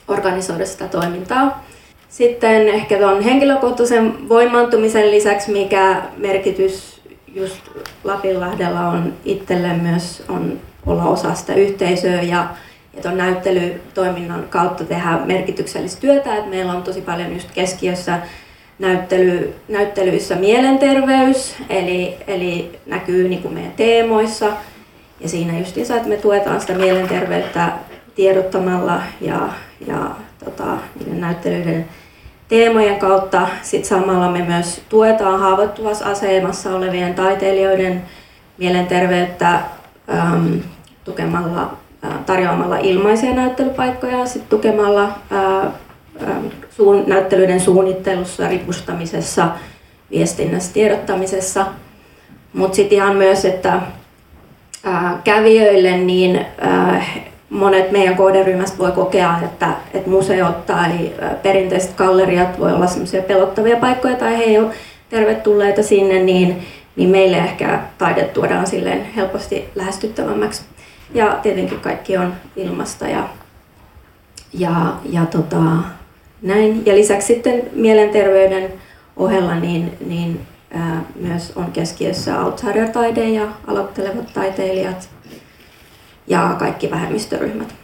organisoida 0.09 0.67
sitä 0.67 0.89
toimintaa. 0.89 1.65
Sitten 2.15 2.69
ehkä 2.69 2.99
tuon 2.99 3.23
henkilökohtaisen 3.23 4.29
voimaantumisen 4.29 5.11
lisäksi, 5.11 5.53
mikä 5.53 6.03
merkitys 6.17 7.01
just 7.35 7.61
Lapinlahdella 8.05 8.89
on 8.89 9.13
itselle 9.25 9.69
myös 9.69 10.23
on 10.29 10.61
olla 10.87 11.05
osa 11.05 11.35
sitä 11.35 11.55
yhteisöä 11.55 12.23
ja, 12.23 12.47
ja 12.97 13.03
tuon 13.03 13.17
näyttelytoiminnan 13.17 14.45
kautta 14.51 14.85
tehdä 14.85 15.19
merkityksellistä 15.25 16.01
työtä. 16.01 16.37
Et 16.37 16.51
meillä 16.51 16.73
on 16.73 16.83
tosi 16.83 17.01
paljon 17.01 17.33
just 17.33 17.51
keskiössä 17.51 18.19
näyttely, 18.79 19.55
näyttelyissä 19.69 20.35
mielenterveys, 20.35 21.57
eli, 21.69 22.17
eli 22.27 22.79
näkyy 22.87 23.29
niin 23.29 23.43
kuin 23.43 23.55
meidän 23.55 23.73
teemoissa. 23.73 24.47
Ja 25.21 25.29
siinä 25.29 25.59
justiinsa, 25.59 25.97
että 25.97 26.09
me 26.09 26.17
tuetaan 26.17 26.61
sitä 26.61 26.75
mielenterveyttä 26.75 27.73
tiedottamalla 28.15 29.03
ja, 29.21 29.49
ja 29.87 30.11
tota, 30.45 30.77
niiden 30.99 31.21
näyttelyiden 31.21 31.85
teemojen 32.49 32.99
kautta. 32.99 33.49
Sitten 33.63 33.89
samalla 33.89 34.31
me 34.31 34.43
myös 34.43 34.83
tuetaan 34.89 35.41
haavoittuvassa 35.41 36.05
asemassa 36.05 36.77
olevien 36.77 37.15
taiteilijoiden 37.15 38.03
mielenterveyttä 38.59 39.61
äm, 40.09 40.61
tukemalla, 41.05 41.77
ä, 42.05 42.09
tarjoamalla 42.27 42.79
ilmaisia 42.79 43.35
näyttelypaikkoja, 43.35 44.27
sitten 44.27 44.49
tukemalla 44.51 45.05
ä, 45.05 45.71
suun, 46.71 47.05
näyttelyiden 47.07 47.61
suunnittelussa, 47.61 48.49
ripustamisessa, 48.49 49.49
viestinnässä, 50.11 50.73
tiedottamisessa. 50.73 51.67
Mutta 52.53 52.77
sitten 52.77 52.97
ihan 52.97 53.17
myös, 53.17 53.45
että 53.45 53.81
ää, 54.85 55.21
kävijöille 55.25 55.97
niin 55.97 56.47
ää, 56.61 57.05
monet 57.55 57.91
meidän 57.91 58.17
kohderyhmästä 58.17 58.79
voi 58.79 58.93
kokea, 58.93 59.41
että, 59.45 59.69
että 59.95 60.11
museot 60.11 60.67
tai 60.67 61.13
perinteiset 61.43 61.97
galleriat 61.97 62.61
voi 62.61 62.73
olla 62.73 62.87
sellaisia 62.87 63.23
pelottavia 63.23 63.77
paikkoja 63.77 64.17
tai 64.17 64.39
he 64.39 64.43
ei 64.43 64.59
ole 64.59 64.75
tervetulleita 65.09 65.83
sinne, 65.83 66.23
niin, 66.23 66.67
niin 66.97 67.09
meille 67.09 67.37
ehkä 67.37 67.81
taide 67.99 68.25
tuodaan 68.25 68.67
silleen 68.67 69.05
helposti 69.17 69.69
lähestyttävämmäksi. 69.75 70.63
Ja 71.15 71.39
tietenkin 71.43 71.81
kaikki 71.81 72.17
on 72.17 72.35
ilmasta 72.57 73.09
ja, 73.09 73.29
ja, 74.53 74.95
ja 75.11 75.27
tota, 75.27 75.63
näin. 76.43 76.87
Ja 76.87 76.95
lisäksi 76.95 77.27
sitten 77.27 77.63
mielenterveyden 77.73 78.73
ohella 79.17 79.55
niin, 79.55 79.97
niin 80.07 80.41
ää, 80.71 81.03
myös 81.15 81.53
on 81.57 81.73
keskiössä 81.73 82.41
outsider-taide 82.41 83.29
ja 83.29 83.49
aloittelevat 83.67 84.33
taiteilijat 84.35 85.14
ja 86.27 86.57
kaikki 86.59 86.91
vähemmistöryhmät. 86.91 87.75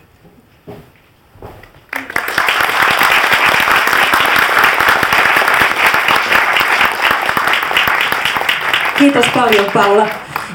Kiitos 8.98 9.26
paljon 9.34 9.66
Paula. 9.74 10.06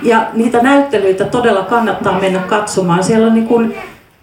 Ja 0.03 0.27
niitä 0.33 0.61
näyttelyitä 0.61 1.25
todella 1.25 1.63
kannattaa 1.63 2.19
mennä 2.19 2.39
katsomaan. 2.39 3.03
Siellä 3.03 3.27
on 3.27 3.33
niin, 3.33 3.47
kuin, 3.47 3.75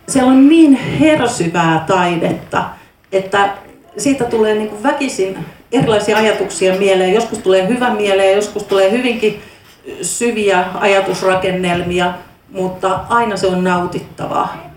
siellä 0.09 0.31
on 0.31 0.49
niin 0.49 0.75
hersyvää 0.77 1.85
taidetta, 1.87 2.65
että 3.13 3.51
siitä 3.97 4.25
tulee 4.25 4.55
niin 4.55 4.69
kuin 4.69 4.83
väkisin 4.83 5.39
erilaisia 5.73 6.17
ajatuksia 6.17 6.75
mieleen. 6.75 7.15
Joskus 7.15 7.39
tulee 7.39 7.69
hyvä 7.69 7.91
mieleen, 7.91 8.37
joskus 8.37 8.63
tulee 8.63 8.91
hyvinkin 8.91 9.41
syviä 10.03 10.65
ajatusrakennelmia, 10.75 12.15
mutta 12.53 13.01
aina 13.09 13.37
se 13.37 13.47
on 13.47 13.65
nautittavaa. 13.65 14.73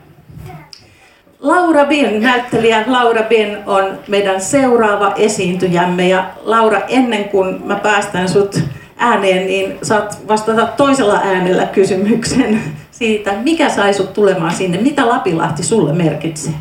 Laura 1.39 1.85
Bin, 1.85 2.21
näyttelijä 2.21 2.83
Laura 2.87 3.23
Bin 3.23 3.57
on 3.65 3.99
meidän 4.07 4.41
seuraava 4.41 5.13
esiintyjämme. 5.15 6.07
Ja 6.07 6.25
Laura, 6.43 6.81
ennen 6.87 7.23
kuin 7.23 7.61
mä 7.67 7.75
päästän 7.75 8.29
sut 8.29 8.59
ääneen, 8.97 9.47
niin 9.47 9.77
saat 9.81 10.27
vastata 10.27 10.65
toisella 10.65 11.21
äänellä 11.23 11.65
kysymyksen 11.65 12.61
siitä, 12.91 13.33
mikä 13.43 13.69
sai 13.69 13.93
sut 13.93 14.13
tulemaan 14.13 14.55
sinne, 14.55 14.77
mitä 14.77 15.09
Lapilahti 15.09 15.63
sulle 15.63 15.93
merkitsee? 15.93 16.53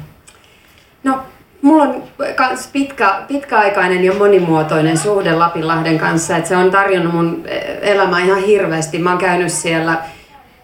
No, 1.04 1.18
mulla 1.62 1.82
on 1.82 2.02
kans 2.36 2.68
pitkä, 2.72 3.22
pitkäaikainen 3.28 4.04
ja 4.04 4.14
monimuotoinen 4.14 4.98
suhde 4.98 5.32
Lapinlahden 5.32 5.98
kanssa, 5.98 6.36
että 6.36 6.48
se 6.48 6.56
on 6.56 6.70
tarjonnut 6.70 7.14
mun 7.14 7.44
elämää 7.82 8.20
ihan 8.20 8.42
hirveästi. 8.42 8.98
Mä 8.98 9.10
oon 9.10 9.18
käynyt 9.18 9.52
siellä 9.52 9.96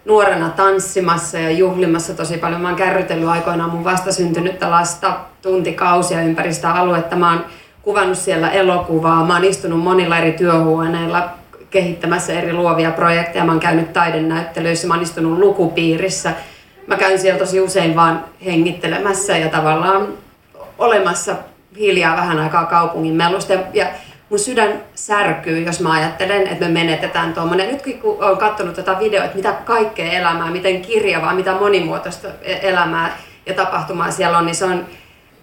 nuorena 0.05 0.49
tanssimassa 0.49 1.39
ja 1.39 1.51
juhlimassa 1.51 2.15
tosi 2.15 2.39
paljon. 2.39 2.61
Mä 2.61 2.69
oon 2.69 2.77
kärrytellyt 2.77 3.29
aikoinaan 3.29 3.71
mun 3.71 3.85
vastasyntynyttä 3.85 4.71
lasta 4.71 5.17
tuntikausia 5.43 6.23
ympäri 6.23 6.55
sitä 6.55 6.73
aluetta. 6.73 7.17
Mä 7.17 7.31
oon 7.33 7.45
kuvannut 7.83 8.19
siellä 8.19 8.51
elokuvaa. 8.51 9.25
Mä 9.25 9.35
oon 9.35 9.45
istunut 9.45 9.81
monilla 9.81 10.19
eri 10.19 10.33
työhuoneilla 10.33 11.29
kehittämässä 11.71 12.33
eri 12.33 12.53
luovia 12.53 12.91
projekteja. 12.91 13.45
Mä 13.45 13.53
oon 13.53 13.61
käynyt 13.61 13.93
taidenäyttelyissä, 13.93 14.89
mä 14.89 14.95
oon 14.95 15.03
istunut 15.03 15.39
lukupiirissä. 15.39 16.33
Mä 16.87 16.97
käyn 16.97 17.19
siellä 17.19 17.39
tosi 17.39 17.61
usein 17.61 17.97
vaan 17.97 18.25
hengittelemässä 18.45 19.37
ja 19.37 19.49
tavallaan 19.49 20.09
olemassa 20.79 21.37
hiljaa 21.79 22.17
vähän 22.17 22.39
aikaa 22.39 22.67
kaupungin 22.67 23.15
melusta. 23.15 23.53
Ja, 23.53 23.61
ja 23.75 23.87
mun 24.31 24.39
sydän 24.39 24.83
särkyy, 24.95 25.61
jos 25.61 25.81
mä 25.81 25.93
ajattelen, 25.93 26.47
että 26.47 26.65
me 26.65 26.71
menetetään 26.71 27.35
tuommoinen. 27.35 27.69
Nyt 27.69 28.01
kun 28.01 28.25
olen 28.25 28.37
katsonut 28.37 28.75
tätä 28.75 28.99
videoa, 28.99 29.25
että 29.25 29.37
mitä 29.37 29.53
kaikkea 29.53 30.13
elämää, 30.13 30.51
miten 30.51 30.83
kirjavaa, 30.83 31.35
mitä 31.35 31.55
monimuotoista 31.55 32.29
e- 32.43 32.69
elämää 32.69 33.19
ja 33.47 33.55
tapahtumaa 33.55 34.11
siellä 34.11 34.39
on, 34.39 34.47
niin 34.47 34.55
se 34.55 34.65
on, 34.65 34.87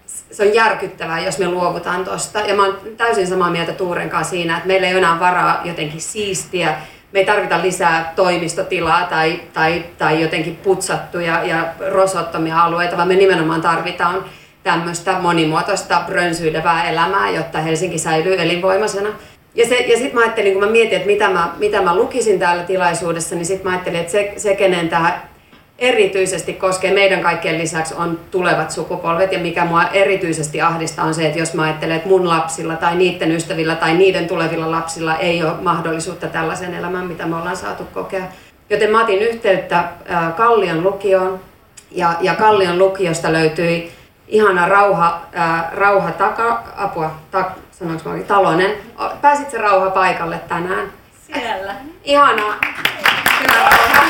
se 0.06 0.42
on 0.42 0.54
järkyttävää, 0.54 1.20
jos 1.20 1.38
me 1.38 1.48
luovutaan 1.48 2.04
tuosta. 2.04 2.40
Ja 2.40 2.54
mä 2.54 2.64
oon 2.64 2.78
täysin 2.96 3.26
samaa 3.26 3.50
mieltä 3.50 3.72
Tuuren 3.72 4.10
kanssa 4.10 4.30
siinä, 4.30 4.56
että 4.56 4.68
meillä 4.68 4.88
ei 4.88 4.96
enää 4.96 5.20
varaa 5.20 5.60
jotenkin 5.64 6.00
siistiä. 6.00 6.76
Me 7.12 7.18
ei 7.18 7.26
tarvita 7.26 7.62
lisää 7.62 8.12
toimistotilaa 8.16 9.04
tai, 9.04 9.40
tai, 9.52 9.84
tai 9.98 10.22
jotenkin 10.22 10.56
putsattuja 10.56 11.44
ja 11.44 11.66
rosottomia 11.90 12.62
alueita, 12.62 12.96
vaan 12.96 13.08
me 13.08 13.14
nimenomaan 13.14 13.60
tarvitaan 13.60 14.24
tämmöistä 14.68 15.18
monimuotoista 15.20 16.02
brönsyilevää 16.06 16.90
elämää, 16.90 17.30
jotta 17.30 17.58
Helsinki 17.58 17.98
säilyy 17.98 18.34
elinvoimaisena. 18.42 19.08
Ja, 19.54 19.64
ja 19.64 19.96
sitten 19.96 20.14
mä 20.14 20.20
ajattelin, 20.20 20.52
kun 20.52 20.64
mä 20.64 20.70
mietin, 20.70 20.96
että 20.96 21.06
mitä 21.06 21.28
mä, 21.28 21.52
mitä 21.58 21.82
mä 21.82 21.96
lukisin 21.96 22.38
täällä 22.38 22.62
tilaisuudessa, 22.62 23.34
niin 23.34 23.46
sitten 23.46 23.66
mä 23.66 23.70
ajattelin, 23.70 24.00
että 24.00 24.12
se, 24.12 24.32
se 24.36 24.56
kenen 24.56 24.88
tämä 24.88 25.20
erityisesti 25.78 26.52
koskee 26.52 26.94
meidän 26.94 27.20
kaikkien 27.20 27.58
lisäksi 27.58 27.94
on 27.94 28.20
tulevat 28.30 28.70
sukupolvet 28.70 29.32
ja 29.32 29.38
mikä 29.38 29.64
mua 29.64 29.84
erityisesti 29.84 30.60
ahdistaa 30.60 31.04
on 31.04 31.14
se, 31.14 31.26
että 31.26 31.38
jos 31.38 31.54
mä 31.54 31.62
ajattelen, 31.62 31.96
että 31.96 32.08
mun 32.08 32.28
lapsilla 32.28 32.76
tai 32.76 32.96
niiden 32.96 33.32
ystävillä 33.32 33.74
tai 33.74 33.94
niiden 33.94 34.28
tulevilla 34.28 34.70
lapsilla 34.70 35.16
ei 35.16 35.42
ole 35.42 35.52
mahdollisuutta 35.62 36.26
tällaisen 36.26 36.74
elämään, 36.74 37.06
mitä 37.06 37.26
me 37.26 37.36
ollaan 37.36 37.56
saatu 37.56 37.84
kokea. 37.94 38.24
Joten 38.70 38.90
mä 38.90 39.02
otin 39.02 39.22
yhteyttä 39.22 39.84
Kallion 40.36 40.82
lukioon 40.82 41.40
ja, 41.90 42.14
ja 42.20 42.34
Kallion 42.34 42.78
lukiosta 42.78 43.32
löytyi 43.32 43.97
ihana 44.28 44.68
rauha, 44.68 45.20
ää, 45.32 45.70
rauha 45.72 46.10
taka, 46.10 46.62
apua, 46.76 47.14
ta, 47.30 47.44
sanoinko 47.70 48.10
mä 48.10 48.18
Talonen. 48.18 48.76
Pääsit 49.20 49.50
se 49.50 49.58
rauha 49.58 49.90
paikalle 49.90 50.40
tänään? 50.48 50.92
Siellä. 51.26 51.74
Ihanaa. 52.04 52.54
Hyvä 53.40 53.54
rauha. 53.54 54.08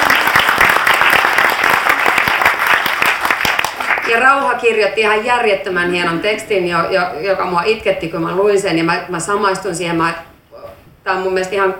Ja 4.08 4.20
Rauha 4.20 4.54
kirjoitti 4.54 5.00
ihan 5.00 5.24
järjettömän 5.24 5.90
hienon 5.90 6.20
tekstin, 6.20 6.68
jo, 6.68 6.90
jo, 6.90 7.20
joka 7.20 7.44
mua 7.44 7.62
itketti, 7.62 8.08
kun 8.08 8.22
mä 8.22 8.36
luin 8.36 8.60
sen. 8.60 8.78
Ja 8.78 8.84
mä, 8.84 9.04
mä 9.08 9.20
samaistun 9.20 9.74
siihen. 9.74 9.96
Mä, 9.96 10.12
tää 11.04 11.14
on 11.14 11.22
mun 11.22 11.32
mielestä 11.32 11.54
ihan 11.54 11.74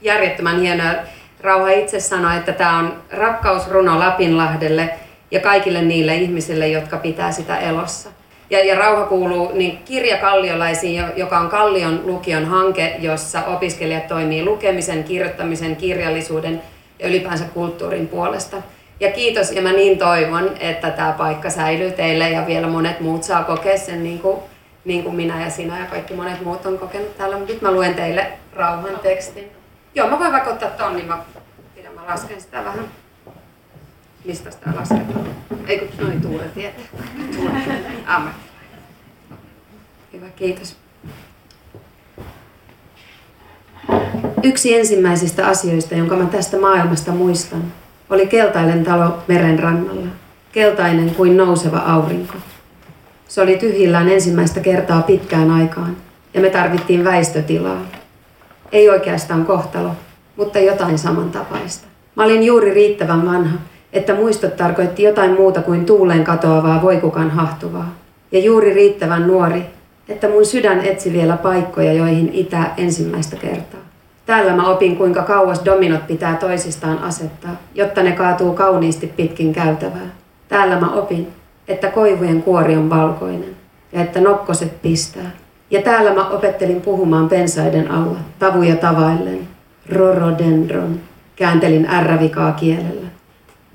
järjettömän 0.00 0.60
hienoa. 0.60 0.92
Rauha 1.40 1.68
itse 1.70 2.00
sanoi, 2.00 2.36
että 2.36 2.52
tämä 2.52 2.78
on 2.78 2.96
rakkausruno 3.10 3.98
Lapinlahdelle 3.98 4.94
ja 5.30 5.40
kaikille 5.40 5.82
niille 5.82 6.14
ihmisille, 6.14 6.68
jotka 6.68 6.96
pitää 6.96 7.32
sitä 7.32 7.58
elossa. 7.58 8.10
Ja, 8.50 8.64
ja 8.64 8.74
Rauha 8.74 9.06
kuuluu 9.06 9.50
niin 9.54 9.78
kirja 9.84 10.18
Kalliolaisiin, 10.18 11.04
joka 11.16 11.38
on 11.38 11.48
Kallion 11.48 12.00
lukion 12.04 12.44
hanke, 12.44 12.96
jossa 12.98 13.44
opiskelijat 13.44 14.08
toimii 14.08 14.44
lukemisen, 14.44 15.04
kirjoittamisen, 15.04 15.76
kirjallisuuden 15.76 16.62
ja 16.98 17.08
ylipäänsä 17.08 17.44
kulttuurin 17.44 18.08
puolesta. 18.08 18.56
Ja 19.00 19.12
kiitos, 19.12 19.52
ja 19.52 19.62
mä 19.62 19.72
niin 19.72 19.98
toivon, 19.98 20.50
että 20.60 20.90
tämä 20.90 21.12
paikka 21.12 21.50
säilyy 21.50 21.90
teille 21.90 22.30
ja 22.30 22.46
vielä 22.46 22.66
monet 22.66 23.00
muut 23.00 23.22
saa 23.22 23.44
kokea 23.44 23.78
sen 23.78 24.04
niin 24.04 24.18
kuin, 24.18 24.38
niin 24.84 25.04
kuin 25.04 25.16
minä 25.16 25.44
ja 25.44 25.50
sinä 25.50 25.78
ja 25.78 25.86
kaikki 25.86 26.14
monet 26.14 26.44
muut 26.44 26.66
on 26.66 26.78
kokenut 26.78 27.18
täällä. 27.18 27.38
Nyt 27.38 27.62
mä 27.62 27.72
luen 27.72 27.94
teille 27.94 28.26
rauhan 28.52 28.98
tekstin. 29.02 29.50
Joo, 29.94 30.08
mä 30.08 30.18
voin 30.18 30.32
vaikka 30.32 30.50
ottaa 30.50 30.70
ton, 30.70 30.96
niin 30.96 31.06
mä, 31.06 31.18
pidän, 31.74 31.94
mä 31.94 32.00
lasken 32.08 32.40
sitä 32.40 32.64
vähän. 32.64 32.84
Sitä 34.32 34.50
lasketaan? 34.74 35.26
Ei 35.66 35.78
kun 35.78 36.06
noin 36.06 36.20
tuulen 36.20 36.50
tietää. 36.54 36.84
Hyvä, 40.12 40.26
kiitos. 40.36 40.76
Yksi 44.42 44.74
ensimmäisistä 44.74 45.46
asioista, 45.46 45.94
jonka 45.94 46.16
mä 46.16 46.26
tästä 46.26 46.58
maailmasta 46.58 47.12
muistan, 47.12 47.72
oli 48.10 48.26
keltainen 48.26 48.84
talo 48.84 49.18
meren 49.28 49.58
rannalla, 49.58 50.06
keltainen 50.52 51.14
kuin 51.14 51.36
nouseva 51.36 51.78
aurinko. 51.78 52.34
Se 53.28 53.42
oli 53.42 53.56
tyhjillään 53.56 54.08
ensimmäistä 54.08 54.60
kertaa 54.60 55.02
pitkään 55.02 55.50
aikaan, 55.50 55.96
ja 56.34 56.40
me 56.40 56.50
tarvittiin 56.50 57.04
väistötilaa. 57.04 57.80
Ei 58.72 58.90
oikeastaan 58.90 59.46
kohtalo, 59.46 59.90
mutta 60.36 60.58
jotain 60.58 60.98
samantapaista. 60.98 61.86
Mä 62.14 62.24
olin 62.24 62.42
juuri 62.42 62.74
riittävän 62.74 63.26
vanha, 63.26 63.58
että 63.94 64.14
muistot 64.14 64.56
tarkoitti 64.56 65.02
jotain 65.02 65.34
muuta 65.34 65.62
kuin 65.62 65.86
tuuleen 65.86 66.24
katoavaa 66.24 66.82
voikukan 66.82 67.30
hahtuvaa. 67.30 67.94
Ja 68.32 68.38
juuri 68.38 68.74
riittävän 68.74 69.26
nuori, 69.26 69.66
että 70.08 70.28
mun 70.28 70.46
sydän 70.46 70.80
etsi 70.80 71.12
vielä 71.12 71.36
paikkoja, 71.36 71.92
joihin 71.92 72.30
itää 72.32 72.74
ensimmäistä 72.76 73.36
kertaa. 73.36 73.80
Täällä 74.26 74.56
mä 74.56 74.68
opin, 74.68 74.96
kuinka 74.96 75.22
kauas 75.22 75.64
dominot 75.64 76.06
pitää 76.06 76.36
toisistaan 76.36 76.98
asettaa, 76.98 77.56
jotta 77.74 78.02
ne 78.02 78.12
kaatuu 78.12 78.54
kauniisti 78.54 79.06
pitkin 79.06 79.52
käytävää. 79.52 80.10
Täällä 80.48 80.80
mä 80.80 80.92
opin, 80.92 81.28
että 81.68 81.88
koivujen 81.88 82.42
kuori 82.42 82.76
on 82.76 82.90
valkoinen 82.90 83.56
ja 83.92 84.00
että 84.00 84.20
nokkoset 84.20 84.82
pistää. 84.82 85.30
Ja 85.70 85.82
täällä 85.82 86.14
mä 86.14 86.28
opettelin 86.28 86.80
puhumaan 86.80 87.28
pensaiden 87.28 87.90
alla, 87.90 88.18
tavuja 88.38 88.76
tavaillen. 88.76 89.48
Rorodendron, 89.88 91.00
kääntelin 91.36 91.86
ärrävikaa 91.90 92.52
kielellä. 92.52 93.06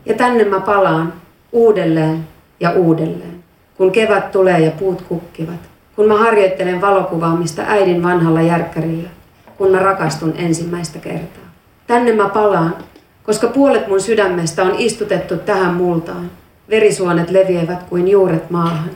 Ja 0.09 0.15
tänne 0.15 0.43
mä 0.43 0.59
palaan 0.59 1.13
uudelleen 1.51 2.27
ja 2.59 2.71
uudelleen, 2.71 3.43
kun 3.77 3.91
kevät 3.91 4.31
tulee 4.31 4.59
ja 4.59 4.71
puut 4.71 5.01
kukkivat, 5.01 5.59
kun 5.95 6.07
mä 6.07 6.17
harjoittelen 6.17 6.81
valokuvaamista 6.81 7.61
äidin 7.67 8.03
vanhalla 8.03 8.41
järkkärillä, 8.41 9.09
kun 9.57 9.71
mä 9.71 9.79
rakastun 9.79 10.33
ensimmäistä 10.37 10.99
kertaa. 10.99 11.43
Tänne 11.87 12.13
mä 12.13 12.29
palaan, 12.29 12.75
koska 13.23 13.47
puolet 13.47 13.87
mun 13.87 14.01
sydämestä 14.01 14.63
on 14.63 14.75
istutettu 14.77 15.37
tähän 15.37 15.73
multaan. 15.73 16.31
Verisuonet 16.69 17.29
leviävät 17.29 17.83
kuin 17.83 18.07
juuret 18.07 18.49
maahan, 18.49 18.89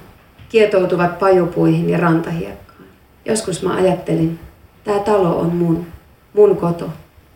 kietoutuvat 0.49 1.19
pajupuihin 1.19 1.89
ja 1.89 1.97
rantahiekkaan. 1.97 2.83
Joskus 3.25 3.63
mä 3.63 3.75
ajattelin, 3.75 4.39
tämä 4.83 4.99
talo 4.99 5.39
on 5.39 5.55
mun, 5.55 5.85
mun 6.33 6.57
koto, 6.57 6.89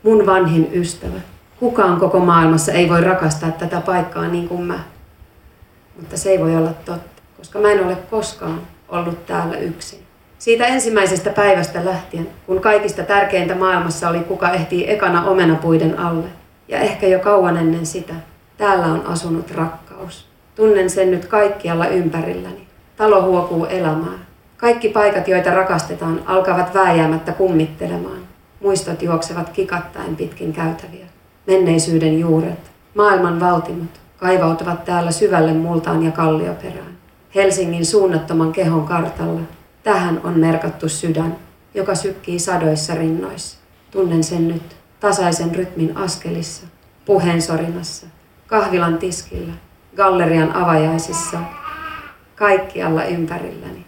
mun 0.03 0.25
vanhin 0.25 0.69
ystävä. 0.73 1.36
Kukaan 1.59 1.99
koko 1.99 2.19
maailmassa 2.19 2.71
ei 2.71 2.89
voi 2.89 3.01
rakastaa 3.01 3.51
tätä 3.51 3.81
paikkaa 3.81 4.27
niin 4.27 4.47
kuin 4.47 4.61
mä. 4.61 4.79
Mutta 5.99 6.17
se 6.17 6.29
ei 6.29 6.39
voi 6.39 6.55
olla 6.55 6.73
totta, 6.85 7.21
koska 7.37 7.59
mä 7.59 7.71
en 7.71 7.85
ole 7.85 7.95
koskaan 7.95 8.61
ollut 8.89 9.25
täällä 9.25 9.57
yksin. 9.57 9.99
Siitä 10.39 10.65
ensimmäisestä 10.65 11.29
päivästä 11.29 11.85
lähtien, 11.85 12.27
kun 12.45 12.61
kaikista 12.61 13.03
tärkeintä 13.03 13.55
maailmassa 13.55 14.09
oli 14.09 14.19
kuka 14.19 14.51
ehtii 14.51 14.91
ekana 14.91 15.25
omenapuiden 15.25 15.99
alle. 15.99 16.27
Ja 16.67 16.79
ehkä 16.79 17.07
jo 17.07 17.19
kauan 17.19 17.57
ennen 17.57 17.85
sitä, 17.85 18.13
täällä 18.57 18.85
on 18.85 19.05
asunut 19.05 19.51
rakkaus. 19.51 20.27
Tunnen 20.55 20.89
sen 20.89 21.11
nyt 21.11 21.25
kaikkialla 21.25 21.87
ympärilläni. 21.87 22.67
Talo 22.97 23.21
huokuu 23.21 23.65
elämää. 23.65 24.19
Kaikki 24.57 24.89
paikat, 24.89 25.27
joita 25.27 25.53
rakastetaan, 25.53 26.21
alkavat 26.25 26.73
vääjäämättä 26.73 27.31
kummittelemaan. 27.31 28.19
Muistot 28.61 29.01
juoksevat 29.01 29.49
kikattaen 29.49 30.15
pitkin 30.15 30.53
käytäviä. 30.53 31.05
Menneisyyden 31.47 32.19
juuret, 32.19 32.71
maailman 32.95 33.39
valtimot, 33.39 34.01
kaivautuvat 34.17 34.85
täällä 34.85 35.11
syvälle 35.11 35.53
multaan 35.53 36.03
ja 36.03 36.11
kallioperään. 36.11 36.97
Helsingin 37.35 37.85
suunnattoman 37.85 38.51
kehon 38.51 38.85
kartalla 38.85 39.41
Tähän 39.87 40.21
on 40.23 40.39
merkattu 40.39 40.89
sydän, 40.89 41.35
joka 41.73 41.95
sykkii 41.95 42.39
sadoissa 42.39 42.95
rinnoissa. 42.95 43.57
Tunnen 43.91 44.23
sen 44.23 44.47
nyt 44.47 44.75
tasaisen 44.99 45.55
rytmin 45.55 45.97
askelissa, 45.97 46.67
puheensorinassa, 47.05 48.07
kahvilan 48.47 48.97
tiskillä, 48.97 49.53
gallerian 49.95 50.55
avajaisissa, 50.55 51.39
kaikkialla 52.35 53.03
ympärilläni. 53.03 53.85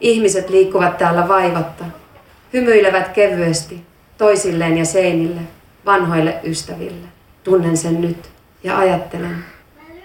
Ihmiset 0.00 0.50
liikkuvat 0.50 0.98
täällä 0.98 1.28
vaivatta, 1.28 1.84
hymyilevät 2.52 3.08
kevyesti 3.08 3.84
toisilleen 4.18 4.78
ja 4.78 4.84
seinille, 4.84 5.40
vanhoille 5.86 6.40
ystäville. 6.44 7.06
Tunnen 7.44 7.76
sen 7.76 8.00
nyt 8.00 8.30
ja 8.64 8.78
ajattelen, 8.78 9.44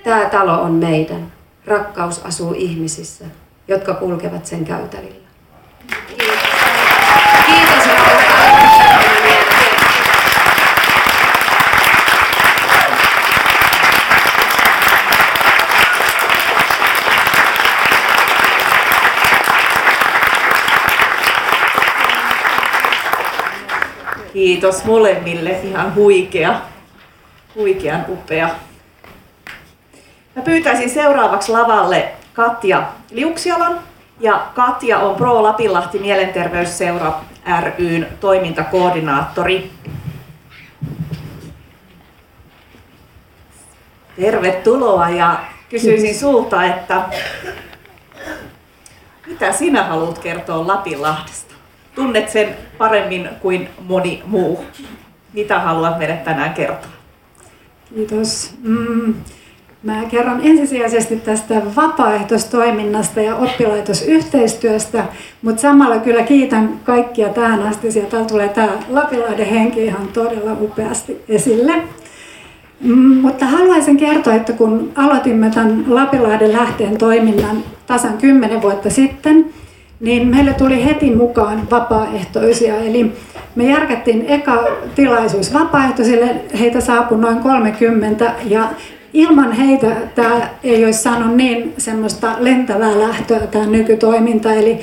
tämä 0.03 0.25
talo 0.25 0.61
on 0.61 0.71
meidän. 0.71 1.31
Rakkaus 1.65 2.19
asuu 2.25 2.53
ihmisissä 2.57 3.25
jotka 3.71 3.93
kulkevat 3.93 4.45
sen 4.45 4.65
käytävillä. 4.65 5.27
Kiitos. 6.07 6.40
Kiitos 24.33 24.85
molemmille, 24.85 25.49
ihan 25.49 25.95
huikea, 25.95 26.61
huikean 27.55 28.05
upea. 28.09 28.49
Mä 30.35 30.41
pyytäisin 30.41 30.89
seuraavaksi 30.89 31.51
lavalle 31.51 32.11
Katja 32.33 32.87
Liuksialan 33.11 33.79
Ja 34.19 34.47
Katja 34.53 34.99
on 34.99 35.15
Pro 35.15 35.43
Lapinlahti 35.43 35.99
Mielenterveysseura 35.99 37.13
ryn 37.77 38.07
toimintakoordinaattori. 38.19 39.71
Tervetuloa 44.15 45.09
ja 45.09 45.39
kysyisin 45.69 46.15
sulta, 46.15 46.63
että 46.63 47.01
mitä 49.27 49.51
sinä 49.51 49.83
haluat 49.83 50.19
kertoa 50.19 50.67
Lapinlahdesta? 50.67 51.50
Tunnet 51.95 52.29
sen 52.29 52.55
paremmin 52.77 53.29
kuin 53.41 53.69
moni 53.87 54.23
muu. 54.25 54.65
Mitä 55.33 55.59
haluat 55.59 55.97
meille 55.97 56.17
tänään 56.17 56.53
kertoa? 56.53 56.91
Kiitos. 57.95 58.53
Mm, 58.63 59.13
mä 59.83 60.03
kerron 60.11 60.39
ensisijaisesti 60.43 61.15
tästä 61.15 61.61
vapaaehtoistoiminnasta 61.75 63.21
ja 63.21 63.35
oppilaitosyhteistyöstä, 63.35 65.05
mutta 65.41 65.61
samalla 65.61 65.99
kyllä 65.99 66.23
kiitän 66.23 66.79
kaikkia 66.83 67.29
tähän 67.29 67.63
asti. 67.63 67.87
Täällä 68.09 68.27
tulee 68.27 68.49
tämä 68.49 68.69
Lapilahden 68.89 69.45
henki 69.45 69.85
ihan 69.85 70.07
todella 70.07 70.57
upeasti 70.61 71.21
esille. 71.29 71.73
Mm, 72.81 73.17
mutta 73.17 73.45
haluaisin 73.45 73.97
kertoa, 73.97 74.33
että 74.33 74.53
kun 74.53 74.91
aloitimme 74.95 75.49
tämän 75.49 75.85
Lapilahden 75.87 76.53
lähteen 76.53 76.97
toiminnan 76.97 77.63
tasan 77.87 78.17
10 78.17 78.61
vuotta 78.61 78.89
sitten, 78.89 79.53
niin 80.01 80.27
meille 80.27 80.53
tuli 80.53 80.85
heti 80.85 81.15
mukaan 81.15 81.69
vapaaehtoisia. 81.71 82.77
Eli 82.77 83.11
me 83.55 83.63
järkättiin 83.63 84.25
eka 84.27 84.67
tilaisuus 84.95 85.53
vapaaehtoisille, 85.53 86.35
heitä 86.59 86.81
saapui 86.81 87.17
noin 87.17 87.39
30 87.39 88.33
ja 88.45 88.69
ilman 89.13 89.51
heitä 89.51 89.87
tämä 90.15 90.49
ei 90.63 90.85
olisi 90.85 91.01
saanut 91.01 91.35
niin 91.35 91.73
semmoista 91.77 92.35
lentävää 92.39 92.99
lähtöä 92.99 93.39
tämä 93.39 93.65
nykytoiminta. 93.65 94.53
Eli 94.53 94.79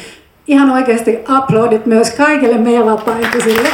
ihan 0.49 0.71
oikeasti 0.71 1.19
aplodit 1.29 1.87
myös 1.87 2.11
kaikille 2.11 2.59
meidän 2.59 2.87
vapaaehtoisille. 2.87 3.69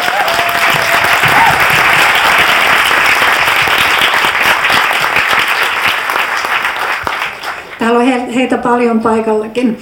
Täällä 7.78 7.98
on 7.98 8.06
heitä 8.34 8.58
paljon 8.58 9.00
paikallakin. 9.00 9.78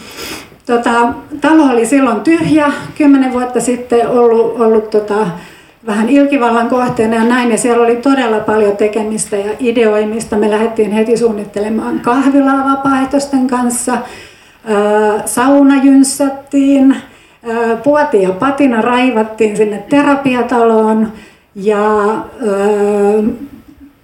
Tota, 0.67 1.13
talo 1.41 1.63
oli 1.73 1.87
silloin 1.87 2.21
tyhjä, 2.21 2.73
kymmenen 2.99 3.33
vuotta 3.33 3.61
sitten 3.61 4.09
ollut, 4.09 4.61
ollut 4.61 4.91
tota, 4.91 5.27
vähän 5.87 6.09
ilkivallan 6.09 6.69
kohteena 6.69 7.17
ja 7.17 7.25
näin, 7.25 7.51
ja 7.51 7.59
siellä 7.59 7.85
oli 7.85 7.97
todella 7.97 8.41
paljon 8.41 8.77
tekemistä 8.77 9.37
ja 9.37 9.53
ideoimista. 9.61 10.37
Me 10.37 10.51
lähdettiin 10.51 10.93
heti 10.93 11.17
suunnittelemaan 11.17 12.01
kahvilaa 12.01 12.71
vapaaehtoisten 12.71 13.47
kanssa, 13.47 13.99
sauna 15.27 15.83
jynsättiin, 15.83 16.97
puoti 17.85 18.23
ja 18.23 18.31
patina 18.31 18.81
raivattiin 18.81 19.57
sinne 19.57 19.85
terapiataloon 19.89 21.13
ja 21.55 22.15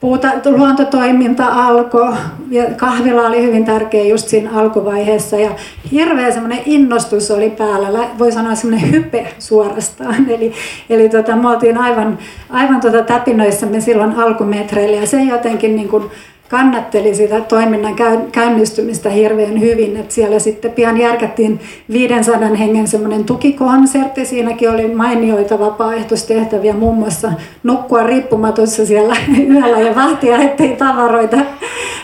Puuta, 0.00 0.32
luontotoiminta 0.44 1.46
alkoi 1.46 2.16
ja 2.50 2.64
kahvila 2.76 3.26
oli 3.26 3.42
hyvin 3.42 3.64
tärkeä 3.64 4.04
just 4.04 4.28
siinä 4.28 4.50
alkuvaiheessa 4.54 5.36
ja 5.36 5.50
hirveä 5.92 6.30
semmoinen 6.30 6.62
innostus 6.66 7.30
oli 7.30 7.50
päällä, 7.50 8.08
voi 8.18 8.32
sanoa 8.32 8.54
semmoinen 8.54 8.90
hype 8.90 9.26
suorastaan. 9.38 10.30
Eli, 10.34 10.52
eli 10.90 11.08
tota, 11.08 11.36
me 11.36 11.48
oltiin 11.48 11.78
aivan, 11.78 12.18
aivan 12.50 12.80
tota 12.80 13.02
täpinöissämme 13.02 13.80
silloin 13.80 14.12
alkumetreillä 14.12 14.96
ja 14.96 15.06
se 15.06 15.22
jotenkin 15.22 15.76
niin 15.76 15.88
kuin 15.88 16.04
kannatteli 16.48 17.14
sitä 17.14 17.40
toiminnan 17.40 17.96
käynnistymistä 18.32 19.10
hirveän 19.10 19.60
hyvin. 19.60 19.96
että 19.96 20.14
siellä 20.14 20.38
sitten 20.38 20.72
pian 20.72 20.98
järkättiin 20.98 21.60
500 21.92 22.54
hengen 22.54 22.88
semmoinen 22.88 23.24
tukikonsertti. 23.24 24.24
Siinäkin 24.24 24.70
oli 24.70 24.94
mainioita 24.94 25.58
vapaaehtoistehtäviä, 25.58 26.74
muun 26.74 26.94
muassa 26.94 27.32
nukkua 27.62 28.02
riippumatossa 28.02 28.86
siellä 28.86 29.16
yöllä 29.54 29.80
ja 29.80 29.94
vahtia, 29.94 30.38
ettei 30.38 30.76
tavaroita, 30.76 31.36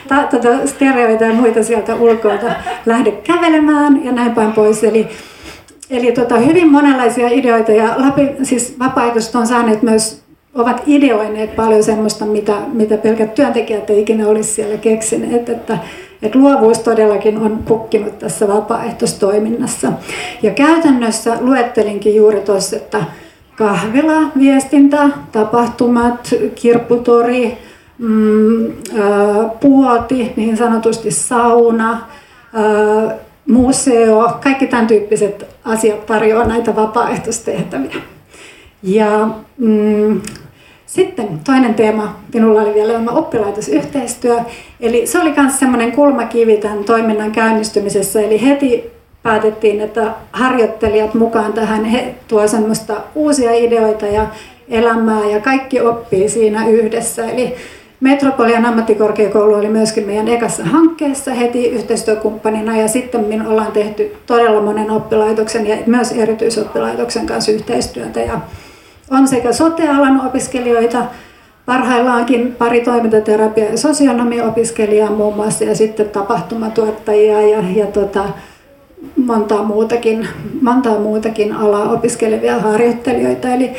ta, 0.08 0.22
tota, 0.30 0.66
stereoita 0.66 1.24
ja 1.24 1.34
muita 1.34 1.62
sieltä 1.62 1.94
ulkoilta 1.94 2.46
lähde 2.86 3.10
kävelemään 3.10 4.04
ja 4.04 4.12
näin 4.12 4.32
päin 4.32 4.52
pois. 4.52 4.84
Eli 4.84 5.08
Eli 5.90 6.12
tota, 6.12 6.38
hyvin 6.38 6.72
monenlaisia 6.72 7.28
ideoita 7.28 7.72
ja 7.72 7.94
Lapin, 7.96 8.36
siis 8.42 8.76
vapaaehtoiset 8.78 9.34
on 9.34 9.46
saaneet 9.46 9.82
myös 9.82 10.23
ovat 10.54 10.82
ideoineet 10.86 11.56
paljon 11.56 11.82
semmoista, 11.82 12.26
mitä, 12.26 12.56
mitä 12.72 12.96
pelkät 12.96 13.34
työntekijät 13.34 13.90
ei 13.90 14.00
ikinä 14.00 14.28
olisi 14.28 14.52
siellä 14.52 14.76
keksineet. 14.76 15.48
Että, 15.48 15.78
että 16.22 16.38
luovuus 16.38 16.78
todellakin 16.78 17.38
on 17.38 17.58
pukkinut 17.58 18.18
tässä 18.18 18.48
vapaaehtoistoiminnassa. 18.48 19.92
Ja 20.42 20.50
käytännössä 20.50 21.36
luettelinkin 21.40 22.14
juuri 22.14 22.40
tuossa, 22.40 22.76
että 22.76 23.04
kahvila, 23.56 24.30
viestintä, 24.38 25.08
tapahtumat, 25.32 26.34
kirpputori, 26.54 27.58
mm, 27.98 28.66
ää, 28.66 29.48
puoti, 29.60 30.32
niin 30.36 30.56
sanotusti 30.56 31.10
sauna, 31.10 31.90
ää, 32.52 33.14
museo, 33.48 34.38
kaikki 34.42 34.66
tämän 34.66 34.86
tyyppiset 34.86 35.46
asiat 35.64 36.06
tarjoavat 36.06 36.48
näitä 36.48 36.76
vapaaehtoistehtäviä. 36.76 37.96
Ja 38.82 39.28
mm, 39.58 40.20
sitten 40.94 41.40
toinen 41.44 41.74
teema 41.74 42.16
minulla 42.34 42.62
oli 42.62 42.74
vielä 42.74 42.92
tämä 42.92 43.10
oppilaitosyhteistyö. 43.10 44.40
Eli 44.80 45.06
se 45.06 45.18
oli 45.18 45.32
myös 45.36 45.58
semmoinen 45.58 45.92
kulmakivi 45.92 46.56
tämän 46.56 46.84
toiminnan 46.84 47.32
käynnistymisessä. 47.32 48.20
Eli 48.20 48.42
heti 48.42 48.90
päätettiin, 49.22 49.80
että 49.80 50.14
harjoittelijat 50.32 51.14
mukaan 51.14 51.52
tähän 51.52 51.84
he 51.84 52.14
tuo 52.28 52.48
semmoista 52.48 52.94
uusia 53.14 53.52
ideoita 53.52 54.06
ja 54.06 54.26
elämää 54.68 55.24
ja 55.24 55.40
kaikki 55.40 55.80
oppii 55.80 56.28
siinä 56.28 56.68
yhdessä. 56.68 57.24
Eli 57.24 57.54
Metropolian 58.00 58.66
ammattikorkeakoulu 58.66 59.54
oli 59.54 59.68
myöskin 59.68 60.06
meidän 60.06 60.28
ekassa 60.28 60.64
hankkeessa 60.64 61.34
heti 61.34 61.66
yhteistyökumppanina 61.66 62.76
ja 62.76 62.88
sitten 62.88 63.24
me 63.24 63.48
ollaan 63.48 63.72
tehty 63.72 64.16
todella 64.26 64.62
monen 64.62 64.90
oppilaitoksen 64.90 65.66
ja 65.66 65.76
myös 65.86 66.12
erityisoppilaitoksen 66.12 67.26
kanssa 67.26 67.52
yhteistyötä. 67.52 68.20
Ja 68.20 68.40
on 69.10 69.28
sekä 69.28 69.52
sotealan 69.52 70.26
opiskelijoita, 70.26 71.04
parhaillaankin 71.66 72.54
pari 72.58 72.80
toimintaterapia- 72.80 73.70
ja 73.70 73.78
sosionomiopiskelijaa 73.78 75.10
muun 75.10 75.36
muassa 75.36 75.64
ja 75.64 75.74
sitten 75.74 76.08
tapahtumatuottajia 76.08 77.42
ja, 77.42 77.64
ja 77.74 77.86
tota, 77.86 78.24
montaa 79.16 79.62
muutakin, 79.62 80.28
montaa 80.62 80.98
muutakin 80.98 81.52
alaa 81.52 81.90
opiskelevia 81.92 82.58
harjoittelijoita. 82.58 83.48
Eli 83.48 83.70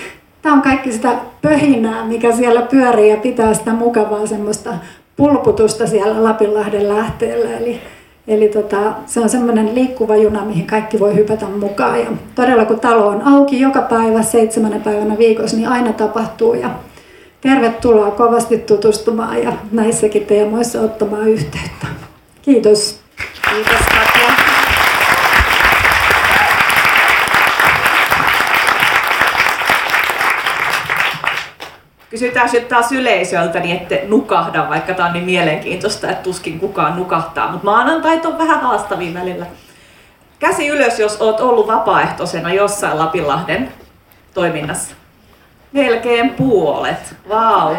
tämä 0.42 0.56
on 0.56 0.62
kaikki 0.62 0.92
sitä 0.92 1.16
pöhinää, 1.42 2.06
mikä 2.06 2.32
siellä 2.32 2.62
pyörii 2.62 3.10
ja 3.10 3.18
pitää 3.18 3.54
sitä 3.54 3.74
mukavaa 3.74 4.28
semmoista 4.28 4.74
pulputusta 5.16 5.88
siellä 5.88 6.24
Lapinlahden 6.24 6.90
lähteellä. 6.90 7.58
Eli 7.58 7.82
Eli 8.28 8.48
tota, 8.48 8.94
se 9.06 9.20
on 9.20 9.30
semmoinen 9.30 9.76
liikkuva 9.76 10.16
juna, 10.16 10.46
mihin 10.46 10.68
kaikki 10.68 11.00
voi 11.00 11.16
hypätä 11.16 11.46
mukaan. 11.46 12.00
Ja 12.00 12.06
todella 12.36 12.66
kun 12.66 12.80
talo 12.80 13.08
on 13.08 13.22
auki 13.22 13.60
joka 13.60 13.82
päivä 13.82 14.24
seitsemänä 14.24 14.80
päivänä 14.80 15.18
viikossa, 15.18 15.58
niin 15.58 15.70
aina 15.70 15.94
tapahtuu. 15.94 16.54
Ja 16.54 16.70
tervetuloa 17.42 18.12
kovasti 18.12 18.58
tutustumaan 18.58 19.44
ja 19.44 19.54
näissäkin 19.72 20.26
teemoissa 20.26 20.82
ottamaan 20.82 21.28
yhteyttä. 21.28 21.88
Kiitos. 22.42 23.00
Kiitos 23.50 23.80
Katja. 23.80 24.36
Kysytään 32.16 32.50
sitten 32.50 32.70
taas 32.70 32.92
yleisöltä, 32.92 33.60
niin 33.60 33.76
ette 33.76 34.04
nukahda, 34.08 34.70
vaikka 34.70 34.94
tämä 34.94 35.08
on 35.08 35.14
niin 35.14 35.26
mielenkiintoista, 35.26 36.10
että 36.10 36.24
tuskin 36.24 36.60
kukaan 36.60 36.96
nukahtaa. 36.96 37.52
Mutta 37.52 37.66
maanantait 37.66 38.26
on 38.26 38.38
vähän 38.38 38.62
haastavia 38.62 39.14
välillä. 39.14 39.46
Käsi 40.40 40.68
ylös, 40.68 41.00
jos 41.00 41.22
olet 41.22 41.40
ollut 41.40 41.68
vapaaehtoisena 41.68 42.54
jossain 42.54 43.00
Lapinlahden 43.00 43.72
toiminnassa. 44.34 44.96
Melkein 45.72 46.30
puolet. 46.30 47.16
Vau. 47.30 47.76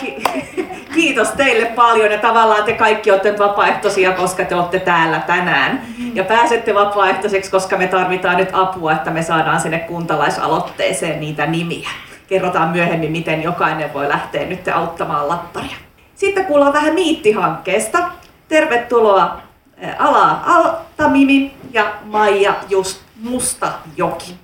Ki- 0.00 0.22
kiitos 0.94 1.28
teille 1.28 1.66
paljon 1.66 2.12
ja 2.12 2.18
tavallaan 2.18 2.64
te 2.64 2.72
kaikki 2.72 3.10
olette 3.10 3.38
vapaaehtoisia, 3.38 4.12
koska 4.12 4.44
te 4.44 4.54
olette 4.54 4.78
täällä 4.78 5.20
tänään. 5.26 5.82
Ja 6.14 6.24
pääsette 6.24 6.74
vapaaehtoiseksi, 6.74 7.50
koska 7.50 7.76
me 7.76 7.86
tarvitaan 7.86 8.36
nyt 8.36 8.50
apua, 8.52 8.92
että 8.92 9.10
me 9.10 9.22
saadaan 9.22 9.60
sinne 9.60 9.78
kuntalaisaloitteeseen 9.78 11.20
niitä 11.20 11.46
nimiä 11.46 11.88
kerrotaan 12.28 12.68
myöhemmin, 12.68 13.12
miten 13.12 13.42
jokainen 13.42 13.94
voi 13.94 14.08
lähteä 14.08 14.46
nyt 14.46 14.68
auttamaan 14.68 15.28
lapparia. 15.28 15.76
Sitten 16.14 16.44
kuullaan 16.46 16.72
vähän 16.72 16.94
Miitti-hankkeesta. 16.94 18.10
Tervetuloa 18.48 19.40
eh, 19.78 19.94
Ala 19.98 20.40
Altamimi 20.46 21.54
ja 21.72 21.92
Maija 22.04 22.54
Just 22.68 23.00
Mustajoki. 23.22 24.34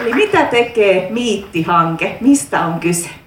Eli 0.00 0.12
mitä 0.12 0.44
tekee 0.44 1.10
Miitti-hanke? 1.10 2.18
Mistä 2.20 2.60
on 2.60 2.80
kyse? 2.80 3.19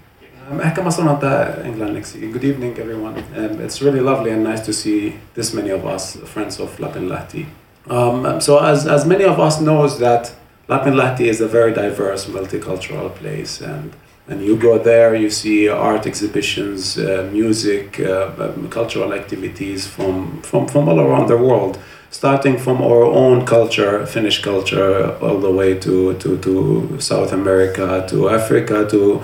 Good 2.31 2.43
evening 2.43 2.77
everyone. 2.77 3.17
Um, 3.35 3.61
it's 3.61 3.81
really 3.81 3.99
lovely 3.99 4.31
and 4.31 4.43
nice 4.43 4.61
to 4.65 4.73
see 4.73 5.19
this 5.33 5.53
many 5.53 5.69
of 5.71 5.85
us 5.85 6.15
friends 6.17 6.59
of 6.59 6.77
Lapinlahti. 6.77 7.47
Um, 7.89 8.39
so 8.39 8.59
as, 8.59 8.85
as 8.87 9.05
many 9.05 9.23
of 9.23 9.39
us 9.39 9.59
knows 9.59 9.99
that 9.99 10.33
Lapinlahti 10.69 11.25
is 11.25 11.41
a 11.41 11.47
very 11.47 11.73
diverse 11.73 12.25
multicultural 12.25 13.13
place 13.15 13.61
and 13.61 13.93
and 14.27 14.41
you 14.41 14.55
go 14.55 14.77
there 14.77 15.15
you 15.15 15.29
see 15.29 15.67
art 15.67 16.05
exhibitions 16.05 16.97
uh, 16.97 17.29
music 17.33 17.99
uh, 17.99 18.31
um, 18.39 18.69
cultural 18.69 19.13
activities 19.13 19.85
from, 19.85 20.41
from, 20.43 20.65
from 20.67 20.87
all 20.87 20.99
around 20.99 21.27
the 21.27 21.37
world 21.37 21.77
starting 22.09 22.57
from 22.57 22.81
our 22.81 23.03
own 23.03 23.45
culture 23.45 24.05
finnish 24.05 24.41
culture 24.41 25.13
all 25.17 25.39
the 25.39 25.51
way 25.51 25.77
to, 25.77 26.13
to, 26.19 26.37
to 26.37 26.97
south 27.01 27.33
america 27.33 28.05
to 28.07 28.29
africa 28.29 28.87
to 28.89 29.21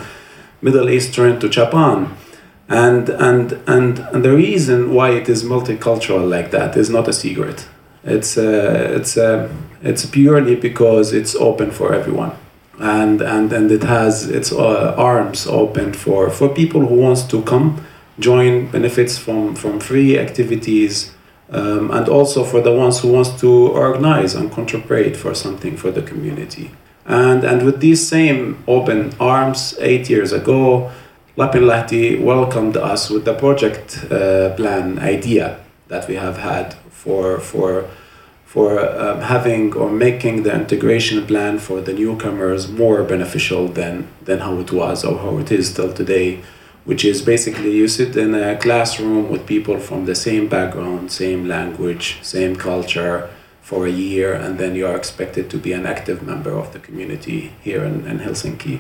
middle 0.62 0.89
eastern 0.89 1.39
to 1.39 1.49
japan. 1.49 2.16
And, 2.68 3.10
and, 3.10 3.53
and, 3.66 3.99
and 3.99 4.24
the 4.24 4.36
reason 4.36 4.93
why 4.93 5.10
it 5.12 5.28
is 5.28 5.43
multicultural 5.43 6.30
like 6.30 6.51
that 6.51 6.78
is 6.78 6.89
not 6.89 7.07
a 7.07 7.14
secret. 7.14 7.68
It's, 8.03 8.38
uh, 8.38 8.93
it's, 8.95 9.18
uh, 9.18 9.51
it's 9.82 10.05
purely 10.05 10.55
because 10.55 11.14
it's 11.14 11.36
open 11.36 11.72
for 11.72 11.93
everyone. 11.93 12.32
And 12.80 13.22
and 13.22 13.51
and 13.51 13.72
it 13.72 13.84
has 13.84 14.30
its 14.30 14.53
uh, 14.53 14.95
arms 14.97 15.45
open 15.47 15.91
for 15.91 16.30
for 16.30 16.47
people 16.47 16.88
who 16.88 16.95
wants 16.95 17.24
to 17.24 17.41
come 17.41 17.86
join 18.20 18.72
benefits 18.72 19.18
from 19.18 19.53
from 19.53 19.82
free 19.82 20.18
activities 20.18 21.12
um, 21.51 21.91
and 21.91 22.07
also 22.07 22.45
for 22.45 22.62
the 22.62 22.72
ones 22.72 22.99
who 22.99 23.12
wants 23.12 23.32
to 23.41 23.49
organize 23.49 24.34
and 24.34 24.49
contribute 24.49 25.18
for 25.18 25.34
something 25.36 25.76
for 25.76 25.91
the 25.91 26.01
community 26.01 26.72
and 27.10 27.43
and 27.43 27.64
with 27.64 27.80
these 27.82 28.07
same 28.07 28.64
open 28.68 29.12
arms 29.20 29.76
eight 29.80 30.10
years 30.10 30.32
ago 30.32 30.89
Lapinlahti 31.36 32.22
welcomed 32.22 32.78
us 32.78 33.10
with 33.10 33.26
the 33.26 33.34
project 33.34 34.05
uh, 34.12 34.53
plan 34.55 34.99
idea 34.99 35.60
that 35.88 36.07
we 36.07 36.16
have 36.16 36.38
had 36.38 36.74
for 36.91 37.39
for 37.39 37.86
for 38.45 38.80
um, 38.80 39.22
having 39.22 39.72
or 39.76 39.91
making 39.91 40.41
the 40.41 40.51
integration 40.51 41.26
plan 41.28 41.60
for 41.60 41.82
the 41.82 41.93
newcomers 41.93 42.68
more 42.68 43.03
beneficial 43.03 43.68
than, 43.68 44.07
than 44.24 44.39
how 44.39 44.57
it 44.57 44.72
was 44.72 45.05
or 45.05 45.20
how 45.20 45.38
it 45.38 45.51
is 45.51 45.72
till 45.72 45.93
today, 45.93 46.39
which 46.84 47.05
is 47.05 47.22
basically 47.22 47.70
you 47.70 47.88
sit 47.88 48.18
in 48.18 48.34
a 48.34 48.57
classroom 48.57 49.30
with 49.30 49.45
people 49.45 49.78
from 49.80 50.05
the 50.05 50.16
same 50.16 50.47
background, 50.47 51.12
same 51.12 51.47
language, 51.47 52.18
same 52.24 52.55
culture 52.55 53.30
for 53.70 53.86
a 53.86 53.91
year, 53.91 54.34
and 54.34 54.57
then 54.57 54.76
you 54.76 54.88
are 54.88 54.95
expected 54.95 55.47
to 55.51 55.57
be 55.57 55.74
an 55.74 55.86
active 55.86 56.24
member 56.24 56.53
of 56.57 56.74
the 56.74 56.80
community 56.80 57.51
here 57.61 57.84
in, 57.84 58.07
in 58.07 58.17
Helsinki. 58.17 58.80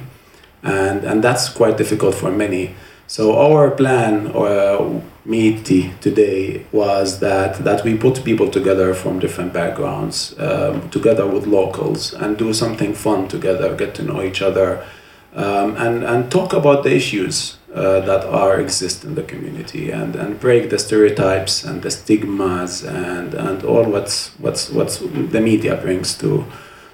And, 0.63 1.03
and 1.03 1.23
that's 1.23 1.47
quite 1.47 1.77
difficult 1.77 2.15
for 2.15 2.31
many. 2.31 2.73
So 3.05 3.37
our 3.37 3.69
plan, 3.69 4.31
or 4.31 4.47
uh, 4.47 5.01
Meeti 5.27 5.99
today, 5.99 6.65
was 6.71 7.19
that 7.19 7.63
that 7.63 7.83
we 7.83 7.97
put 7.97 8.23
people 8.23 8.49
together 8.49 8.95
from 8.95 9.19
different 9.19 9.53
backgrounds, 9.53 10.33
um, 10.39 10.89
together 10.89 11.27
with 11.27 11.45
locals, 11.45 12.13
and 12.13 12.35
do 12.35 12.51
something 12.51 12.95
fun 12.95 13.27
together, 13.27 13.75
get 13.75 13.93
to 13.95 14.03
know 14.03 14.23
each 14.23 14.41
other, 14.41 14.83
um, 15.35 15.77
and 15.77 16.03
and 16.03 16.31
talk 16.31 16.53
about 16.53 16.83
the 16.83 16.95
issues 16.95 17.58
uh, 17.73 17.99
that 18.01 18.25
are 18.25 18.59
exist 18.59 19.03
in 19.03 19.15
the 19.15 19.23
community, 19.23 19.91
and 19.91 20.15
and 20.15 20.39
break 20.39 20.69
the 20.69 20.79
stereotypes 20.79 21.63
and 21.63 21.81
the 21.81 21.91
stigmas 21.91 22.83
and 22.83 23.33
and 23.33 23.63
all 23.63 23.83
what's 23.83 24.31
what's 24.39 24.69
what's 24.69 24.97
the 24.97 25.41
media 25.41 25.75
brings 25.75 26.17
to 26.17 26.45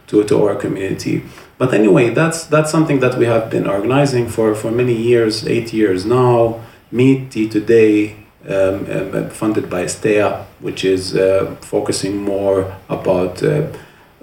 to 0.08 0.24
to 0.24 0.44
our 0.44 0.56
community. 0.56 1.24
But 1.58 1.74
anyway, 1.74 2.10
that's 2.10 2.46
that's 2.46 2.72
something 2.72 3.00
that 3.00 3.18
we 3.18 3.26
have 3.26 3.50
been 3.50 3.68
organizing 3.68 4.28
for, 4.28 4.56
for 4.56 4.72
many 4.72 4.94
years, 4.94 5.48
eight 5.48 5.74
years 5.74 6.06
now. 6.06 6.62
Meeti 6.92 7.50
today, 7.50 8.16
um, 8.48 8.86
um, 8.92 9.30
funded 9.30 9.70
by 9.70 9.88
STEA, 9.88 10.46
which 10.60 10.86
is 10.86 11.16
uh, 11.16 11.56
focusing 11.62 12.18
more 12.18 12.76
about 12.90 13.42
uh, 13.42 13.68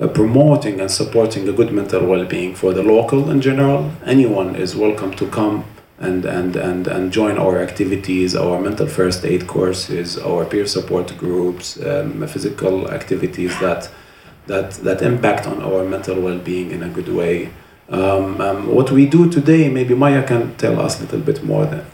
uh, 0.01 0.07
promoting 0.09 0.81
and 0.81 0.91
supporting 0.91 1.49
a 1.49 1.53
good 1.53 1.73
mental 1.73 2.07
well-being 2.07 2.55
for 2.55 2.73
the 2.73 2.83
local 2.83 3.31
in 3.31 3.41
general. 3.41 3.91
Anyone 4.05 4.55
is 4.55 4.77
welcome 4.77 5.13
to 5.17 5.27
come 5.27 5.65
and, 6.03 6.25
and, 6.25 6.57
and, 6.57 6.87
and 6.87 7.13
join 7.13 7.39
our 7.39 7.59
activities, 7.61 8.35
our 8.35 8.61
mental 8.61 8.87
first 8.87 9.25
aid 9.25 9.47
courses, 9.47 10.19
our 10.19 10.45
peer 10.45 10.67
support 10.67 11.17
groups, 11.17 11.81
um, 11.83 12.27
physical 12.27 12.91
activities 12.91 13.59
that 13.61 13.91
that, 14.47 14.73
that 14.83 15.03
impact 15.03 15.47
on 15.47 15.63
our 15.63 15.85
mental 15.85 16.21
well-being 16.21 16.73
in 16.73 16.83
a 16.83 16.89
good 16.89 17.09
way. 17.09 17.51
Um, 17.89 18.41
um, 18.41 18.75
what 18.75 18.91
we 18.91 19.07
do 19.07 19.31
today, 19.31 19.69
maybe 19.69 19.95
Maya 19.95 20.27
can 20.27 20.57
tell 20.57 20.81
us 20.81 20.99
a 20.99 21.03
little 21.05 21.21
bit 21.21 21.45
more. 21.45 21.67
Than. 21.67 21.85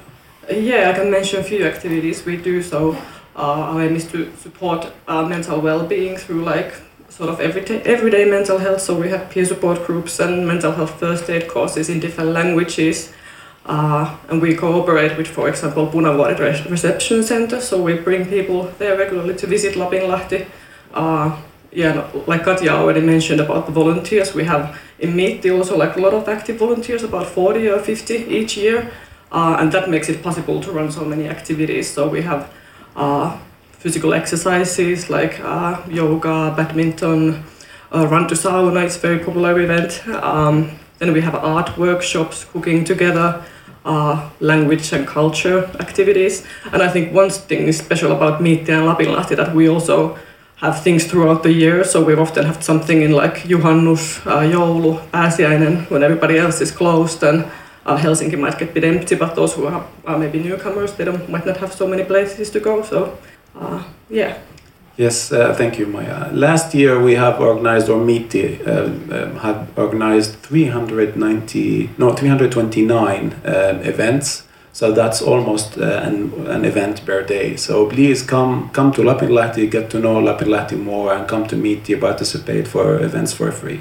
Yeah, 0.51 0.91
I 0.91 0.95
can 0.95 1.11
mention 1.11 1.41
a 1.41 1.45
few 1.45 1.67
activities 1.67 2.25
we 2.25 2.37
do. 2.37 2.63
So 2.63 2.97
uh, 3.37 3.73
our 3.73 3.83
aim 3.83 3.97
is 3.97 4.11
to 4.13 4.35
support 4.37 4.91
uh, 5.07 5.25
mental 5.25 5.61
well-being 5.61 6.17
through 6.17 6.45
like 6.45 6.75
sort 7.11 7.29
of 7.29 7.41
everyday, 7.41 7.83
everyday 7.83 8.25
mental 8.25 8.59
health. 8.59 8.81
So 8.81 8.99
we 8.99 9.11
have 9.11 9.29
peer 9.29 9.45
support 9.45 9.85
groups 9.87 10.21
and 10.21 10.47
mental 10.47 10.73
health 10.73 10.99
first 10.99 11.29
aid 11.29 11.49
courses 11.49 11.91
in 11.91 12.01
different 12.01 12.31
languages. 12.31 13.13
Uh, 13.69 14.17
and 14.31 14.41
we 14.41 14.55
cooperate 14.55 15.17
with, 15.19 15.29
for 15.29 15.49
example, 15.49 15.87
Punavuori 15.87 16.71
Reception 16.71 17.23
Center. 17.23 17.61
So 17.61 17.83
we 17.83 17.95
bring 17.99 18.25
people 18.27 18.73
there 18.79 18.97
regularly 18.97 19.35
to 19.35 19.47
visit 19.47 19.75
Lapinlahti. 19.75 20.47
Uh, 20.95 21.37
yeah, 21.71 22.11
like 22.27 22.45
Katja 22.45 22.71
already 22.71 23.03
mentioned 23.03 23.41
about 23.41 23.67
the 23.67 23.73
volunteers, 23.73 24.35
we 24.35 24.45
have 24.45 24.79
in 24.99 25.15
Meeti 25.15 25.55
also 25.55 25.77
like 25.77 25.97
a 25.97 26.01
lot 26.01 26.15
of 26.15 26.27
active 26.29 26.57
volunteers, 26.57 27.03
about 27.03 27.27
40 27.27 27.69
or 27.69 27.79
50 27.79 28.15
each 28.15 28.57
year, 28.57 28.91
uh, 29.31 29.57
and 29.61 29.71
that 29.73 29.91
makes 29.91 30.09
it 30.09 30.23
possible 30.23 30.61
to 30.63 30.73
run 30.73 30.91
so 30.91 31.05
many 31.05 31.29
activities. 31.29 31.91
So 31.91 32.09
we 32.09 32.23
have 32.23 32.51
uh, 32.97 33.37
physical 33.73 34.15
exercises 34.15 35.11
like 35.11 35.39
uh, 35.41 35.83
yoga, 35.89 36.55
badminton, 36.57 37.45
uh, 37.95 38.07
run 38.07 38.27
to 38.29 38.35
sauna, 38.35 38.85
it's 38.85 38.97
a 38.97 39.01
very 39.01 39.19
popular 39.19 39.61
event. 39.61 40.07
Um, 40.09 40.71
then 40.99 41.13
we 41.13 41.21
have 41.21 41.35
art 41.35 41.77
workshops, 41.77 42.45
cooking 42.45 42.85
together, 42.85 43.45
uh, 43.85 44.31
language 44.41 44.93
and 44.93 45.07
culture 45.07 45.65
activities. 45.81 46.45
And 46.73 46.83
I 46.83 46.89
think 46.89 47.13
one 47.13 47.31
thing 47.31 47.69
is 47.69 47.79
special 47.79 48.13
about 48.13 48.41
Meeti 48.41 48.69
and 48.69 48.87
Lapinlahti 48.89 49.37
that 49.37 49.55
we 49.55 49.69
also 49.69 50.19
have 50.57 50.83
things 50.83 51.05
throughout 51.05 51.43
the 51.43 51.53
year. 51.53 51.85
So 51.85 52.03
we 52.05 52.15
often 52.15 52.45
have 52.45 52.63
something 52.63 53.03
in 53.03 53.13
like 53.13 53.43
Juhannus, 53.49 54.27
uh, 54.27 54.43
Joulu, 54.43 55.01
Pääsiäinen, 55.11 55.89
when 55.91 56.03
everybody 56.03 56.39
else 56.39 56.61
is 56.61 56.73
closed 56.73 57.23
and 57.23 57.45
uh, 57.87 57.97
Helsinki 57.97 58.37
might 58.39 58.59
get 58.59 58.71
a 58.71 58.73
bit 58.73 58.85
empty, 58.85 59.15
but 59.15 59.35
those 59.35 59.55
who 59.55 59.67
are, 59.67 59.85
are 60.05 60.19
maybe 60.19 60.39
newcomers, 60.39 60.93
they 60.95 61.05
don't, 61.05 61.29
might 61.29 61.47
not 61.47 61.57
have 61.57 61.73
so 61.73 61.87
many 61.87 62.05
places 62.05 62.51
to 62.51 62.61
go. 62.61 62.83
So, 62.83 63.17
uh, 63.59 63.83
yeah. 64.11 64.37
Yes, 64.99 65.33
uh, 65.33 65.55
thank 65.55 65.79
you, 65.79 65.87
Maya. 65.87 66.31
Last 66.33 66.75
year 66.75 67.01
we 67.01 67.15
have 67.15 67.41
organized, 67.41 67.89
or 67.89 68.01
Meeti 68.01 68.61
um, 68.67 69.11
um, 69.13 69.37
had 69.37 69.69
organized 69.77 70.35
390, 70.43 71.91
no, 71.97 72.13
329 72.13 73.33
um, 73.33 73.33
events 73.45 74.43
so 74.79 74.93
that's 74.93 75.21
almost 75.21 75.77
uh, 75.77 76.03
an, 76.05 76.47
an 76.47 76.65
event 76.65 77.05
per 77.05 77.25
day. 77.25 77.57
So 77.57 77.89
please 77.89 78.23
come 78.23 78.71
come 78.71 78.93
to 78.93 79.03
Lapinlahti, 79.03 79.69
get 79.69 79.91
to 79.91 79.99
know 79.99 80.23
Lapinlahti 80.23 80.79
more, 80.79 81.13
and 81.13 81.27
come 81.27 81.49
to 81.49 81.57
meet 81.57 81.89
you, 81.89 81.99
participate 81.99 82.69
for 82.69 83.03
events 83.03 83.33
for 83.33 83.51
free. 83.51 83.81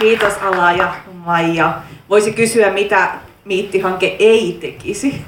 Kiitos 0.00 0.34
Ala 0.42 0.72
ja 0.72 0.94
Maija. 1.12 1.78
Voisi 2.08 2.32
kysyä, 2.32 2.70
mitä 2.70 3.08
Miitti-hanke 3.44 4.16
ei 4.18 4.58
tekisi. 4.60 5.24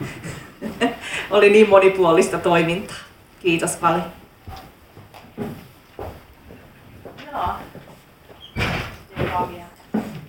Oli 1.31 1.51
niin 1.51 1.68
monipuolista 1.68 2.39
toimintaa. 2.39 2.97
Kiitos 3.43 3.83
Vali. 3.83 4.01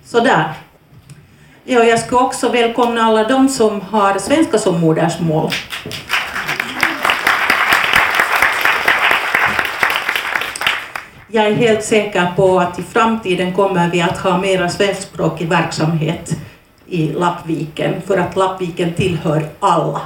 Sådär. 0.04 0.44
Ja, 1.64 1.84
jag 1.84 1.98
ska 1.98 2.18
också 2.18 2.48
välkomna 2.48 3.02
alla 3.02 3.24
de 3.24 3.48
som 3.48 3.80
har 3.80 4.18
svenska 4.18 4.58
som 4.58 4.80
modersmål. 4.80 5.50
Jag 11.34 11.46
är 11.46 11.54
helt 11.54 11.84
säker 11.84 12.26
på 12.36 12.60
att 12.60 12.78
i 12.78 12.82
framtiden 12.82 13.52
kommer 13.52 13.90
vi 13.90 14.02
att 14.02 14.18
ha 14.18 14.38
mera 14.38 14.68
svenskspråkig 14.68 15.48
verksamhet 15.48 16.30
i 16.86 17.08
Lappviken, 17.08 18.02
för 18.06 18.18
att 18.18 18.36
Lappviken 18.36 18.94
tillhör 18.94 19.46
alla. 19.60 20.00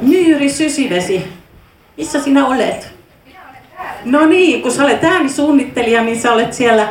Nyri 0.00 0.50
Sysivesi, 0.50 1.22
missä 1.96 2.20
sinä 2.20 2.48
olet? 2.48 2.90
No 4.04 4.26
niin, 4.26 4.62
kun 4.62 4.72
sä 4.72 4.84
olet 4.84 5.04
äänisuunnittelija, 5.04 6.02
niin 6.02 6.20
sä 6.20 6.32
olet 6.32 6.54
siellä 6.54 6.88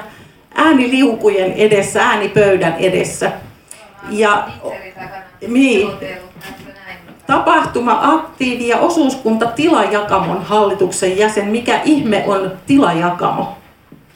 ääniliukujen 0.55 1.51
edessä, 1.51 2.01
äänipöydän 2.01 2.73
edessä. 2.79 3.31
Ja, 4.09 4.47
niin. 5.47 5.89
Tapahtuma-aktiivi 7.27 8.67
ja 8.67 8.77
osuuskunta 8.77 9.45
Tilajakamon 9.45 10.43
hallituksen 10.43 11.17
jäsen. 11.17 11.47
Mikä 11.47 11.81
ihme 11.83 12.23
on 12.27 12.51
Tilajakamo? 12.65 13.57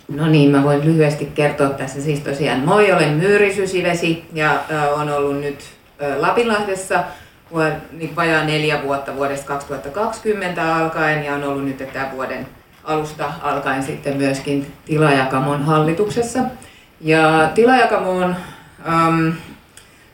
No 0.08 0.28
niin, 0.28 0.51
mä 0.51 0.64
voin 0.64 0.86
lyhyesti 0.86 1.32
kertoa 1.36 1.70
tässä 1.70 2.01
siis 2.01 2.20
tosiaan. 2.20 2.60
Moi, 2.60 2.91
olen 2.91 3.14
Myyri 3.14 3.53
Sysivesi 3.53 4.26
ja 4.34 4.51
äh, 4.51 4.99
on 4.99 5.10
ollut 5.10 5.39
nyt 5.39 5.60
äh, 6.03 6.18
Lapinlahdessa 6.18 7.03
niin 7.91 8.16
vajaa 8.16 8.43
neljä 8.43 8.84
vuotta 8.84 9.16
vuodesta 9.16 9.47
2020 9.47 10.76
alkaen 10.76 11.24
ja 11.24 11.34
on 11.34 11.43
ollut 11.43 11.66
nyt 11.66 11.78
tämän 11.93 12.12
vuoden 12.12 12.47
alusta 12.84 13.32
alkaen 13.41 13.84
sitten 13.84 14.18
myöskin 14.18 14.74
Tilajakamon 14.86 15.64
hallituksessa. 15.64 16.39
Ja 17.01 17.51
Tilajakamo 17.55 18.12
on, 18.12 18.36
ähm, 18.88 19.30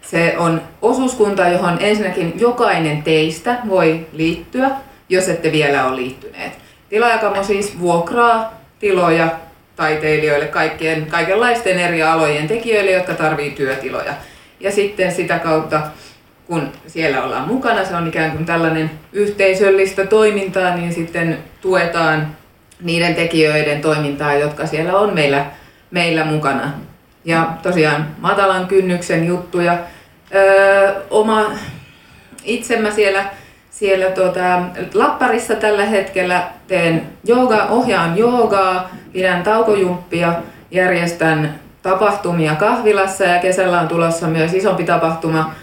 se 0.09 0.35
on 0.37 0.61
osuuskunta, 0.81 1.47
johon 1.47 1.77
ensinnäkin 1.79 2.33
jokainen 2.39 3.03
teistä 3.03 3.57
voi 3.69 4.07
liittyä, 4.13 4.69
jos 5.09 5.29
ette 5.29 5.51
vielä 5.51 5.85
ole 5.85 5.95
liittyneet. 5.95 6.53
Tilajakamo 6.89 7.43
siis 7.43 7.79
vuokraa 7.79 8.53
tiloja 8.79 9.29
taiteilijoille, 9.75 10.47
kaikkien, 10.47 11.05
kaikenlaisten 11.05 11.79
eri 11.79 12.03
alojen 12.03 12.47
tekijöille, 12.47 12.91
jotka 12.91 13.13
tarvitsevat 13.13 13.55
työtiloja. 13.55 14.13
Ja 14.59 14.71
sitten 14.71 15.11
sitä 15.11 15.39
kautta, 15.39 15.81
kun 16.47 16.69
siellä 16.87 17.23
ollaan 17.23 17.47
mukana, 17.47 17.85
se 17.85 17.95
on 17.95 18.07
ikään 18.07 18.31
kuin 18.31 18.45
tällainen 18.45 18.91
yhteisöllistä 19.13 20.05
toimintaa, 20.05 20.75
niin 20.75 20.93
sitten 20.93 21.37
tuetaan 21.61 22.27
niiden 22.81 23.15
tekijöiden 23.15 23.81
toimintaa, 23.81 24.33
jotka 24.33 24.67
siellä 24.67 24.97
on 24.97 25.13
meillä, 25.13 25.45
meillä 25.91 26.25
mukana. 26.25 26.71
Ja 27.25 27.49
tosiaan 27.61 28.07
matalan 28.17 28.67
kynnyksen 28.67 29.27
juttuja. 29.27 29.77
Öö, 30.35 30.91
oma 31.09 31.51
itsemme 32.43 32.91
siellä 32.91 33.25
siellä 33.73 34.05
tuota, 34.05 34.61
Lapparissa 34.93 35.55
tällä 35.55 35.85
hetkellä 35.85 36.43
teen 36.67 37.01
jooga, 37.23 37.67
ohjaan 37.69 38.17
joogaa, 38.17 38.89
pidän 39.13 39.43
taukojumppia, 39.43 40.33
järjestän 40.71 41.59
tapahtumia 41.81 42.55
kahvilassa 42.55 43.23
ja 43.23 43.39
kesällä 43.39 43.79
on 43.79 43.87
tulossa 43.87 44.27
myös 44.27 44.53
isompi 44.53 44.83
tapahtuma, 44.83 45.53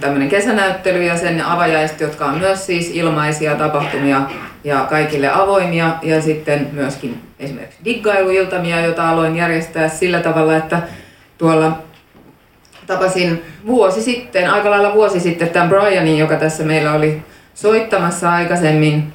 tämmöinen 0.00 0.28
kesänäyttely 0.28 1.02
ja 1.02 1.16
sen 1.16 1.44
avajaiset, 1.44 2.00
jotka 2.00 2.24
on 2.24 2.38
myös 2.38 2.66
siis 2.66 2.90
ilmaisia 2.94 3.54
tapahtumia 3.54 4.22
ja 4.64 4.86
kaikille 4.90 5.28
avoimia. 5.28 5.90
Ja 6.02 6.22
sitten 6.22 6.68
myöskin 6.72 7.22
esimerkiksi 7.38 7.84
diggailuiltamia, 7.84 8.80
joita 8.80 9.10
aloin 9.10 9.36
järjestää 9.36 9.88
sillä 9.88 10.20
tavalla, 10.20 10.56
että 10.56 10.82
tuolla 11.38 11.78
tapasin 12.88 13.42
vuosi 13.66 14.02
sitten, 14.02 14.50
aika 14.50 14.70
lailla 14.70 14.94
vuosi 14.94 15.20
sitten 15.20 15.48
tämän 15.48 15.68
Brianin, 15.68 16.18
joka 16.18 16.36
tässä 16.36 16.64
meillä 16.64 16.92
oli 16.92 17.22
soittamassa 17.54 18.32
aikaisemmin, 18.32 19.12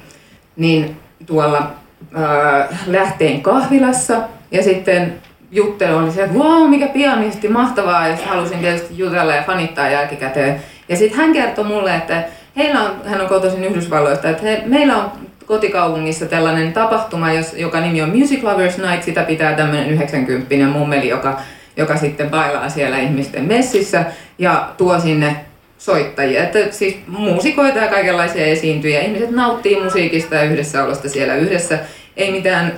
niin 0.56 0.96
tuolla 1.26 1.70
ää, 2.14 2.68
Lähteen 2.86 3.42
kahvilassa. 3.42 4.20
Ja 4.50 4.62
sitten 4.62 5.14
juttelu 5.50 5.96
oli 5.96 6.10
se, 6.10 6.24
että 6.24 6.38
wow, 6.38 6.70
mikä 6.70 6.86
pianisti, 6.86 7.48
mahtavaa, 7.48 8.08
ja 8.08 8.16
halusin 8.26 8.58
tietysti 8.58 8.98
jutella 8.98 9.34
ja 9.34 9.42
fanittaa 9.42 9.90
jälkikäteen. 9.90 10.62
Ja 10.88 10.96
sitten 10.96 11.18
hän 11.18 11.32
kertoi 11.32 11.64
mulle, 11.64 11.94
että 11.94 12.24
heillä 12.56 12.82
on, 12.82 12.90
hän 13.04 13.20
on 13.20 13.28
kotoisin 13.28 13.64
Yhdysvalloista, 13.64 14.30
että 14.30 14.42
he, 14.42 14.62
meillä 14.66 14.96
on 14.96 15.10
kotikaupungissa 15.46 16.26
tällainen 16.26 16.72
tapahtuma, 16.72 17.32
jos, 17.32 17.54
joka 17.56 17.80
nimi 17.80 18.02
on 18.02 18.18
Music 18.18 18.42
Lovers 18.42 18.78
Night, 18.78 19.02
sitä 19.02 19.22
pitää 19.22 19.52
tämmöinen 19.52 19.90
90 19.90 20.56
mummeli, 20.66 21.08
joka 21.08 21.40
joka 21.76 21.96
sitten 21.96 22.30
bailaa 22.30 22.68
siellä 22.68 22.98
ihmisten 22.98 23.44
messissä 23.44 24.04
ja 24.38 24.68
tuo 24.76 25.00
sinne 25.00 25.36
soittajia, 25.78 26.42
että 26.42 26.58
siis 26.70 26.98
muusikoita 27.06 27.78
ja 27.78 27.90
kaikenlaisia 27.90 28.46
esiintyjiä. 28.46 29.00
Ihmiset 29.00 29.30
nauttii 29.30 29.82
musiikista 29.82 30.34
ja 30.34 30.42
yhdessäolosta 30.42 31.08
siellä 31.08 31.34
yhdessä. 31.34 31.78
Ei 32.16 32.30
mitään 32.30 32.72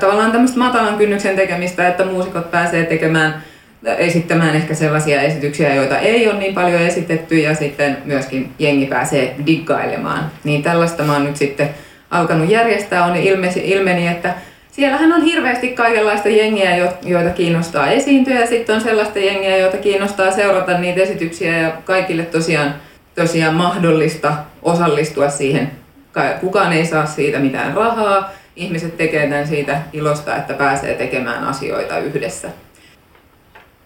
tavallaan 0.00 0.32
tämmöistä 0.32 0.58
matalan 0.58 0.96
kynnyksen 0.96 1.36
tekemistä, 1.36 1.88
että 1.88 2.04
muusikot 2.04 2.50
pääsee 2.50 2.84
tekemään 2.84 3.42
esittämään 3.98 4.56
ehkä 4.56 4.74
sellaisia 4.74 5.22
esityksiä, 5.22 5.74
joita 5.74 5.98
ei 5.98 6.28
ole 6.28 6.38
niin 6.38 6.54
paljon 6.54 6.80
esitetty 6.80 7.38
ja 7.38 7.54
sitten 7.54 7.96
myöskin 8.04 8.52
jengi 8.58 8.86
pääsee 8.86 9.34
diggailemaan. 9.46 10.30
Niin 10.44 10.62
tällaista 10.62 11.02
mä 11.02 11.12
oon 11.12 11.24
nyt 11.24 11.36
sitten 11.36 11.70
alkanut 12.10 12.50
järjestää. 12.50 13.04
On 13.04 13.16
ilmesi, 13.16 13.60
ilmeni, 13.64 14.08
että 14.08 14.34
siellähän 14.72 15.12
on 15.12 15.22
hirveästi 15.22 15.68
kaikenlaista 15.68 16.28
jengiä, 16.28 16.76
joita 17.02 17.30
kiinnostaa 17.30 17.90
esiintyä 17.90 18.40
ja 18.40 18.46
sitten 18.46 18.74
on 18.74 18.80
sellaista 18.80 19.18
jengiä, 19.18 19.56
joita 19.56 19.76
kiinnostaa 19.76 20.30
seurata 20.30 20.78
niitä 20.78 21.00
esityksiä 21.00 21.58
ja 21.58 21.70
kaikille 21.84 22.22
tosiaan, 22.22 22.74
tosiaan 23.14 23.54
mahdollista 23.54 24.34
osallistua 24.62 25.28
siihen. 25.28 25.70
Kukaan 26.40 26.72
ei 26.72 26.86
saa 26.86 27.06
siitä 27.06 27.38
mitään 27.38 27.74
rahaa, 27.74 28.32
ihmiset 28.56 28.96
tekevät 28.96 29.30
tämän 29.30 29.46
siitä 29.46 29.80
ilosta, 29.92 30.36
että 30.36 30.54
pääsee 30.54 30.94
tekemään 30.94 31.44
asioita 31.44 31.98
yhdessä. 31.98 32.48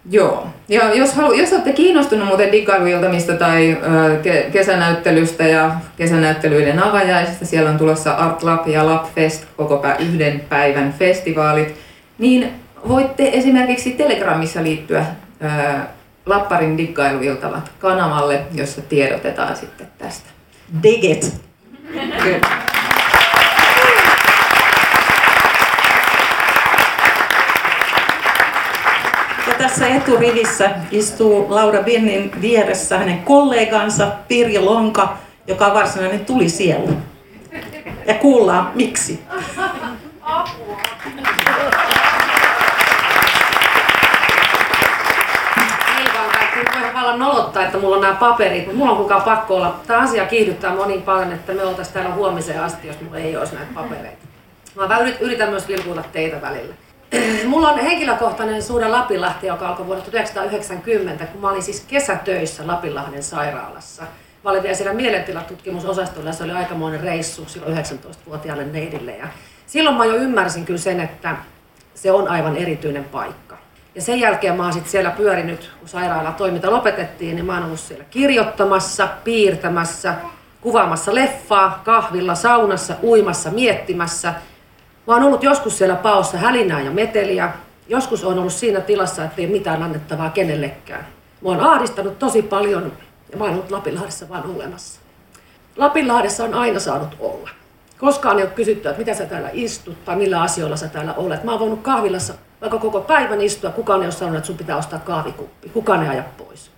Joo. 0.09 0.47
Ja 0.67 0.93
jos, 0.93 1.13
halu, 1.13 1.33
jos 1.33 1.53
olette 1.53 1.73
kiinnostunut 1.73 2.27
muuten 2.27 2.51
diggailuiltamista 2.51 3.33
tai 3.33 3.77
ö, 3.83 4.17
ke, 4.23 4.49
kesänäyttelystä 4.51 5.43
ja 5.43 5.71
kesänäyttelyiden 5.97 6.83
avajaisista, 6.83 7.45
siellä 7.45 7.69
on 7.69 7.77
tulossa 7.77 8.11
Art 8.11 8.43
Lab 8.43 8.67
ja 8.67 8.85
Lab 8.85 9.05
Fest, 9.15 9.45
koko 9.57 9.77
pä, 9.77 9.95
yhden 9.95 10.39
päivän 10.49 10.93
festivaalit, 10.93 11.75
niin 12.17 12.51
voitte 12.87 13.29
esimerkiksi 13.33 13.91
Telegramissa 13.91 14.63
liittyä 14.63 15.05
ö, 15.43 15.47
Lapparin 16.25 16.77
diggailuiltavat 16.77 17.71
kanavalle, 17.79 18.41
jossa 18.53 18.81
tiedotetaan 18.81 19.55
sitten 19.55 19.87
tästä. 19.97 20.29
Diget! 20.83 21.33
Kyllä. 22.23 22.74
Tässä 29.79 29.95
eturivissä 29.95 30.69
istuu 30.91 31.45
Laura 31.49 31.85
Vinnin 31.85 32.41
vieressä 32.41 32.97
hänen 32.97 33.19
kollegansa 33.19 34.07
Pirjo 34.27 34.65
Lonka, 34.65 35.17
joka 35.47 35.65
on 35.65 35.73
varsinainen 35.73 36.25
tuli 36.25 36.49
siellä. 36.49 36.93
Ja 38.05 38.13
kuullaan 38.13 38.71
miksi. 38.75 39.23
Niin 45.97 46.93
vallan 46.93 47.19
nolottaa, 47.19 47.63
että 47.63 47.77
mulla 47.77 47.95
on 47.95 48.01
nämä 48.01 48.15
paperit, 48.15 48.65
mutta 48.65 48.77
mulla 48.77 48.91
on 48.91 48.97
kukaan 48.97 49.21
pakko 49.21 49.55
olla. 49.55 49.79
Tämä 49.87 49.99
asia 49.99 50.25
kiihdyttää 50.25 50.75
monin 50.75 51.01
paljon, 51.01 51.31
että 51.31 51.53
me 51.53 51.65
oltaisiin 51.65 51.93
täällä 51.93 52.15
huomiseen 52.15 52.63
asti, 52.63 52.87
jos 52.87 53.01
mulla 53.01 53.17
ei 53.17 53.37
olisi 53.37 53.55
näitä 53.55 53.71
papereita. 53.73 54.27
Mä 54.75 54.99
yritän 55.19 55.49
myös 55.49 55.67
vilkuilla 55.67 56.03
teitä 56.11 56.41
välillä. 56.41 56.84
Mulla 57.47 57.69
on 57.69 57.79
henkilökohtainen 57.79 58.63
suhde 58.63 58.87
Lapinlahti, 58.87 59.47
joka 59.47 59.67
alkoi 59.67 59.85
vuonna 59.85 60.03
1990, 60.03 61.25
kun 61.25 61.41
mä 61.41 61.49
olin 61.49 61.63
siis 61.63 61.85
kesätöissä 61.87 62.67
Lapinlahden 62.67 63.23
sairaalassa. 63.23 64.03
Mä 64.43 64.49
olin 64.49 64.63
vielä 64.63 64.75
siellä 64.75 64.93
mielentilatutkimusosastolla 64.93 66.29
ja 66.29 66.33
se 66.33 66.43
oli 66.43 66.51
aikamoinen 66.51 66.99
reissu 66.99 67.45
silloin 67.47 67.77
19-vuotiaalle 67.77 68.65
neidille. 68.65 69.17
Ja 69.17 69.27
silloin 69.67 69.95
mä 69.95 70.05
jo 70.05 70.15
ymmärsin 70.15 70.65
kyllä 70.65 70.79
sen, 70.79 70.99
että 70.99 71.35
se 71.95 72.11
on 72.11 72.27
aivan 72.27 72.57
erityinen 72.57 73.03
paikka. 73.03 73.57
Ja 73.95 74.01
sen 74.01 74.19
jälkeen 74.19 74.55
mä 74.55 74.63
oon 74.63 74.73
sitten 74.73 74.91
siellä 74.91 75.11
pyörinyt, 75.11 75.71
kun 75.79 75.89
sairaala 75.89 76.31
toiminta 76.31 76.71
lopetettiin, 76.71 77.35
niin 77.35 77.45
mä 77.45 77.53
oon 77.53 77.65
ollut 77.65 77.79
siellä 77.79 78.03
kirjoittamassa, 78.09 79.07
piirtämässä, 79.23 80.15
kuvaamassa 80.61 81.15
leffaa, 81.15 81.81
kahvilla, 81.85 82.35
saunassa, 82.35 82.95
uimassa, 83.03 83.51
miettimässä– 83.51 84.33
Mä 85.07 85.13
oon 85.13 85.23
ollut 85.23 85.43
joskus 85.43 85.77
siellä 85.77 85.95
paossa 85.95 86.37
hälinää 86.37 86.81
ja 86.81 86.91
meteliä. 86.91 87.53
Joskus 87.87 88.23
on 88.23 88.39
ollut 88.39 88.53
siinä 88.53 88.81
tilassa, 88.81 89.23
että 89.23 89.41
ei 89.41 89.47
mitään 89.47 89.83
annettavaa 89.83 90.29
kenellekään. 90.29 91.07
Mä 91.41 91.49
oon 91.49 91.59
ahdistanut 91.59 92.19
tosi 92.19 92.41
paljon 92.41 92.91
ja 93.31 93.37
mä 93.37 93.43
oon 93.43 93.53
ollut 93.53 93.71
Lapinlahdessa 93.71 94.29
vaan 94.29 94.55
olemassa. 94.55 94.99
Lapinlahdessa 95.77 96.43
on 96.43 96.53
aina 96.53 96.79
saanut 96.79 97.15
olla. 97.19 97.49
Koskaan 97.99 98.37
ei 98.37 98.43
ole 98.43 98.51
kysytty, 98.51 98.89
että 98.89 98.99
mitä 98.99 99.13
sä 99.13 99.25
täällä 99.25 99.49
istut 99.53 100.05
tai 100.05 100.15
millä 100.15 100.41
asioilla 100.41 100.77
sä 100.77 100.87
täällä 100.87 101.13
olet. 101.13 101.43
Mä 101.43 101.51
oon 101.51 101.59
voinut 101.59 101.81
kahvilassa 101.81 102.33
vaikka 102.61 102.77
koko 102.77 103.01
päivän 103.01 103.41
istua. 103.41 103.71
Kukaan 103.71 104.01
ei 104.01 104.05
ole 104.05 104.11
sanonut, 104.11 104.37
että 104.37 104.47
sun 104.47 104.57
pitää 104.57 104.77
ostaa 104.77 104.99
kahvikuppi. 104.99 105.69
Kukaan 105.69 106.03
ei 106.03 106.09
aja 106.09 106.23
pois. 106.37 106.71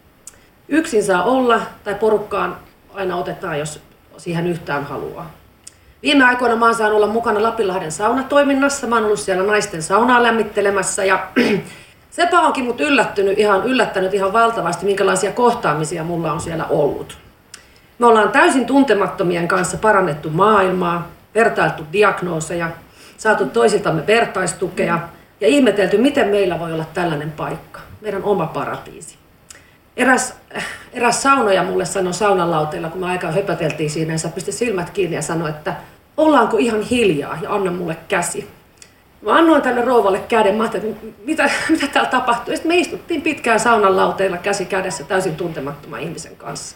Yksin 0.67 1.03
saa 1.03 1.23
olla 1.23 1.61
tai 1.83 1.95
porukkaan 1.95 2.57
aina 2.93 3.15
otetaan, 3.15 3.59
jos 3.59 3.79
siihen 4.17 4.47
yhtään 4.47 4.83
haluaa. 4.83 5.31
Viime 6.01 6.23
aikoina 6.23 6.55
mä 6.55 6.65
oon 6.65 6.75
saanut 6.75 6.95
olla 6.95 7.07
mukana 7.07 7.43
Lapinlahden 7.43 7.91
saunatoiminnassa. 7.91 8.87
Mä 8.87 8.95
oon 8.95 9.05
ollut 9.05 9.19
siellä 9.19 9.43
naisten 9.43 9.83
saunaa 9.83 10.23
lämmittelemässä 10.23 11.05
ja 11.05 11.27
sepä 12.09 12.39
onkin 12.39 12.65
mut 12.65 12.81
yllättynyt, 12.81 13.39
ihan, 13.39 13.63
yllättänyt 13.65 14.13
ihan 14.13 14.33
valtavasti, 14.33 14.85
minkälaisia 14.85 15.31
kohtaamisia 15.31 16.03
mulla 16.03 16.31
on 16.31 16.39
siellä 16.39 16.65
ollut. 16.65 17.17
Me 17.99 18.05
ollaan 18.05 18.31
täysin 18.31 18.65
tuntemattomien 18.65 19.47
kanssa 19.47 19.77
parannettu 19.77 20.29
maailmaa, 20.29 21.07
vertailtu 21.35 21.83
diagnooseja, 21.93 22.69
saatu 23.17 23.45
toisiltamme 23.45 24.07
vertaistukea 24.07 24.99
ja 25.41 25.47
ihmetelty, 25.47 25.97
miten 25.97 26.27
meillä 26.27 26.59
voi 26.59 26.73
olla 26.73 26.85
tällainen 26.93 27.31
paikka, 27.31 27.79
meidän 28.01 28.23
oma 28.23 28.45
paratiisi. 28.45 29.26
Eräs, 29.97 30.33
eräs 30.93 31.21
saunoja 31.21 31.63
mulle 31.63 31.85
sanoi 31.85 32.13
saunan 32.13 32.51
lauteilla, 32.51 32.89
kun 32.89 32.99
me 32.99 33.07
aika 33.07 33.31
höpöteltiin 33.31 33.89
siinä, 33.89 34.13
ja 34.13 34.29
pisti 34.29 34.51
silmät 34.51 34.89
kiinni 34.89 35.15
ja 35.15 35.21
sanoi, 35.21 35.49
että 35.49 35.75
ollaanko 36.17 36.57
ihan 36.57 36.81
hiljaa 36.81 37.37
ja 37.41 37.53
anna 37.53 37.71
mulle 37.71 37.97
käsi. 38.07 38.49
Mä 39.21 39.33
annoin 39.33 39.61
tälle 39.61 39.81
rouvalle 39.81 40.19
käden, 40.19 40.55
mä 40.55 40.63
ajattelin, 40.63 40.89
että 40.91 41.05
mitä, 41.25 41.49
mitä 41.69 41.87
täällä 41.87 42.09
tapahtuu. 42.09 42.53
Sitten 42.53 42.71
me 42.71 42.77
istuttiin 42.77 43.21
pitkään 43.21 43.59
saunan 43.59 43.97
lauteilla 43.97 44.37
käsi 44.37 44.65
kädessä 44.65 45.03
täysin 45.03 45.35
tuntemattoman 45.35 45.99
ihmisen 45.99 46.35
kanssa. 46.35 46.75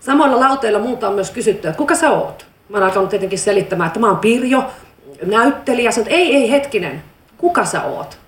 Samoilla 0.00 0.40
lauteilla 0.40 0.78
muuta 0.78 1.08
on 1.08 1.14
myös 1.14 1.30
kysytty, 1.30 1.68
että 1.68 1.78
kuka 1.78 1.94
sä 1.94 2.10
oot? 2.10 2.46
Mä 2.68 2.76
oon 2.76 2.86
alkanut 2.86 3.08
tietenkin 3.08 3.38
selittämään, 3.38 3.86
että 3.86 4.00
mä 4.00 4.06
oon 4.06 4.18
Pirjo, 4.18 4.64
näyttelijä. 5.26 5.90
Sanoin, 5.90 6.08
että 6.08 6.20
ei, 6.20 6.36
ei 6.36 6.50
hetkinen, 6.50 7.02
kuka 7.38 7.64
sä 7.64 7.82
oot? 7.82 8.18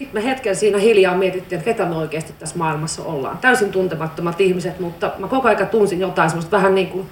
Sitten 0.00 0.22
me 0.22 0.30
hetken 0.30 0.56
siinä 0.56 0.78
hiljaa 0.78 1.16
mietittiin, 1.16 1.58
että 1.58 1.70
ketä 1.70 1.86
me 1.86 1.96
oikeasti 1.96 2.32
tässä 2.38 2.58
maailmassa 2.58 3.02
ollaan. 3.02 3.38
Täysin 3.38 3.70
tuntemattomat 3.70 4.40
ihmiset, 4.40 4.80
mutta 4.80 5.10
mä 5.18 5.28
koko 5.28 5.48
ajan 5.48 5.68
tunsin 5.68 6.00
jotain 6.00 6.30
semmoista 6.30 6.56
vähän 6.56 6.74
niin 6.74 6.88
kuin, 6.88 7.06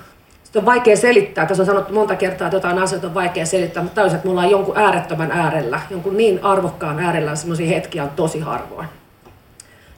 sitä 0.45 0.59
on 0.59 0.67
vaikea 0.67 0.97
selittää. 0.97 1.47
Tässä 1.47 1.63
on 1.63 1.67
sanottu 1.67 1.95
monta 1.95 2.17
kertaa, 2.17 2.47
että 2.47 2.57
jotain 2.57 2.79
asioita 2.79 3.07
on 3.07 3.15
vaikea 3.15 3.47
selittää, 3.47 3.83
mutta 3.83 3.95
täysin, 3.95 4.17
että 4.17 4.27
me 4.27 4.31
ollaan 4.31 4.51
jonkun 4.51 4.79
äärettömän 4.79 5.33
äärellä, 5.33 5.81
jonkun 5.91 6.17
niin 6.17 6.45
arvokkaan 6.45 6.99
äärellä, 6.99 7.37
semmoisia 7.37 7.69
hetkiä 7.69 8.03
on 8.03 8.11
tosi 8.11 8.41
harvoin. 8.41 8.89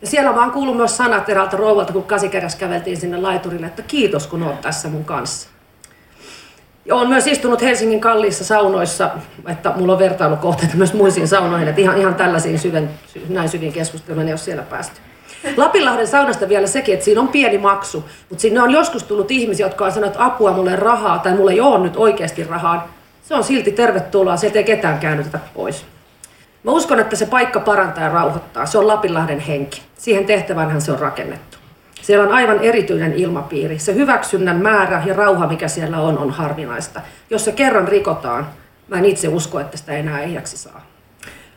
Ja 0.01 0.07
siellä 0.07 0.35
vaan 0.35 0.51
kuuluu 0.51 0.75
myös 0.75 0.97
sanat 0.97 1.29
eräältä 1.29 1.57
rouvalta, 1.57 1.93
kun 1.93 2.05
kasikädässä 2.05 2.59
käveltiin 2.59 2.97
sinne 2.97 3.17
laiturille, 3.17 3.67
että 3.67 3.83
kiitos 3.83 4.27
kun 4.27 4.43
oot 4.43 4.61
tässä 4.61 4.89
mun 4.89 5.05
kanssa. 5.05 5.49
Olen 6.91 7.09
myös 7.09 7.27
istunut 7.27 7.63
Helsingin 7.63 8.01
kalliissa 8.01 8.45
saunoissa, 8.45 9.11
että 9.49 9.73
mulla 9.77 9.93
on 9.93 9.99
vertailukohteita 9.99 10.77
myös 10.77 10.95
muisiin 10.95 11.29
saunoihin, 11.29 11.69
että 11.69 11.81
ihan, 11.81 11.99
ihan 11.99 12.15
tällaisiin 12.15 12.59
syven, 12.59 12.91
näin 13.29 13.49
syviin 13.49 13.73
keskusteluihin 13.73 14.29
ei 14.29 14.33
ole 14.33 14.39
siellä 14.39 14.63
päästy. 14.63 15.01
Lapinlahden 15.57 16.07
saunasta 16.07 16.49
vielä 16.49 16.67
sekin, 16.67 16.95
että 16.95 17.05
siinä 17.05 17.21
on 17.21 17.29
pieni 17.29 17.59
maksu, 17.59 18.05
mutta 18.29 18.43
sinne 18.43 18.63
on 18.63 18.71
joskus 18.71 19.03
tullut 19.05 19.31
ihmisiä, 19.31 19.67
jotka 19.67 19.85
on 19.85 19.93
sanonut, 19.93 20.15
että 20.15 20.25
apua 20.25 20.53
mulle 20.53 20.77
rahaa 20.77 21.19
tai 21.19 21.35
mulle 21.35 21.53
ei 21.53 21.61
ole 21.61 21.79
nyt 21.79 21.97
oikeasti 21.97 22.45
rahaa. 22.45 22.89
Se 23.23 23.35
on 23.35 23.45
silti 23.45 23.73
tervetuloa, 23.73 24.37
sieltä 24.37 24.59
ei 24.59 24.65
ketään 24.65 24.99
käännytetä 24.99 25.39
pois. 25.55 25.85
Mä 26.65 26.73
uskon, 26.73 27.01
että 27.01 27.17
se 27.17 27.27
paikka 27.27 27.61
parantaa 27.61 28.05
ja 28.05 28.11
rauhoittaa. 28.11 28.67
Se 28.67 28.79
on 28.79 28.87
Lapinlahden 28.87 29.41
henki. 29.41 29.83
Siihen 29.99 30.25
tehtävänhän 30.25 30.81
se 30.81 30.93
on 30.93 30.99
rakennettu. 30.99 31.50
Siellä 32.03 32.27
on 32.27 32.35
aivan 32.35 32.59
erityinen 32.61 33.13
ilmapiiri. 33.15 33.79
Se 33.79 33.95
hyväksynnän 33.95 34.57
määrä 34.57 35.03
ja 35.07 35.15
rauha, 35.15 35.47
mikä 35.47 35.69
siellä 35.69 36.01
on, 36.01 36.19
on 36.19 36.31
harvinaista. 36.31 37.01
Jos 37.31 37.45
se 37.45 37.53
kerran 37.53 37.89
rikotaan, 37.89 38.47
mä 38.89 38.97
en 38.97 39.05
itse 39.05 39.29
usko, 39.29 39.61
että 39.61 39.77
sitä 39.77 39.93
enää 39.93 40.21
ehjäksi 40.21 40.57
saa. 40.57 40.87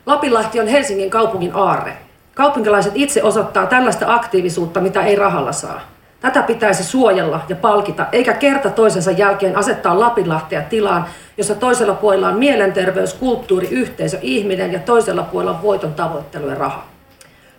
Lapinlahti 0.06 0.60
on 0.60 0.66
Helsingin 0.66 1.10
kaupungin 1.10 1.50
aarre. 1.54 1.96
Kaupunkilaiset 2.34 2.92
itse 2.94 3.22
osoittaa 3.22 3.66
tällaista 3.66 4.14
aktiivisuutta, 4.14 4.80
mitä 4.80 5.02
ei 5.02 5.16
rahalla 5.16 5.52
saa. 5.52 5.80
Tätä 6.20 6.42
pitäisi 6.42 6.84
suojella 6.84 7.40
ja 7.48 7.56
palkita, 7.56 8.06
eikä 8.12 8.32
kerta 8.32 8.70
toisensa 8.70 9.10
jälkeen 9.10 9.56
asettaa 9.56 10.00
Lapinlahtea 10.00 10.62
tilaan, 10.62 11.04
jossa 11.36 11.54
toisella 11.54 11.94
puolella 11.94 12.28
on 12.28 12.38
mielenterveys, 12.38 13.14
kulttuuri, 13.14 13.68
yhteisö, 13.70 14.18
ihminen 14.22 14.72
ja 14.72 14.78
toisella 14.78 15.22
puolella 15.22 15.56
on 15.56 15.62
voiton 15.62 15.94
tavoittelu 15.94 16.48
ja 16.48 16.54
raha. 16.54 16.93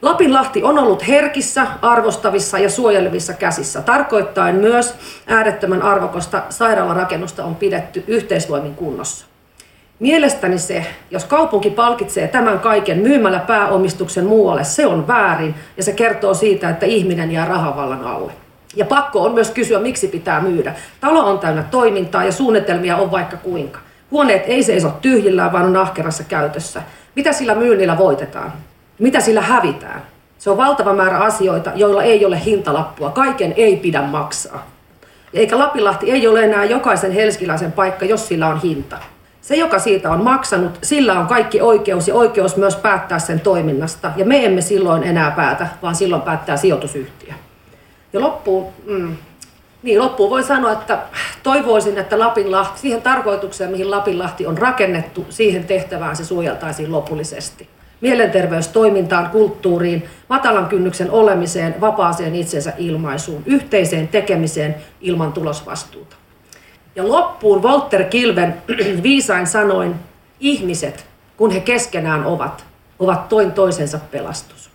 Lapinlahti 0.06 0.64
on 0.64 0.80
ollut 0.80 1.08
herkissä, 1.08 1.68
arvostavissa 1.82 2.60
ja 2.60 2.70
suojelevissa 2.70 3.34
käsissä, 3.34 3.82
tarkoittaen 3.82 4.56
myös 4.56 4.96
äärettömän 5.28 5.82
arvokosta 5.82 6.44
sairaalarakennusta 6.50 7.44
on 7.44 7.56
pidetty 7.56 8.04
yhteisvoimin 8.08 8.76
kunnossa. 8.76 9.26
Mielestäni 10.00 10.58
se, 10.58 10.86
jos 11.12 11.26
kaupunki 11.26 11.70
palkitsee 11.70 12.28
tämän 12.28 12.60
kaiken 12.60 12.98
myymällä 13.00 13.40
pääomistuksen 13.40 14.26
muualle, 14.26 14.64
se 14.64 14.86
on 14.86 15.08
väärin 15.08 15.56
ja 15.78 15.84
se 15.84 15.94
kertoo 15.94 16.34
siitä, 16.34 16.70
että 16.70 16.86
ihminen 16.86 17.32
jää 17.32 17.46
rahavallan 17.46 18.04
alle. 18.04 18.32
Ja 18.76 18.86
pakko 18.86 19.24
on 19.24 19.34
myös 19.34 19.52
kysyä, 19.52 19.80
miksi 19.80 20.08
pitää 20.08 20.42
myydä. 20.42 20.76
Talo 21.02 21.30
on 21.30 21.40
täynnä 21.40 21.64
toimintaa 21.72 22.24
ja 22.24 22.32
suunnitelmia 22.32 22.98
on 22.98 23.12
vaikka 23.12 23.38
kuinka. 23.38 23.80
Huoneet 24.12 24.44
ei 24.48 24.64
seiso 24.64 24.94
tyhjillään, 25.02 25.52
vaan 25.52 25.66
on 25.66 25.78
ahkerassa 25.78 26.24
käytössä. 26.24 26.82
Mitä 27.16 27.34
sillä 27.34 27.56
myynnillä 27.56 27.98
voitetaan? 27.98 28.54
Mitä 29.00 29.20
sillä 29.20 29.42
hävitään? 29.42 30.02
Se 30.38 30.50
on 30.50 30.58
valtava 30.58 30.94
määrä 30.94 31.18
asioita, 31.18 31.72
joilla 31.76 32.04
ei 32.04 32.26
ole 32.26 32.46
hintalappua. 32.46 33.10
Kaiken 33.10 33.54
ei 33.58 33.76
pidä 33.76 34.02
maksaa. 34.02 34.68
Eikä 35.34 35.60
Lapilahti 35.60 36.12
ei 36.12 36.28
ole 36.28 36.44
enää 36.44 36.66
jokaisen 36.66 37.12
helskiläisen 37.12 37.72
paikka, 37.72 38.06
jos 38.06 38.28
sillä 38.28 38.48
on 38.48 38.62
hinta. 38.62 38.98
Se, 39.42 39.56
joka 39.56 39.80
siitä 39.80 40.12
on 40.12 40.24
maksanut, 40.24 40.80
sillä 40.82 41.20
on 41.20 41.28
kaikki 41.28 41.62
oikeus 41.62 42.08
ja 42.08 42.16
oikeus 42.16 42.58
myös 42.58 42.76
päättää 42.76 43.20
sen 43.20 43.40
toiminnasta. 43.40 44.12
Ja 44.16 44.26
me 44.26 44.46
emme 44.46 44.62
silloin 44.62 45.04
enää 45.04 45.32
päätä, 45.32 45.68
vaan 45.82 45.96
silloin 45.96 46.22
päättää 46.22 46.58
sijoitusyhtiö. 46.58 47.34
Ja 48.14 48.22
loppuun, 48.22 48.68
mm, 48.86 49.16
niin 49.84 50.00
loppuun 50.00 50.30
voi 50.30 50.44
sanoa, 50.44 50.72
että 50.72 50.98
toivoisin, 51.44 51.98
että 51.98 52.20
Lapinlahti, 52.20 52.80
siihen 52.80 53.02
tarkoitukseen, 53.02 53.72
mihin 53.72 53.92
Lapinlahti 53.92 54.48
on 54.48 54.58
rakennettu, 54.58 55.26
siihen 55.30 55.64
tehtävään 55.64 56.16
se 56.16 56.26
suojeltaisiin 56.26 56.92
lopullisesti 56.92 57.70
mielenterveystoimintaan, 58.02 59.30
kulttuuriin, 59.30 60.06
matalan 60.30 60.66
kynnyksen 60.66 61.12
olemiseen, 61.12 61.82
vapaaseen 61.82 62.36
itsensä 62.36 62.74
ilmaisuun, 62.78 63.44
yhteiseen 63.46 64.08
tekemiseen 64.08 64.76
ilman 65.02 65.34
tulosvastuuta. 65.34 66.16
Ja 66.96 67.10
loppuun 67.10 67.64
Walter 67.64 68.04
Kilven 68.04 68.56
viisain 69.04 69.48
sanoin, 69.48 69.96
ihmiset, 70.40 71.06
kun 71.38 71.52
he 71.52 71.60
keskenään 71.60 72.26
ovat, 72.26 72.66
ovat 73.00 73.30
toin 73.30 73.52
toisensa 73.52 74.00
pelastus. 74.12 74.70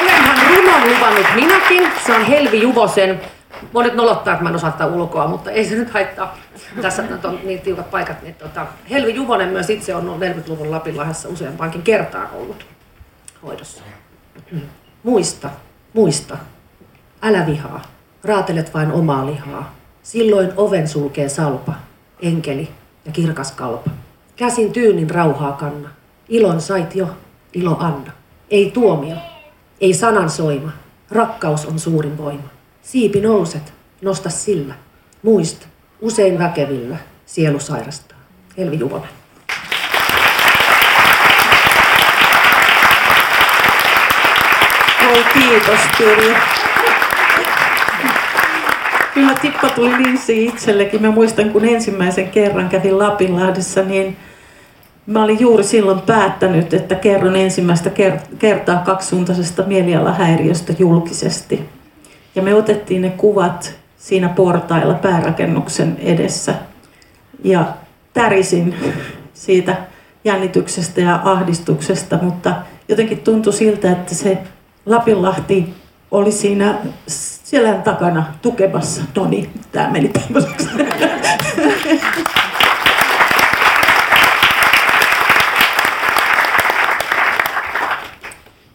olenhan 0.00 0.38
runon 0.48 0.94
luvannut 0.94 1.26
minäkin, 1.34 1.88
se 2.06 2.12
on 2.12 2.24
Helvi 2.24 2.62
Juvosen 2.62 3.20
monet 3.72 3.94
nolottaa, 3.94 4.32
että 4.32 4.42
mä 4.42 4.48
en 4.48 4.56
osaa 4.56 4.86
ulkoa, 4.86 5.28
mutta 5.28 5.50
ei 5.50 5.64
se 5.64 5.74
nyt 5.74 5.90
haittaa. 5.90 6.38
Tässä 6.82 7.04
on 7.24 7.38
niin 7.44 7.60
tiukat 7.60 7.90
paikat. 7.90 8.22
Niin 8.22 8.34
tota, 8.34 8.66
Helvi 8.90 9.14
Juvonen 9.14 9.48
myös 9.48 9.70
itse 9.70 9.94
on 9.94 10.20
40-luvun 10.20 10.70
Lapinlahdessa 10.70 11.28
useampaankin 11.28 11.82
kertaan 11.82 12.28
ollut 12.32 12.66
hoidossa. 13.42 13.82
Muista, 15.02 15.50
muista. 15.92 16.36
Älä 17.22 17.46
vihaa. 17.46 17.82
Raatelet 18.24 18.74
vain 18.74 18.92
omaa 18.92 19.26
lihaa. 19.26 19.74
Silloin 20.02 20.52
oven 20.56 20.88
sulkee 20.88 21.28
salpa, 21.28 21.74
enkeli 22.22 22.70
ja 23.04 23.12
kirkas 23.12 23.52
kalpa. 23.52 23.90
Käsin 24.36 24.72
tyynin 24.72 25.10
rauhaa 25.10 25.52
kanna. 25.52 25.88
Ilon 26.28 26.60
sait 26.60 26.94
jo, 26.94 27.08
ilo 27.52 27.76
anna. 27.80 28.12
Ei 28.50 28.70
tuomio, 28.70 29.16
ei 29.80 29.94
sanan 29.94 30.30
soima. 30.30 30.72
Rakkaus 31.10 31.66
on 31.66 31.78
suurin 31.78 32.18
voima. 32.18 32.48
Siipi 32.82 33.20
nouset, 33.20 33.72
nosta 34.02 34.30
sillä. 34.30 34.74
Muista, 35.22 35.66
usein 36.00 36.38
väkevillä, 36.38 36.96
sielu 37.26 37.60
sairastaa. 37.60 38.18
Elvi 38.56 38.78
Juvonen. 38.78 39.08
Kiitos 45.32 45.80
Pirjo. 45.98 46.34
Kyllä 49.14 49.34
tippa 49.34 49.68
tuli 49.70 50.02
linssiin 50.02 50.48
itsellekin. 50.48 51.02
Mä 51.02 51.10
muistan, 51.10 51.50
kun 51.50 51.64
ensimmäisen 51.64 52.30
kerran 52.30 52.68
kävin 52.68 52.98
Lapinlahdessa, 52.98 53.82
niin 53.82 54.16
Mä 55.06 55.24
olin 55.24 55.40
juuri 55.40 55.64
silloin 55.64 56.00
päättänyt, 56.00 56.74
että 56.74 56.94
kerron 56.94 57.36
ensimmäistä 57.36 57.90
kertaa 58.38 58.78
kaksisuuntaisesta 58.78 59.62
mielialahäiriöstä 59.62 60.72
julkisesti. 60.78 61.68
Ja 62.34 62.42
me 62.42 62.54
otettiin 62.54 63.02
ne 63.02 63.10
kuvat 63.10 63.74
siinä 63.98 64.28
portailla 64.28 64.94
päärakennuksen 64.94 65.96
edessä. 66.00 66.54
Ja 67.44 67.64
tärisin 68.12 68.74
siitä 69.34 69.76
jännityksestä 70.24 71.00
ja 71.00 71.20
ahdistuksesta, 71.24 72.18
mutta 72.22 72.54
jotenkin 72.88 73.18
tuntui 73.18 73.52
siltä, 73.52 73.92
että 73.92 74.14
se 74.14 74.38
Lapinlahti 74.86 75.74
oli 76.10 76.32
siinä 76.32 76.74
selän 77.06 77.82
takana 77.82 78.24
tukemassa. 78.42 79.02
No 79.16 79.26
niin, 79.26 79.50
tämä 79.72 79.90
meni 79.90 80.08
tämmöiseksi. 80.08 80.68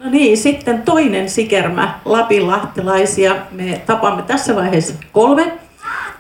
No 0.08 0.12
niin, 0.12 0.38
sitten 0.38 0.82
toinen 0.82 1.30
sikermä 1.30 2.00
lapinlahtelaisia. 2.06 3.36
Me 3.52 3.82
tapamme 3.86 4.22
tässä 4.22 4.56
vaiheessa 4.56 4.94
kolme. 5.12 5.52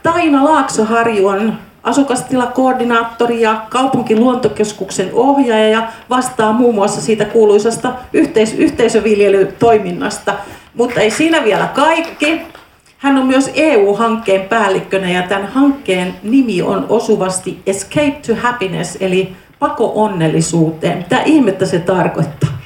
Taina 0.03 0.43
Laaksoharju 0.43 1.27
on 1.27 1.53
asukastilakoordinaattori 1.83 3.41
ja 3.41 3.61
kaupunkiluontokeskuksen 3.69 5.09
ohjaaja 5.13 5.69
ja 5.69 5.87
vastaa 6.09 6.53
muun 6.53 6.75
muassa 6.75 7.01
siitä 7.01 7.25
kuuluisasta 7.25 7.93
yhteis- 8.13 8.53
yhteisöviljelytoiminnasta. 8.53 10.33
Mutta 10.73 10.99
ei 10.99 11.11
siinä 11.11 11.43
vielä 11.43 11.67
kaikki. 11.67 12.41
Hän 12.97 13.17
on 13.17 13.27
myös 13.27 13.51
EU-hankkeen 13.53 14.41
päällikkönä 14.41 15.09
ja 15.09 15.23
tämän 15.23 15.47
hankkeen 15.47 16.13
nimi 16.23 16.61
on 16.61 16.85
osuvasti 16.89 17.61
Escape 17.65 18.19
to 18.27 18.35
Happiness 18.35 18.97
eli 18.99 19.33
pako-onnellisuuteen. 19.59 20.97
Mitä 20.97 21.21
ihmettä 21.25 21.65
se 21.65 21.79
tarkoittaa? 21.79 22.56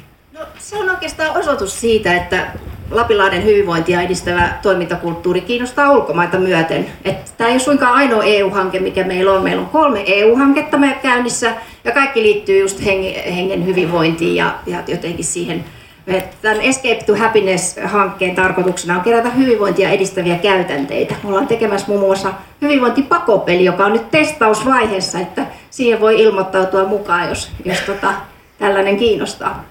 Se 0.72 0.78
on 0.78 0.90
oikeastaan 0.90 1.38
osoitus 1.38 1.80
siitä, 1.80 2.16
että 2.16 2.48
Lapinlahden 2.92 3.44
hyvinvointia 3.44 4.02
edistävä 4.02 4.50
toimintakulttuuri 4.62 5.42
kiinnostaa 5.42 5.92
ulkomaita 5.92 6.38
myöten. 6.38 6.86
Tämä 7.38 7.48
ei 7.48 7.54
ole 7.54 7.60
suinkaan 7.60 7.94
ainoa 7.94 8.24
EU-hanke, 8.24 8.80
mikä 8.80 9.04
meillä 9.04 9.32
on. 9.32 9.44
Meillä 9.44 9.62
on 9.62 9.70
kolme 9.70 10.04
EU-hanketta 10.08 10.78
käynnissä 11.02 11.54
ja 11.84 11.92
kaikki 11.92 12.22
liittyy 12.22 12.60
just 12.60 12.86
hengen 13.36 13.66
hyvinvointiin 13.66 14.36
ja, 14.36 14.56
ja 14.66 14.84
jotenkin 14.88 15.26
siihen. 15.26 15.66
Tämän 16.42 16.62
Escape 16.62 17.04
to 17.06 17.16
Happiness-hankkeen 17.16 18.36
tarkoituksena 18.36 18.96
on 18.96 19.02
kerätä 19.02 19.30
hyvinvointia 19.30 19.90
edistäviä 19.90 20.36
käytänteitä. 20.38 21.16
Me 21.24 21.30
ollaan 21.30 21.48
tekemässä 21.48 21.88
muun 21.88 22.00
muassa 22.00 22.34
hyvinvointipakopeli, 22.62 23.66
joka 23.66 23.86
on 23.86 23.94
nyt 23.94 24.12
testausvaiheessa, 24.12 25.20
että 25.20 25.46
siihen 25.70 26.02
voi 26.02 26.22
ilmoittautua 26.22 26.86
mukaan, 26.86 27.30
jos, 27.30 27.52
jos 27.66 27.80
tota, 27.80 28.14
tällainen 28.60 28.98
kiinnostaa. 28.98 29.71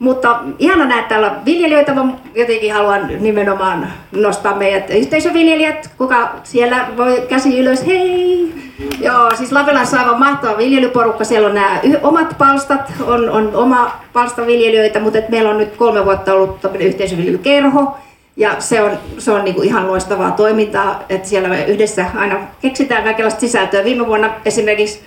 Mutta 0.00 0.40
ihana 0.58 0.84
nähdä 0.84 1.02
täällä 1.02 1.34
viljelijöitä, 1.44 1.94
mä 1.94 2.04
jotenkin 2.34 2.72
haluan 2.72 3.10
nimenomaan 3.20 3.92
nostaa 4.12 4.56
meidät 4.56 4.90
yhteisöviljelijät, 4.90 5.90
kuka 5.98 6.34
siellä 6.44 6.86
voi 6.96 7.26
käsi 7.28 7.60
ylös, 7.60 7.86
hei! 7.86 8.54
Joo, 9.00 9.30
siis 9.36 9.52
Lapilassa 9.52 9.96
on 9.96 10.04
aivan 10.04 10.18
mahtava 10.18 10.58
viljelyporukka, 10.58 11.24
siellä 11.24 11.48
on 11.48 11.54
nämä 11.54 11.80
omat 12.02 12.34
palstat, 12.38 12.92
on, 13.06 13.30
on 13.30 13.50
oma 13.54 13.92
palstaviljelijöitä, 14.12 15.00
mutta 15.00 15.18
et 15.18 15.28
meillä 15.28 15.50
on 15.50 15.58
nyt 15.58 15.76
kolme 15.76 16.04
vuotta 16.04 16.34
ollut 16.34 16.58
yhteisöviljelykerho, 16.78 17.98
ja 18.36 18.54
se 18.58 18.82
on, 18.82 18.98
se 19.18 19.32
on 19.32 19.44
niinku 19.44 19.62
ihan 19.62 19.86
loistavaa 19.86 20.30
toimintaa, 20.30 21.02
että 21.08 21.28
siellä 21.28 21.48
me 21.48 21.64
yhdessä 21.64 22.06
aina 22.14 22.38
keksitään 22.62 23.04
kaikenlaista 23.04 23.40
sisältöä. 23.40 23.84
Viime 23.84 24.06
vuonna 24.06 24.30
esimerkiksi 24.44 25.00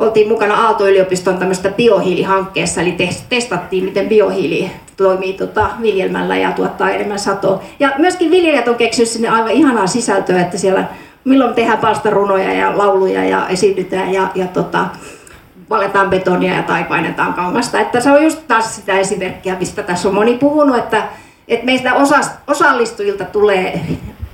oltiin 0.00 0.28
mukana 0.28 0.66
Aalto-yliopiston 0.66 1.38
tämmöistä 1.38 1.68
biohiilihankkeessa, 1.68 2.80
eli 2.80 2.96
testattiin, 3.28 3.84
miten 3.84 4.08
biohiili 4.08 4.70
toimii 4.96 5.32
tota, 5.32 5.70
viljelmällä 5.82 6.36
ja 6.36 6.52
tuottaa 6.52 6.90
enemmän 6.90 7.18
satoa. 7.18 7.62
Ja 7.80 7.92
myöskin 7.98 8.30
viljelijät 8.30 8.68
on 8.68 8.74
keksinyt 8.74 9.08
sinne 9.08 9.28
aivan 9.28 9.50
ihanaa 9.50 9.86
sisältöä, 9.86 10.40
että 10.40 10.58
siellä 10.58 10.84
milloin 11.24 11.54
tehdään 11.54 11.78
palstarunoja 11.78 12.52
ja 12.52 12.78
lauluja 12.78 13.24
ja 13.24 13.48
esiinnytään 13.48 14.12
ja, 14.12 14.28
ja 14.34 14.46
tota, 14.46 14.86
valetaan 15.70 16.10
betonia 16.10 16.54
ja 16.54 16.62
tai 16.62 16.84
painetaan 16.84 17.34
kangasta. 17.34 17.80
Että 17.80 18.00
se 18.00 18.10
on 18.10 18.22
just 18.24 18.40
taas 18.48 18.76
sitä 18.76 18.98
esimerkkiä, 18.98 19.56
mistä 19.58 19.82
tässä 19.82 20.08
on 20.08 20.14
moni 20.14 20.38
puhunut, 20.38 20.76
että, 20.76 21.02
että 21.48 21.66
meistä 21.66 21.92
osallistujilta 22.46 23.24
tulee 23.24 23.80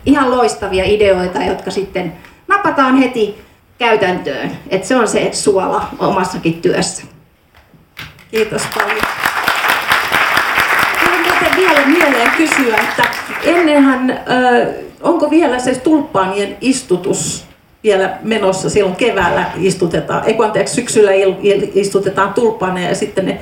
ihan 0.07 0.31
loistavia 0.31 0.85
ideoita, 0.85 1.43
jotka 1.43 1.71
sitten 1.71 2.13
napataan 2.49 2.97
heti 2.97 3.46
käytäntöön. 3.79 4.51
Että 4.69 4.89
se 4.89 4.97
on 4.97 5.09
se 5.09 5.31
suola 5.33 5.89
omassakin 5.99 6.63
työssä. 6.63 7.03
Kiitos 8.31 8.63
paljon. 8.75 9.01
Haluan 10.97 11.57
vielä 11.57 11.87
mieleen 11.87 12.31
kysyä, 12.31 12.77
että 12.77 13.03
ennenhän, 13.43 14.11
äh, 14.11 14.69
onko 15.03 15.31
vielä 15.31 15.59
se 15.59 15.75
tulppaanien 15.75 16.57
istutus 16.61 17.47
vielä 17.83 18.19
menossa 18.23 18.71
silloin 18.71 18.97
keväällä 18.97 19.45
istutetaan, 19.57 20.25
ei 20.27 20.37
anteeksi, 20.45 20.75
syksyllä 20.75 21.11
istutetaan 21.75 22.35
tulppaaneja 22.35 22.89
ja 22.89 22.95
sitten 22.95 23.27
ne 23.27 23.41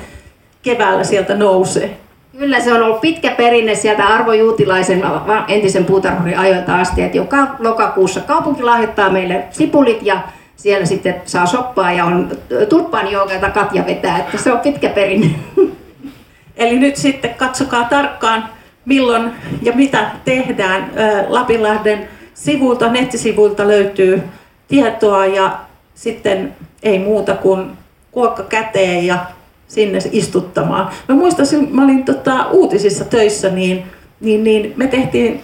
keväällä 0.61 1.03
sieltä 1.03 1.35
nousee. 1.35 1.97
Kyllä 2.37 2.59
se 2.59 2.73
on 2.73 2.83
ollut 2.83 3.01
pitkä 3.01 3.31
perinne 3.31 3.75
sieltä 3.75 4.07
Arvo 4.07 4.33
Juutilaisen 4.33 5.03
entisen 5.47 5.85
puutarhurin 5.85 6.39
ajoilta 6.39 6.79
asti, 6.79 7.01
että 7.01 7.17
joka 7.17 7.47
lokakuussa 7.59 8.21
kaupunki 8.21 8.63
lahjoittaa 8.63 9.09
meille 9.09 9.43
sipulit 9.51 9.99
ja 10.01 10.21
siellä 10.55 10.85
sitten 10.85 11.21
saa 11.25 11.45
soppaa 11.45 11.91
ja 11.91 12.05
on 12.05 12.31
tulppaan 12.69 13.11
jota 13.11 13.49
Katja 13.49 13.85
vetää, 13.85 14.17
että 14.17 14.37
se 14.37 14.51
on 14.51 14.59
pitkä 14.59 14.89
perinne. 14.89 15.29
Eli 16.57 16.79
nyt 16.79 16.95
sitten 16.95 17.33
katsokaa 17.33 17.83
tarkkaan 17.83 18.49
milloin 18.85 19.31
ja 19.61 19.73
mitä 19.73 20.11
tehdään. 20.25 20.91
Lapinlahden 21.27 22.07
sivuilta, 22.33 22.91
nettisivuilta 22.91 23.67
löytyy 23.67 24.23
tietoa 24.67 25.25
ja 25.25 25.57
sitten 25.95 26.55
ei 26.83 26.99
muuta 26.99 27.35
kuin 27.35 27.71
kuokka 28.11 28.43
käteen 28.43 29.05
ja 29.05 29.17
sinne 29.67 29.99
istuttamaan. 30.11 30.89
Mä 31.09 31.15
muistan, 31.15 31.45
mä 31.69 31.83
olin 31.83 32.05
tota, 32.05 32.47
uutisissa 32.51 33.05
töissä, 33.05 33.49
niin, 33.49 33.83
niin, 34.19 34.43
niin 34.43 34.73
me 34.75 34.87
tehtiin 34.87 35.43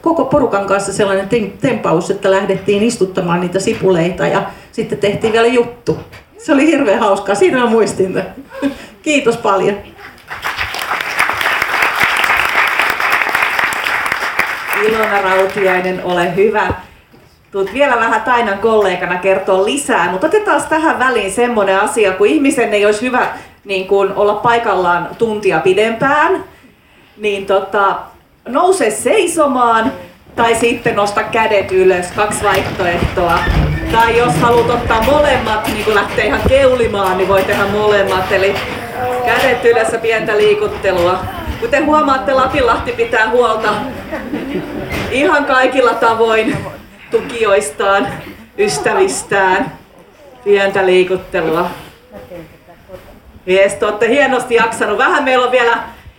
koko 0.00 0.24
porukan 0.24 0.66
kanssa 0.66 0.92
sellainen 0.92 1.52
tempaus, 1.60 2.10
että 2.10 2.30
lähdettiin 2.30 2.82
istuttamaan 2.82 3.40
niitä 3.40 3.60
sipuleita 3.60 4.26
ja 4.26 4.42
sitten 4.72 4.98
tehtiin 4.98 5.32
vielä 5.32 5.46
juttu. 5.46 5.98
Se 6.38 6.52
oli 6.52 6.66
hirveän 6.66 7.00
hauskaa, 7.00 7.34
siinä 7.34 7.58
mä 7.58 7.66
muistin. 7.66 8.22
Kiitos 9.02 9.36
paljon. 9.36 9.76
Ilona 14.88 15.20
Rautiainen, 15.20 16.04
ole 16.04 16.36
hyvä. 16.36 16.72
Tuut 17.50 17.74
vielä 17.74 17.96
vähän 17.96 18.22
Tainan 18.22 18.58
kollegana 18.58 19.18
kertoa 19.18 19.64
lisää, 19.64 20.10
mutta 20.10 20.26
otetaan 20.26 20.62
tähän 20.68 20.98
väliin 20.98 21.32
semmoinen 21.32 21.80
asia, 21.80 22.12
kun 22.12 22.26
ihmisen 22.26 22.74
ei 22.74 22.86
olisi 22.86 23.02
hyvä 23.02 23.28
niin 23.64 23.86
kuin 23.86 24.14
olla 24.14 24.34
paikallaan 24.34 25.08
tuntia 25.18 25.60
pidempään, 25.60 26.44
niin 27.16 27.46
tota, 27.46 27.96
nouse 28.48 28.90
seisomaan 28.90 29.92
tai 30.36 30.54
sitten 30.54 30.96
nosta 30.96 31.22
kädet 31.22 31.72
ylös, 31.72 32.06
kaksi 32.16 32.44
vaihtoehtoa. 32.44 33.38
Tai 33.92 34.18
jos 34.18 34.34
haluat 34.34 34.70
ottaa 34.70 35.02
molemmat, 35.02 35.66
niin 35.66 35.84
kun 35.84 35.94
lähtee 35.94 36.26
ihan 36.26 36.40
keulimaan, 36.48 37.16
niin 37.16 37.28
voi 37.28 37.42
tehdä 37.42 37.66
molemmat. 37.66 38.32
Eli 38.32 38.54
kädet 39.26 39.64
ylös 39.64 39.92
ja 39.92 39.98
pientä 39.98 40.36
liikuttelua. 40.36 41.18
Kuten 41.60 41.86
huomaatte, 41.86 42.32
Lapinlahti 42.32 42.92
pitää 42.92 43.30
huolta 43.30 43.74
ihan 45.10 45.44
kaikilla 45.44 45.94
tavoin 45.94 46.56
tukijoistaan, 47.10 48.06
ystävistään. 48.58 49.72
Pientä 50.44 50.86
liikuttelua. 50.86 51.70
Jes, 53.46 53.82
olette 53.82 54.08
hienosti 54.08 54.54
jaksanut. 54.54 54.98
Vähän 54.98 55.24
meillä 55.24 55.46
on 55.46 55.52
vielä 55.52 55.78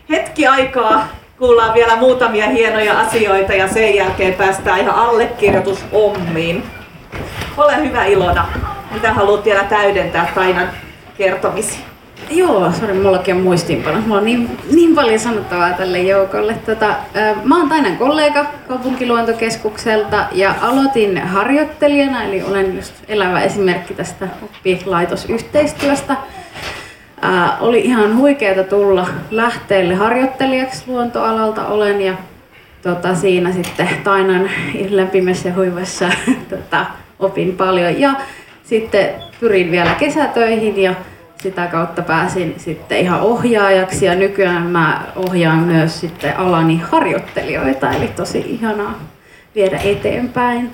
hetki 0.10 0.48
aikaa. 0.48 1.08
Kuullaan 1.38 1.74
vielä 1.74 1.96
muutamia 1.96 2.50
hienoja 2.50 3.00
asioita 3.00 3.54
ja 3.54 3.68
sen 3.68 3.96
jälkeen 3.96 4.34
päästään 4.34 4.80
ihan 4.80 4.96
allekirjoitushommiin. 4.96 6.64
Ole 7.58 7.78
hyvä 7.78 8.06
Ilona. 8.06 8.48
Mitä 8.92 9.14
haluat 9.14 9.46
vielä 9.46 9.64
täydentää 9.64 10.32
Tainan 10.36 10.70
kertomisi? 11.18 11.80
Joo, 12.30 12.72
sori, 12.72 12.94
mullakin 12.94 13.36
on 13.36 13.42
muistiinpano. 13.42 14.02
Mulla 14.02 14.18
on 14.18 14.26
niin, 14.26 14.58
niin 14.76 14.96
paljon 14.96 15.20
sanottavaa 15.20 15.74
tälle 15.74 16.00
joukolle. 16.00 16.54
Tota, 16.66 16.96
mä 17.44 17.60
oon 17.60 17.70
Tainan 17.70 17.98
kollega 17.98 18.46
kaupunkiluontokeskukselta 18.68 20.26
ja 20.32 20.56
aloitin 20.62 21.18
harjoittelijana, 21.18 22.24
eli 22.24 22.44
olen 22.44 22.76
just 22.76 22.94
elävä 23.08 23.42
esimerkki 23.42 23.94
tästä 23.94 24.28
oppilaitosyhteistyöstä. 24.44 26.16
Ää, 27.26 27.58
oli 27.60 27.80
ihan 27.80 28.18
huikeeta 28.18 28.64
tulla 28.64 29.08
lähteelle 29.32 29.96
harjoittelijaksi 29.96 30.84
luontoalalta 30.88 31.68
olen 31.68 32.02
ja 32.02 32.14
tota, 32.82 33.16
siinä 33.16 33.52
sitten 33.52 33.90
Tainan 34.04 34.50
lämpimässä 34.90 35.54
huivassa 35.56 36.10
tota, 36.50 36.86
opin 37.20 37.56
paljon 37.58 38.00
ja 38.00 38.14
sitten 38.64 39.10
pyrin 39.40 39.72
vielä 39.72 39.96
kesätöihin 40.00 40.82
ja 40.82 40.94
sitä 41.38 41.68
kautta 41.68 42.02
pääsin 42.02 42.56
sitten 42.58 42.98
ihan 42.98 43.22
ohjaajaksi 43.22 44.06
ja 44.06 44.16
nykyään 44.16 44.64
mä 44.64 45.02
ohjaan 45.16 45.60
myös 45.60 46.00
sitten 46.00 46.38
alani 46.38 46.82
harjoittelijoita, 46.92 47.92
eli 47.92 48.08
tosi 48.08 48.40
ihanaa 48.48 49.00
viedä 49.56 49.78
eteenpäin. 49.78 50.70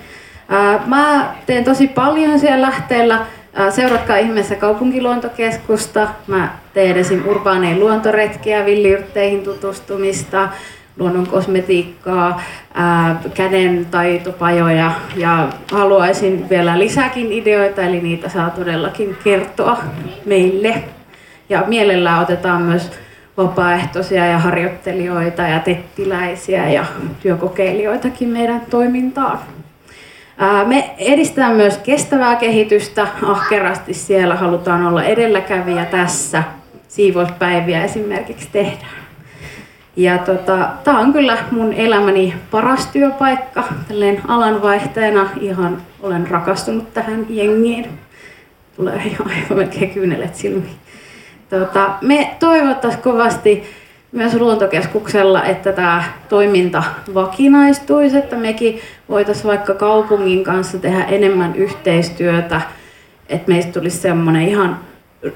Mä 0.86 1.34
teen 1.46 1.64
tosi 1.64 1.88
paljon 1.88 2.40
siellä 2.40 2.68
lähteellä. 2.68 3.26
Seuratkaa 3.70 4.18
ihmeessä 4.18 4.56
kaupunkiluontokeskusta. 4.56 6.08
Mä 6.28 6.50
teen 6.74 6.98
esim. 6.98 7.24
urbaanein 7.28 7.80
luontoretkiä, 7.80 8.66
villiyrtteihin 8.66 9.44
tutustumista, 9.44 10.50
luonnon 10.98 11.28
kosmetiikkaa, 11.28 12.42
käden 13.34 13.86
taitopajoja 13.92 14.92
ja 15.16 15.48
haluaisin 15.72 16.50
vielä 16.50 16.80
lisääkin 16.80 17.32
ideoita, 17.32 17.82
eli 17.82 18.02
niitä 18.02 18.30
saa 18.30 18.50
todellakin 18.50 19.18
kertoa 19.24 19.78
meille. 20.26 20.84
Ja 21.50 21.64
mielellään 21.68 22.22
otetaan 22.22 22.62
myös 22.62 22.92
vapaaehtoisia 23.38 24.26
ja 24.26 24.38
harjoittelijoita 24.40 25.42
ja 25.42 25.60
tettiläisiä 25.60 26.70
ja 26.70 26.86
työkokeilijoitakin 27.22 28.30
meidän 28.30 28.62
toimintaan. 28.70 29.40
Me 30.66 30.96
edistetään 30.98 31.56
myös 31.56 31.78
kestävää 31.78 32.36
kehitystä 32.36 33.08
ahkerasti 33.24 33.94
siellä, 33.94 34.36
halutaan 34.36 34.88
olla 34.88 35.04
edelläkävijä 35.04 35.86
tässä. 35.86 36.44
Siivouspäiviä 36.88 37.84
esimerkiksi 37.84 38.50
tehdään. 38.52 39.02
Ja 39.96 40.18
tota, 40.18 40.70
tämä 40.84 41.00
on 41.00 41.14
kyllä 41.14 41.38
mun 41.52 41.74
elämäni 41.74 42.34
paras 42.52 42.88
työpaikka. 42.88 43.64
Tälleen 43.88 44.22
alanvaihteena 44.28 45.30
ihan 45.40 45.82
olen 46.02 46.28
rakastunut 46.28 46.94
tähän 46.94 47.26
jengiin. 47.30 47.90
tulee 48.76 49.02
ihan 49.06 49.32
aivan 49.32 49.58
melkein 49.58 49.90
kyynelet 49.90 50.36
silmiin. 50.36 50.76
Tota, 51.50 51.90
me 52.02 52.36
toivottaisiin 52.40 53.04
kovasti 53.04 53.64
myös 54.12 54.34
luontokeskuksella, 54.34 55.44
että 55.44 55.72
tämä 55.72 56.04
toiminta 56.30 56.84
vakinaistuisi, 57.14 58.18
että 58.18 58.36
mekin 58.36 58.80
voitaisiin 59.10 59.48
vaikka 59.48 59.74
kaupungin 59.74 60.44
kanssa 60.44 60.78
tehdä 60.78 61.04
enemmän 61.04 61.56
yhteistyötä, 61.56 62.62
että 63.30 63.52
meistä 63.52 63.72
tulisi 63.72 63.98
semmoinen 63.98 64.48
ihan 64.48 64.80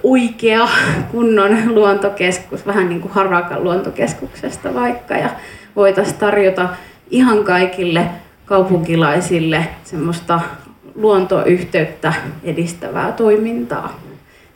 oikea 0.04 0.68
kunnon 1.12 1.76
luontokeskus, 1.76 2.68
vähän 2.68 2.90
niin 2.90 3.02
kuin 3.02 3.12
Harakan 3.12 3.64
luontokeskuksesta 3.64 4.74
vaikka, 4.74 5.14
ja 5.14 5.30
voitaisiin 5.76 6.18
tarjota 6.18 6.70
ihan 7.10 7.44
kaikille 7.44 8.08
kaupunkilaisille 8.46 9.68
semmoista 9.84 10.40
luontoyhteyttä 10.96 12.14
edistävää 12.44 13.12
toimintaa. 13.12 14.00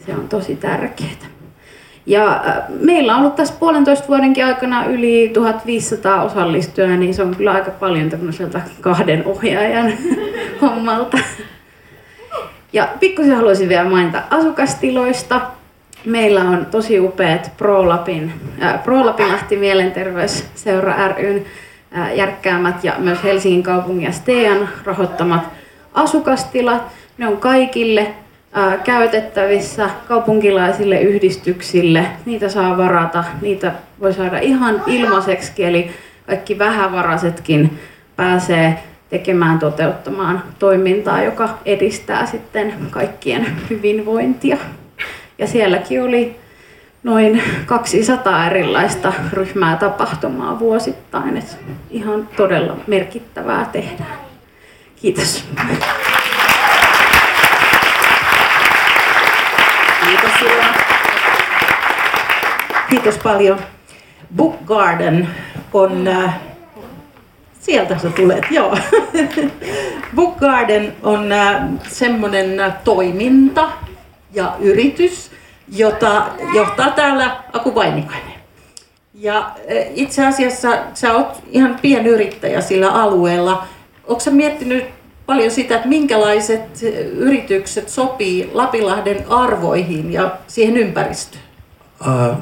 Se 0.05 0.13
on 0.13 0.29
tosi 0.29 0.55
tärkeää. 0.55 1.38
Ja 2.09 2.41
äh, 2.47 2.63
meillä 2.79 3.13
on 3.13 3.19
ollut 3.19 3.35
tässä 3.35 3.53
puolentoista 3.59 4.07
vuodenkin 4.07 4.45
aikana 4.45 4.85
yli 4.85 5.31
1500 5.33 6.23
osallistujaa, 6.23 6.97
niin 6.97 7.13
se 7.13 7.23
on 7.23 7.35
kyllä 7.35 7.51
aika 7.51 7.71
paljon 7.71 8.09
tämmöiseltä 8.09 8.61
kahden 8.81 9.25
ohjaajan 9.25 9.93
hommalta. 10.61 11.17
Ja 12.73 12.87
pikkusen 12.99 13.35
haluaisin 13.35 13.69
vielä 13.69 13.89
mainita 13.89 14.21
asukastiloista. 14.29 15.41
Meillä 16.05 16.41
on 16.41 16.65
tosi 16.71 16.99
upeat 16.99 17.51
ProLapin, 17.57 18.33
äh, 18.63 18.83
ProLapinlahti 18.83 19.57
Mielenterveysseura 19.57 21.07
ryn 21.07 21.45
äh, 21.97 22.15
järkkäämät 22.15 22.83
ja 22.83 22.93
myös 22.97 23.23
Helsingin 23.23 23.63
kaupungin 23.63 24.03
ja 24.03 24.11
STEAN 24.11 24.69
rahoittamat 24.85 25.41
asukastilat. 25.93 26.83
Ne 27.17 27.27
on 27.27 27.37
kaikille 27.37 28.13
käytettävissä 28.83 29.89
kaupunkilaisille 30.07 31.01
yhdistyksille. 31.01 32.05
Niitä 32.25 32.49
saa 32.49 32.77
varata, 32.77 33.23
niitä 33.41 33.71
voi 33.99 34.13
saada 34.13 34.39
ihan 34.39 34.83
ilmaiseksi, 34.87 35.63
eli 35.63 35.91
kaikki 36.27 36.59
vähävaraisetkin 36.59 37.79
pääsee 38.15 38.79
tekemään, 39.09 39.59
toteuttamaan 39.59 40.43
toimintaa, 40.59 41.23
joka 41.23 41.49
edistää 41.65 42.25
sitten 42.25 42.73
kaikkien 42.91 43.47
hyvinvointia. 43.69 44.57
Ja 45.37 45.47
sielläkin 45.47 46.03
oli 46.03 46.35
noin 47.03 47.41
200 47.65 48.45
erilaista 48.45 49.13
ryhmää 49.33 49.75
tapahtumaa 49.75 50.59
vuosittain, 50.59 51.37
että 51.37 51.55
ihan 51.89 52.29
todella 52.37 52.77
merkittävää 52.87 53.69
tehdään. 53.71 54.17
Kiitos 55.01 55.45
Kiitos 62.89 63.17
paljon. 63.17 63.59
Book 64.35 64.55
Garden 64.65 65.29
on, 65.73 66.07
äh, 66.07 66.39
sieltä 67.59 67.97
sä 67.97 68.09
tulet, 68.09 68.43
joo. 68.51 68.77
Book 70.15 70.37
Garden 70.37 70.95
on 71.03 71.31
äh, 71.31 71.61
semmoinen 71.87 72.59
äh, 72.59 72.73
toiminta 72.83 73.69
ja 74.33 74.55
yritys, 74.59 75.31
jota 75.71 76.25
johtaa 76.55 76.89
täällä 76.89 77.37
Aku 77.53 77.75
Vainikainen. 77.75 78.33
Ja 79.13 79.37
äh, 79.37 79.53
itse 79.93 80.25
asiassa 80.25 80.77
sä 80.93 81.13
oot 81.13 81.43
ihan 81.51 81.79
pienyrittäjä 81.81 82.61
sillä 82.61 82.89
alueella. 82.89 83.63
Onko 84.07 84.19
sä 84.19 84.31
miettinyt 84.31 84.85
paljon 85.25 85.51
sitä, 85.51 85.75
että 85.75 85.87
minkälaiset 85.87 86.83
yritykset 87.13 87.89
sopii 87.89 88.49
Lapinlahden 88.53 89.25
arvoihin 89.31 90.13
ja 90.13 90.31
siihen 90.47 90.77
ympäristöön? 90.77 91.43
Uh, 92.01 92.37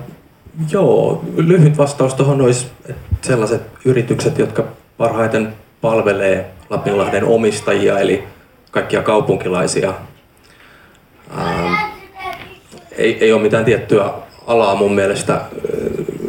joo, 0.71 1.23
lyhyt 1.37 1.77
vastaus 1.77 2.13
tuohon 2.13 2.41
olisi 2.41 2.67
että 2.89 3.27
sellaiset 3.27 3.61
yritykset, 3.85 4.39
jotka 4.39 4.63
parhaiten 4.97 5.53
palvelee 5.81 6.51
Lapinlahden 6.69 7.23
omistajia, 7.23 7.99
eli 7.99 8.23
kaikkia 8.71 9.03
kaupunkilaisia. 9.03 9.93
Uh, 11.33 11.71
ei, 12.97 13.17
ei 13.23 13.33
ole 13.33 13.41
mitään 13.41 13.65
tiettyä 13.65 14.09
alaa 14.47 14.75
mun 14.75 14.95
mielestä. 14.95 15.41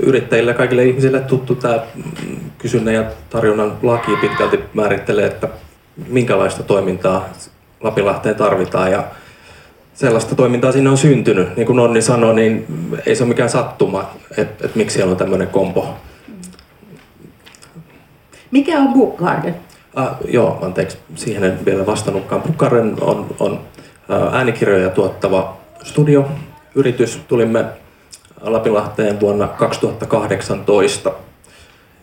Yrittäjille 0.03 0.55
kaikille 0.55 0.85
ihmisille 0.85 1.21
tuttu 1.21 1.55
tämä 1.55 1.81
kysynnän 2.59 2.95
ja 2.95 3.05
tarjonnan 3.31 3.79
laki 3.83 4.17
pitkälti 4.21 4.61
määrittelee, 4.75 5.27
että 5.27 5.49
minkälaista 6.09 6.63
toimintaa 6.63 7.29
Lapinlahteen 7.81 8.35
tarvitaan 8.35 8.93
ja 8.93 9.05
sellaista 9.99 10.35
toimintaa 10.35 10.73
sinne 10.73 10.91
on 10.91 10.99
syntynyt. 10.99 11.57
Niin 11.57 11.67
kuin 11.67 11.79
Onni 11.79 12.03
sanoi, 12.03 12.35
niin 12.35 12.67
ei 13.07 13.17
se 13.17 13.23
ole 13.23 13.29
mikään 13.29 13.51
sattuma, 13.51 14.11
että, 14.31 14.67
että 14.67 14.79
miksi 14.79 14.95
siellä 14.95 15.11
on 15.11 15.17
tämmöinen 15.17 15.49
kompo. 15.49 15.95
Mikä 18.51 18.79
on 18.79 18.93
Book 18.93 19.17
Garden? 19.17 19.55
Ah, 19.95 20.17
joo, 20.29 20.59
anteeksi, 20.63 20.99
siihen 21.15 21.45
en 21.45 21.65
vielä 21.65 21.87
vastannutkaan. 21.87 22.43
Book 22.43 22.57
Garden 22.57 22.97
on, 23.01 23.27
on 23.41 23.61
äänikirjoja 24.33 24.91
tuottava 24.91 25.57
studio, 25.85 26.29
yritys. 26.75 27.21
Tulimme 27.29 27.65
Lapinlahteen 28.41 29.21
vuonna 29.21 29.49
2018 29.49 31.13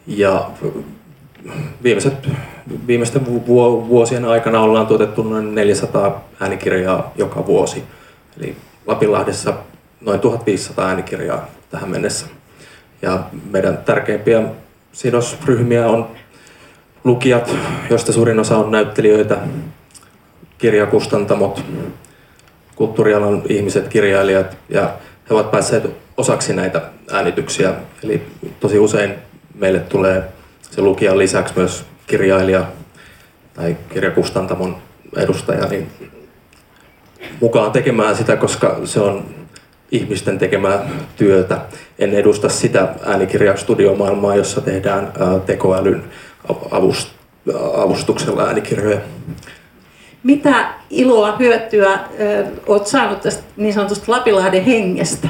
ja 0.07 0.49
viimeiset, 1.83 2.29
viimeisten 2.87 3.25
vuosien 3.87 4.25
aikana 4.25 4.61
ollaan 4.61 4.87
tuotettu 4.87 5.23
noin 5.23 5.55
400 5.55 6.23
äänikirjaa 6.39 7.13
joka 7.15 7.45
vuosi. 7.45 7.83
Eli 8.37 8.55
Lapinlahdessa 8.87 9.53
noin 10.01 10.19
1500 10.19 10.87
äänikirjaa 10.87 11.47
tähän 11.69 11.89
mennessä. 11.89 12.25
Ja 13.01 13.23
meidän 13.51 13.77
tärkeimpiä 13.77 14.43
sidosryhmiä 14.91 15.87
on 15.87 16.07
lukijat, 17.03 17.55
joista 17.89 18.13
suurin 18.13 18.39
osa 18.39 18.57
on 18.57 18.71
näyttelijöitä, 18.71 19.37
kirjakustantamot, 20.57 21.63
kulttuurialan 22.75 23.41
ihmiset, 23.49 23.87
kirjailijat, 23.87 24.57
ja 24.69 24.93
he 25.29 25.33
ovat 25.33 25.51
päässeet 25.51 25.89
osaksi 26.17 26.53
näitä 26.53 26.81
äänityksiä. 27.11 27.73
Eli 28.03 28.21
tosi 28.59 28.79
usein 28.79 29.13
meille 29.55 29.79
tulee 29.79 30.23
se 30.61 30.81
lukijan 30.81 31.17
lisäksi 31.17 31.53
myös 31.57 31.85
kirjailija 32.07 32.65
tai 33.53 33.77
kirjakustantamon 33.93 34.77
edustaja 35.17 35.67
niin 35.67 35.89
mukaan 37.41 37.71
tekemään 37.71 38.15
sitä, 38.15 38.35
koska 38.35 38.79
se 38.85 38.99
on 38.99 39.25
ihmisten 39.91 40.37
tekemää 40.37 40.89
työtä. 41.15 41.61
En 41.99 42.13
edusta 42.13 42.49
sitä 42.49 42.87
äänikirjastudiomaailmaa, 43.05 44.35
jossa 44.35 44.61
tehdään 44.61 45.13
tekoälyn 45.45 46.03
avustuksella 47.77 48.43
äänikirjoja. 48.43 48.99
Mitä 50.23 50.69
iloa, 50.89 51.37
hyötyä 51.37 51.99
olet 52.67 52.87
saanut 52.87 53.21
tästä 53.21 53.43
niin 53.57 53.73
sanotusta 53.73 54.11
Lapinlahden 54.11 54.63
hengestä? 54.63 55.27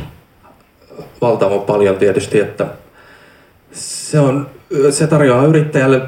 Valtavan 1.22 1.62
paljon 1.62 1.98
tietysti, 1.98 2.40
että 2.40 2.66
se, 3.76 4.20
on, 4.20 4.50
se 4.90 5.08
tarjoaa 5.08 5.46
yrittäjälle 5.46 6.02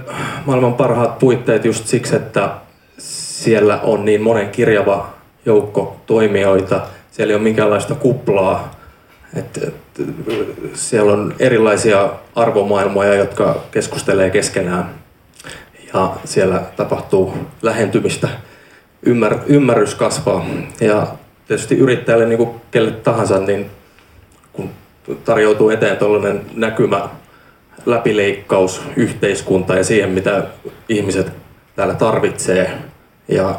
maailman 0.46 0.74
parhaat 0.74 1.20
puitteet 1.20 1.66
just 1.66 1.88
siksi, 1.88 2.16
että 2.16 2.50
siellä 2.98 3.80
on 3.84 4.06
niin 4.06 4.22
monen 4.22 4.50
kirjava 4.50 5.14
joukko 5.46 5.98
toimijoita. 6.06 6.82
Siellä 7.12 7.32
ei 7.32 7.36
ole 7.36 7.44
minkäänlaista 7.44 7.96
kuplaa. 7.96 8.76
Et, 9.36 9.58
et, 9.58 9.74
siellä 10.74 11.14
on 11.14 11.36
erilaisia 11.40 12.10
arvomaailmoja, 12.36 13.16
jotka 13.16 13.64
keskustelee 13.72 14.30
keskenään. 14.30 14.90
Ja 15.94 16.16
siellä 16.26 16.62
tapahtuu 16.76 17.34
lähentymistä, 17.62 18.28
ymmär, 19.02 19.38
ymmärrys 19.48 19.96
kasvaa. 19.96 20.46
Ja 20.82 21.08
tietysti 21.48 21.78
yrittäjälle, 21.78 22.26
niin 22.26 22.38
kuin 22.38 22.50
kelle 22.72 22.92
tahansa, 22.92 23.40
niin 23.40 23.70
kun 24.54 24.70
tarjoutuu 25.26 25.70
eteen 25.70 25.98
tällainen 25.98 26.42
näkymä 26.56 27.10
läpileikkaus 27.88 28.82
yhteiskunta 28.96 29.76
ja 29.76 29.84
siihen, 29.84 30.10
mitä 30.10 30.44
ihmiset 30.90 31.32
täällä 31.76 31.94
tarvitsee 31.94 32.72
ja 33.28 33.56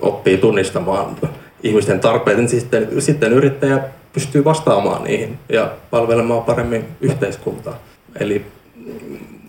oppii 0.00 0.38
tunnistamaan 0.38 1.16
ihmisten 1.62 2.00
tarpeet, 2.00 2.36
niin 2.36 2.48
sitten, 2.48 2.88
sitten 2.98 3.32
yrittäjä 3.32 3.80
pystyy 4.12 4.44
vastaamaan 4.44 5.04
niihin 5.04 5.38
ja 5.48 5.70
palvelemaan 5.90 6.42
paremmin 6.42 6.84
yhteiskuntaa. 7.00 7.78
Eli 8.20 8.46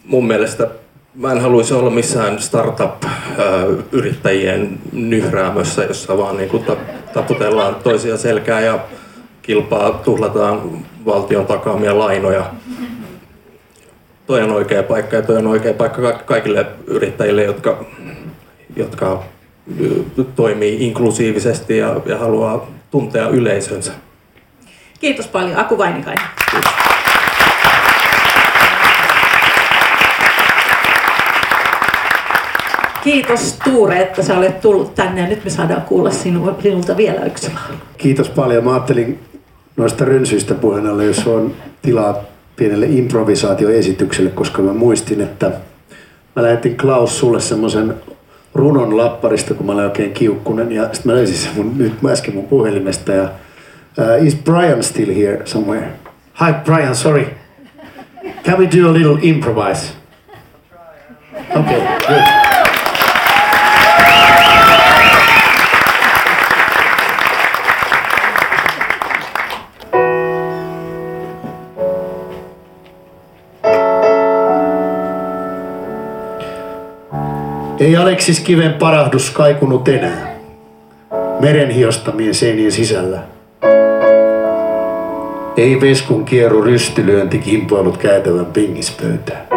mun 0.06 0.28
mielestä 0.28 0.68
mä 1.16 1.32
en 1.32 1.42
haluaisi 1.42 1.74
olla 1.74 1.90
missään 1.90 2.40
startup-yrittäjien 2.40 4.80
nyhräämössä, 4.92 5.84
jossa 5.84 6.18
vaan 6.18 6.38
niin 6.38 6.50
kuin 6.50 6.66
taputellaan 7.14 7.76
toisia 7.76 8.18
selkää 8.18 8.62
ja 8.62 8.80
kilpaa, 9.42 9.92
tuhlataan 9.92 10.62
valtion 11.06 11.46
takaamia 11.46 12.00
lainoja 12.00 12.46
toi 14.30 14.42
on 14.42 14.52
oikea 14.52 14.84
paikka 14.84 15.16
ja 15.16 15.22
toi 15.22 15.38
on 15.38 15.48
oikea 15.48 15.74
paikka 15.74 16.12
kaikille 16.26 16.66
yrittäjille, 16.88 17.44
jotka, 17.44 17.86
jotka 18.76 19.24
toimii 20.36 20.86
inklusiivisesti 20.88 21.78
ja, 21.78 22.02
ja 22.06 22.18
haluaa 22.18 22.68
tuntea 22.92 23.28
yleisönsä. 23.28 23.92
Kiitos 25.00 25.28
paljon, 25.28 25.58
Aku 25.58 25.78
Vainikainen. 25.78 26.26
Kiitos 33.04 33.60
Tuure, 33.64 34.02
että 34.02 34.24
sä 34.24 34.38
olet 34.38 34.62
tullut 34.62 34.96
tänne 34.96 35.22
ja 35.22 35.28
nyt 35.28 35.44
me 35.44 35.50
saadaan 35.50 35.82
kuulla 35.82 36.12
sinu, 36.12 36.58
sinulta 36.64 36.98
vielä 36.98 37.26
yksi. 37.26 37.52
Kiitos 37.98 38.30
paljon. 38.30 38.64
Mä 38.64 38.74
ajattelin 38.74 39.20
noista 39.78 40.06
rönsyistä 40.06 40.54
puheen 40.54 40.88
alle, 40.88 41.06
jos 41.06 41.28
on 41.28 41.54
tilaa 41.82 42.24
pienelle 42.60 42.86
improvisaatioesitykselle, 42.86 44.30
koska 44.30 44.62
mä 44.62 44.74
muistin, 44.74 45.22
että 45.22 45.52
mä 46.36 46.44
lähetin 46.44 46.78
Klaus 46.78 47.20
sulle 47.20 47.40
semmoisen 47.40 47.94
runon 48.54 48.98
lapparista, 48.98 49.54
kun 49.54 49.66
mä 49.66 49.72
olin 49.72 49.86
oikein 49.86 50.14
kiukkunen. 50.14 50.72
Ja 50.72 50.84
sitten 50.84 51.12
mä 51.12 51.16
löysin 51.16 51.38
sen 51.38 51.52
mun, 51.56 51.78
nyt 51.78 51.94
äsken 52.10 52.36
mun 52.36 52.48
puhelimesta. 52.48 53.12
Ja, 53.12 53.24
uh, 53.24 54.26
is 54.26 54.36
Brian 54.36 54.84
still 54.84 55.14
here 55.16 55.42
somewhere? 55.46 55.88
Hi 56.40 56.54
Brian, 56.64 56.96
sorry. 56.96 57.26
Can 58.44 58.58
we 58.60 58.68
do 58.78 58.90
a 58.90 58.94
little 58.94 59.18
improvise? 59.22 59.94
Okay, 61.56 61.82
good. 62.08 62.49
Ei 77.80 77.98
Aleksis 77.98 78.40
Kiven 78.40 78.74
parahdus 78.74 79.30
kaikunut 79.30 79.88
enää. 79.88 80.36
Meren 81.40 81.70
hiostamien 81.70 82.34
seinien 82.34 82.72
sisällä. 82.72 83.20
Ei 85.58 85.82
veskun 85.82 86.26
kierru 86.26 86.62
rystylyönti 86.62 87.38
kimpoilut 87.38 87.98
käytävän 87.98 88.46
pingispöytään. 88.46 89.48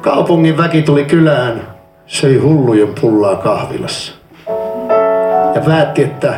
Kaupungin 0.00 0.56
väki 0.56 0.82
tuli 0.82 1.04
kylään, 1.04 1.62
söi 2.06 2.36
hullujen 2.36 2.94
pullaa 3.00 3.36
kahvilassa. 3.36 4.12
Ja 5.54 5.60
päätti, 5.60 6.02
että 6.02 6.34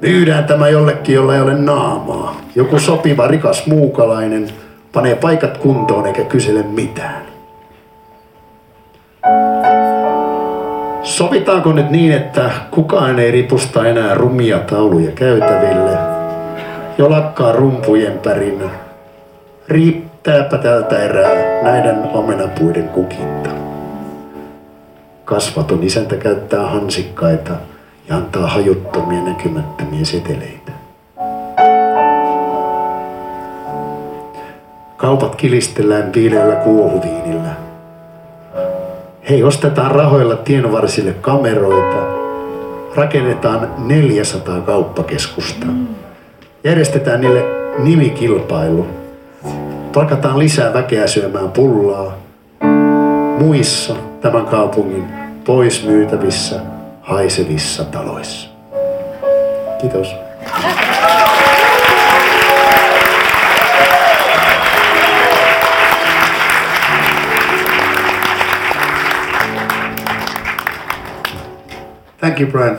myydään 0.00 0.44
tämä 0.44 0.68
jollekin, 0.68 1.14
jolla 1.14 1.34
ei 1.34 1.40
ole 1.40 1.54
naamaa. 1.54 2.40
Joku 2.54 2.78
sopiva 2.78 3.26
rikas 3.26 3.66
muukalainen 3.66 4.48
panee 4.92 5.14
paikat 5.14 5.58
kuntoon 5.58 6.06
eikä 6.06 6.24
kysele 6.24 6.62
mitään. 6.62 7.31
Sovitaanko 11.02 11.72
nyt 11.72 11.90
niin, 11.90 12.12
että 12.12 12.50
kukaan 12.70 13.18
ei 13.18 13.30
ripusta 13.30 13.86
enää 13.86 14.14
rumia 14.14 14.58
tauluja 14.58 15.12
käytäville? 15.12 15.98
Jo 16.98 17.10
lakkaa 17.10 17.52
rumpujen 17.52 18.18
pärinä. 18.18 18.70
Riittääpä 19.68 20.58
tältä 20.58 20.98
erää 20.98 21.62
näiden 21.62 21.96
omenapuiden 22.12 22.88
kukinta. 22.88 23.50
Kasvaton 25.24 25.82
isäntä 25.82 26.16
käyttää 26.16 26.66
hansikkaita 26.66 27.52
ja 28.08 28.16
antaa 28.16 28.46
hajuttomia 28.46 29.22
näkymättömiä 29.22 30.04
seteleitä. 30.04 30.72
Kaupat 34.96 35.36
kilistellään 35.36 36.12
viileällä 36.14 36.54
kuohuviinillä. 36.54 37.71
Hei, 39.30 39.42
ostetaan 39.42 39.90
rahoilla 39.90 40.36
tienvarsille 40.36 41.12
kameroita. 41.12 41.98
Rakennetaan 42.94 43.74
400 43.78 44.60
kauppakeskusta. 44.60 45.66
Järjestetään 46.64 47.20
niille 47.20 47.44
nimikilpailu. 47.78 48.86
Palkataan 49.94 50.38
lisää 50.38 50.74
väkeä 50.74 51.06
syömään 51.06 51.50
pullaa. 51.50 52.18
Muissa 53.38 53.94
tämän 54.20 54.46
kaupungin 54.46 55.04
pois 55.44 55.86
myytävissä, 55.86 56.60
haisevissa 57.00 57.84
taloissa. 57.84 58.48
Kiitos. 59.80 60.21
Thank 72.22 72.38
you, 72.38 72.46
Brian. 72.46 72.78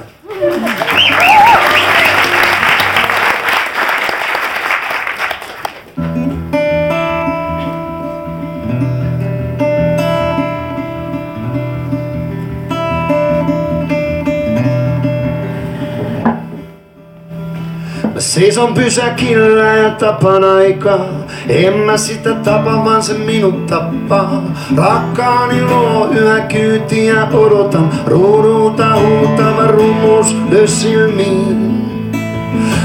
Mä 18.13 18.19
seison 18.19 18.73
pysäkillä 18.73 19.63
ja 19.63 19.89
tapan 19.89 20.43
aikaa. 20.43 21.22
En 21.49 21.73
mä 21.73 21.97
sitä 21.97 22.33
tapa, 22.33 22.85
vaan 22.85 23.03
se 23.03 23.13
minut 23.13 23.65
tappaa. 23.65 24.43
Rakkaani 24.77 25.61
luo 25.61 26.07
yhä 26.11 26.39
kyytiä 26.39 27.27
odotan. 27.31 27.89
Ruudulta 28.05 28.85
huutava 28.99 29.67
rummus 29.67 30.35
silmiin. 30.65 31.73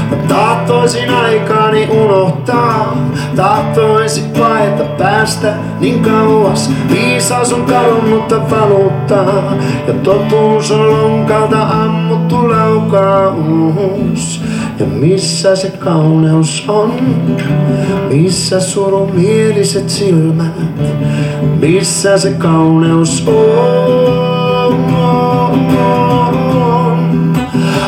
Mä 0.09 0.15
tahtoisin 0.27 1.09
aikaani 1.09 1.87
unohtaa, 1.91 2.97
tahtoisin 3.35 4.31
paeta 4.39 4.83
päästä 4.83 5.53
niin 5.79 6.03
kauas. 6.03 6.71
Viisaus 6.91 7.53
on 7.53 7.65
kadonnutta 7.65 8.49
valuuttaa 8.49 9.53
ja 9.87 9.93
totuus 9.93 10.71
on 10.71 10.91
lonkalta 10.91 11.61
ammuttu 11.61 12.49
laukaus. 12.49 14.41
Ja 14.79 14.85
missä 14.85 15.55
se 15.55 15.69
kauneus 15.69 16.65
on? 16.67 16.93
Missä 18.09 18.59
surumieliset 18.59 19.89
silmät? 19.89 20.53
Missä 21.59 22.17
se 22.17 22.31
kauneus 22.31 23.27
on? 23.27 24.89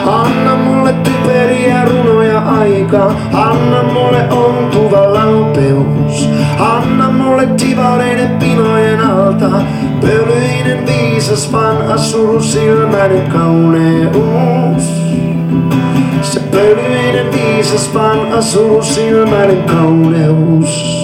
Anna 0.05 0.55
mulle 0.55 0.93
typeriä 0.93 1.85
runoja 1.85 2.39
aikaa, 2.39 3.15
anna 3.33 3.83
mulle 3.83 4.29
ontuva 4.29 5.13
laupeus. 5.13 6.29
Anna 6.59 7.11
mulle 7.11 7.47
divareiden 7.61 8.29
pinojen 8.39 8.99
alta, 8.99 9.49
pölyinen 10.01 10.85
viisas 10.85 11.51
vanha 11.51 11.97
surusilmäinen 11.97 13.31
kauneus. 13.31 15.00
Pölyinen 16.51 17.31
viisas 17.31 17.93
vanha 17.93 18.41
surusilmäinen 18.41 19.63
kauneus. 19.63 21.01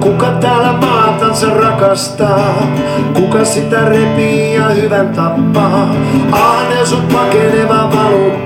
Kuka 0.00 0.26
täällä 0.26 0.72
maatansa 0.72 1.46
rakastaa? 1.50 2.66
Kuka 3.14 3.44
sitä 3.44 3.84
repii 3.84 4.54
ja 4.54 4.68
hyvän 4.68 5.08
tappaa? 5.08 5.94
Ahneus 6.32 6.92
on 6.92 7.02
pakeneva 7.02 7.92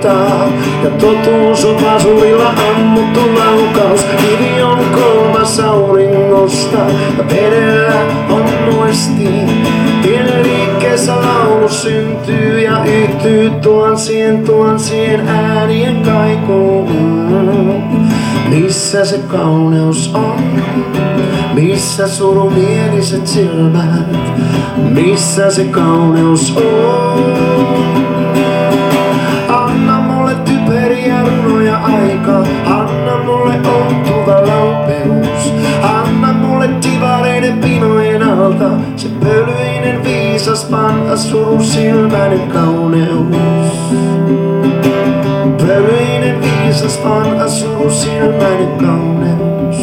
valuuttaa 0.07 0.49
ja 0.85 0.91
totuus 0.91 1.65
on 1.65 1.85
vasurilla 1.85 2.49
ammuttu 2.49 3.21
laukaus. 3.35 4.01
Kivi 4.05 4.63
on 4.63 4.79
kolmas 4.95 5.61
auringosta 5.61 6.79
ja 7.19 7.25
vedellä 7.29 7.95
on 8.31 8.45
muisti. 8.75 9.29
Pienen 10.03 10.43
liikkeessä 10.43 11.17
laulu 11.17 11.69
syntyy 11.69 12.61
ja 12.61 12.85
yhtyy 12.85 13.51
tuhansien 13.51 14.45
tuhansien 14.45 15.29
äänien 15.29 16.03
kaikuun. 16.03 16.87
Missä 18.49 19.05
se 19.05 19.19
kauneus 19.19 20.15
on? 20.15 20.63
Missä 21.55 22.09
surumieliset 22.09 23.27
silmät? 23.27 24.07
Missä 24.77 25.51
se 25.51 25.65
kauneus 25.65 26.57
on? 26.57 28.06
Vanha 41.17 41.29
surusilmäinen 41.29 42.49
kauneus. 42.49 43.33
Pölyinen 45.67 46.41
viisas 46.41 47.05
vanha 47.05 47.49
surusilmäinen 47.49 48.69
kauneus. 48.79 49.77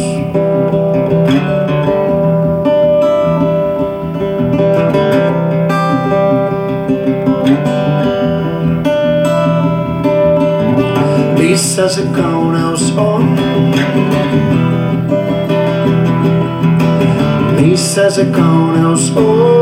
Missä 11.38 11.88
se 11.88 12.02
kauneus 12.02 12.94
on? 12.96 13.38
Missä 17.60 18.10
se 18.10 18.24
kauneus 18.24 19.12
on? 19.16 19.53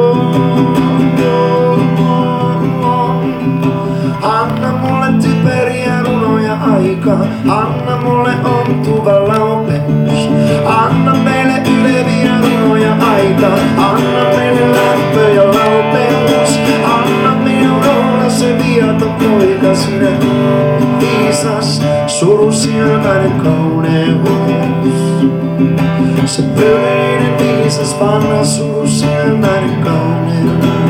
Aika, 7.03 7.27
anna 7.49 7.97
mulle 7.97 8.31
ontuva 8.45 9.29
laupeus. 9.29 10.29
Anna 10.67 11.15
meille 11.15 11.63
yleviä 11.79 12.41
runoja 12.41 12.93
aika, 12.93 13.47
anna 13.77 14.37
meille 14.37 14.73
lämpö 14.73 15.33
ja 15.35 15.45
laupeus. 15.45 16.59
Anna 16.85 17.35
minun 17.45 17.85
olla 17.85 18.31
se 18.31 18.59
viaton 18.59 19.13
poika, 19.15 19.75
sinä 19.75 20.09
viisas, 21.01 21.83
surusilmäinen 22.07 23.41
kauneus. 23.41 24.29
Se 26.27 26.43
pöleinen 26.43 27.39
viisas, 27.39 28.01
vanha 28.01 28.45
surusilmäinen 28.45 29.83
kauneus. 29.85 30.82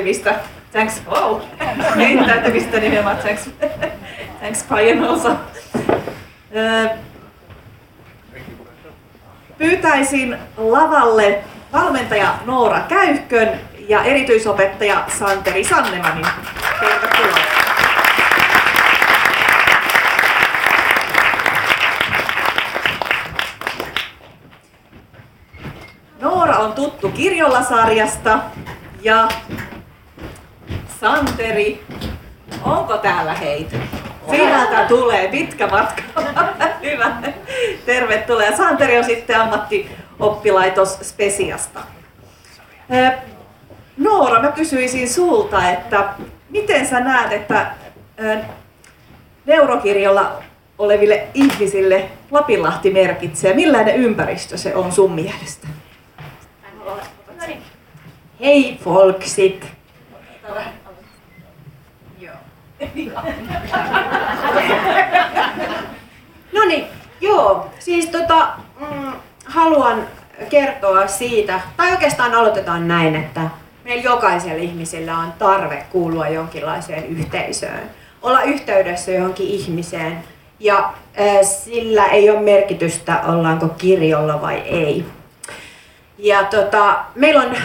Heittäytymistä. 0.00 0.34
Thanks, 0.72 1.02
wow. 1.10 1.40
heittäytymistä 1.96 2.80
nimenomaan. 2.80 3.16
Thanks, 3.16 3.50
thanks 4.40 4.62
paljon. 4.62 5.20
Ö, 6.56 6.88
Pyytäisin 9.58 10.38
lavalle 10.56 11.44
valmentaja 11.72 12.34
Noora 12.46 12.80
Käyhkön 12.80 13.60
ja 13.88 14.02
erityisopettaja 14.02 15.04
Santeri 15.18 15.64
Sannemanin. 15.64 16.26
Tervetuloa. 16.80 17.38
Noora 26.20 26.58
on 26.58 26.72
tuttu 26.72 27.08
Kirjolla-sarjasta 27.08 28.38
ja 29.02 29.28
Santeri, 31.00 31.84
onko 32.62 32.96
täällä 32.96 33.34
heitä? 33.34 33.76
Sieltä 34.30 34.84
tulee 34.88 35.28
pitkä 35.28 35.66
matka. 35.66 36.02
Hyvä. 36.82 37.12
Tervetuloa. 37.86 38.56
Santeri 38.56 38.98
on 38.98 39.04
sitten 39.04 39.40
ammattioppilaitos 39.40 40.98
Spesiasta. 41.02 41.80
Noora, 43.96 44.42
mä 44.42 44.52
kysyisin 44.52 45.08
sulta, 45.08 45.70
että 45.70 46.08
miten 46.50 46.86
sä 46.86 47.00
näet, 47.00 47.32
että 47.32 47.66
ö, 48.20 48.38
neurokirjolla 49.46 50.42
oleville 50.78 51.28
ihmisille 51.34 52.10
Lapinlahti 52.30 52.90
merkitsee? 52.90 53.54
Millainen 53.54 53.96
ympäristö 53.96 54.56
se 54.56 54.74
on 54.74 54.92
sun 54.92 55.12
mielestä? 55.12 55.68
Hei 58.40 58.78
folksit! 58.84 59.80
No 66.52 66.64
niin, 66.64 66.84
joo. 67.20 67.70
Siis 67.78 68.06
tota, 68.06 68.48
mm, 68.80 69.12
haluan 69.44 70.06
kertoa 70.50 71.06
siitä, 71.06 71.60
tai 71.76 71.92
oikeastaan 71.92 72.34
aloitetaan 72.34 72.88
näin, 72.88 73.16
että 73.16 73.40
meillä 73.84 74.02
jokaisella 74.02 74.62
ihmisellä 74.62 75.18
on 75.18 75.32
tarve 75.38 75.84
kuulua 75.90 76.28
jonkinlaiseen 76.28 77.06
yhteisöön. 77.06 77.90
Olla 78.22 78.42
yhteydessä 78.42 79.10
johonkin 79.10 79.48
ihmiseen, 79.48 80.24
ja 80.60 80.92
sillä 81.42 82.06
ei 82.06 82.30
ole 82.30 82.40
merkitystä, 82.40 83.20
ollaanko 83.26 83.68
kirjolla 83.68 84.40
vai 84.40 84.58
ei. 84.58 85.04
Ja 86.18 86.44
tota, 86.44 86.98
meillä 87.14 87.42
on 87.42 87.56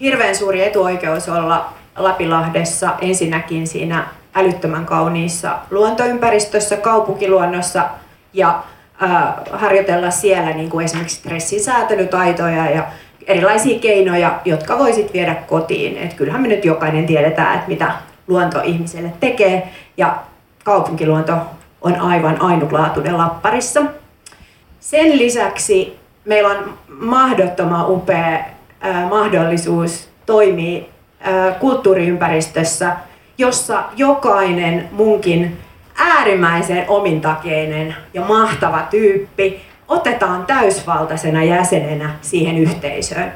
hirveän 0.00 0.36
suuri 0.36 0.64
etuoikeus 0.64 1.28
olla 1.28 1.72
Lapilahdessa 1.96 2.90
ensinnäkin 3.00 3.66
siinä 3.66 4.06
älyttömän 4.34 4.86
kauniissa 4.86 5.58
luontoympäristössä, 5.70 6.76
kaupunkiluonnossa 6.76 7.88
ja 8.32 8.62
äh, 9.02 9.34
harjoitella 9.52 10.10
siellä 10.10 10.50
niin 10.50 10.70
kuin 10.70 10.84
esimerkiksi 10.84 11.16
stressin 11.16 11.64
säätelytaitoja 11.64 12.70
ja 12.70 12.86
erilaisia 13.26 13.78
keinoja, 13.78 14.40
jotka 14.44 14.78
voisit 14.78 15.12
viedä 15.12 15.34
kotiin. 15.34 15.98
Et 15.98 16.14
kyllähän 16.14 16.42
me 16.42 16.48
nyt 16.48 16.64
jokainen 16.64 17.06
tiedetään, 17.06 17.54
että 17.54 17.68
mitä 17.68 17.92
luonto 18.26 18.60
ihmiselle 18.64 19.12
tekee 19.20 19.68
ja 19.96 20.16
kaupunkiluonto 20.64 21.32
on 21.80 22.00
aivan 22.00 22.42
ainutlaatuinen 22.42 23.18
Lapparissa. 23.18 23.82
Sen 24.80 25.18
lisäksi 25.18 25.98
meillä 26.24 26.48
on 26.48 26.78
mahdottoman 26.88 27.90
upea 27.90 28.34
äh, 28.84 29.08
mahdollisuus 29.08 30.08
toimia 30.26 30.82
äh, 31.26 31.58
kulttuuriympäristössä, 31.58 32.96
jossa 33.38 33.84
jokainen 33.96 34.88
munkin 34.92 35.58
äärimmäisen 35.98 36.84
omintakeinen 36.88 37.96
ja 38.14 38.22
mahtava 38.22 38.82
tyyppi 38.90 39.60
otetaan 39.88 40.46
täysvaltaisena 40.46 41.44
jäsenenä 41.44 42.10
siihen 42.20 42.58
yhteisöön. 42.58 43.32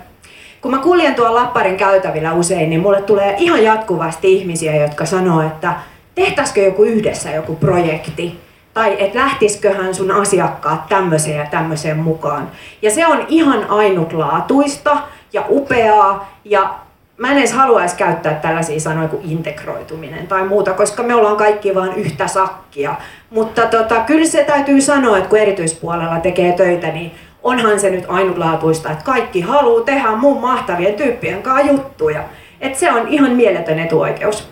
Kun 0.61 0.71
mä 0.71 0.79
kuljen 0.79 1.15
tuolla 1.15 1.35
Lapparin 1.35 1.77
käytävillä 1.77 2.33
usein, 2.33 2.71
niin 2.71 2.81
mulle 2.81 3.03
tulee 3.03 3.35
ihan 3.39 3.65
jatkuvasti 3.65 4.33
ihmisiä, 4.33 4.77
jotka 4.77 5.07
sanoo, 5.07 5.43
että 5.43 5.75
tehtäisikö 6.15 6.61
joku 6.61 6.83
yhdessä 6.83 7.31
joku 7.31 7.57
projekti, 7.57 8.41
tai 8.75 8.97
että 8.99 9.19
lähtisiköhän 9.19 9.95
sun 9.95 10.11
asiakkaat 10.11 10.89
tämmöiseen 10.89 11.39
ja 11.39 11.47
tämmöiseen 11.51 11.99
mukaan. 11.99 12.51
Ja 12.83 12.91
se 12.91 13.07
on 13.07 13.25
ihan 13.29 13.71
ainutlaatuista 13.71 14.97
ja 15.33 15.45
upeaa, 15.49 16.33
ja 16.45 16.75
mä 17.19 17.31
en 17.31 17.39
edes 17.39 17.53
haluaisi 17.53 17.97
käyttää 17.97 18.35
tällaisia 18.35 18.81
sanoja 18.81 19.09
kuin 19.09 19.31
integroituminen 19.31 20.27
tai 20.27 20.45
muuta, 20.45 20.73
koska 20.73 21.03
me 21.03 21.15
ollaan 21.15 21.37
kaikki 21.37 21.75
vain 21.75 21.93
yhtä 21.93 22.27
sakkia. 22.27 22.95
Mutta 23.31 23.67
tota, 23.67 24.01
kyllä 24.01 24.27
se 24.27 24.45
täytyy 24.45 24.81
sanoa, 24.81 25.19
että 25.19 25.31
kun 25.31 25.39
erityispuolella 25.39 26.21
tekee 26.21 26.53
töitä, 26.53 26.87
niin 26.87 27.15
onhan 27.43 27.81
se 27.81 27.91
nyt 27.91 28.05
ainutlaatuista, 28.09 28.91
että 28.91 29.05
kaikki 29.05 29.41
haluaa 29.41 29.85
tehdä 29.85 30.11
mun 30.11 30.41
mahtavien 30.41 30.95
tyyppien 30.95 31.43
kanssa 31.43 31.73
juttuja. 31.73 32.25
Et 32.61 32.75
se 32.75 32.93
on 32.93 33.09
ihan 33.09 33.31
mieletön 33.33 33.79
etuoikeus. 33.79 34.49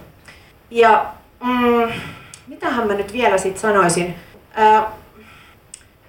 Ja 0.70 1.06
mm, 1.44 1.92
mitähän 2.46 2.86
mä 2.86 2.94
nyt 2.94 3.12
vielä 3.12 3.38
sit 3.38 3.58
sanoisin? 3.58 4.14
Ää, 4.54 4.82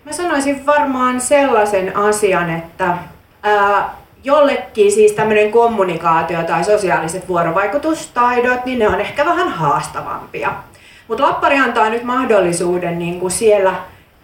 mä 0.06 0.12
sanoisin 0.12 0.66
varmaan 0.66 1.22
sellaisen 1.22 1.98
asian, 1.98 2.50
että 2.50 2.98
ää, 3.44 3.96
jollekin 4.26 4.92
siis 4.92 5.12
tämmöinen 5.12 5.52
kommunikaatio 5.52 6.44
tai 6.44 6.64
sosiaaliset 6.64 7.28
vuorovaikutustaidot, 7.28 8.66
niin 8.66 8.80
ne 8.80 8.88
on 8.88 9.02
ehkä 9.02 9.26
vähän 9.26 9.50
haastavampia. 9.50 10.54
Mutta 11.08 11.24
Lappari 11.24 11.58
antaa 11.58 11.90
nyt 11.90 12.04
mahdollisuuden 12.04 13.00
niin 13.00 13.20
kuin 13.20 13.32
siellä 13.32 13.74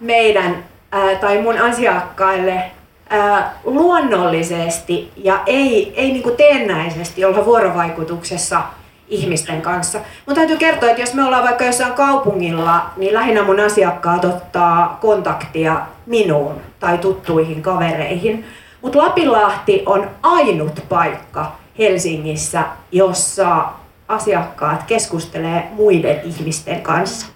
meidän 0.00 0.64
ää, 0.92 1.14
tai 1.14 1.42
mun 1.42 1.58
asiakkaille 1.58 2.62
ää, 3.10 3.54
luonnollisesti 3.64 5.10
ja 5.16 5.40
ei, 5.46 5.92
ei 5.96 6.12
niin 6.12 6.22
kuin 6.22 6.36
teennäisesti 6.36 7.24
olla 7.24 7.44
vuorovaikutuksessa 7.44 8.62
ihmisten 9.08 9.62
kanssa. 9.62 9.98
Mutta 10.26 10.40
täytyy 10.40 10.56
kertoa, 10.56 10.90
että 10.90 11.02
jos 11.02 11.14
me 11.14 11.24
ollaan 11.24 11.44
vaikka 11.44 11.64
jossain 11.64 11.92
kaupungilla, 11.92 12.86
niin 12.96 13.14
lähinnä 13.14 13.42
mun 13.42 13.60
asiakkaat 13.60 14.24
ottaa 14.24 14.98
kontaktia 15.00 15.80
minuun 16.06 16.60
tai 16.80 16.98
tuttuihin 16.98 17.62
kavereihin. 17.62 18.44
Mutta 18.82 18.98
Lapinlahti 18.98 19.82
on 19.86 20.10
ainut 20.22 20.84
paikka 20.88 21.52
Helsingissä, 21.78 22.62
jossa 22.92 23.64
asiakkaat 24.08 24.82
keskustelee 24.82 25.68
muiden 25.72 26.20
ihmisten 26.24 26.80
kanssa. 26.80 27.26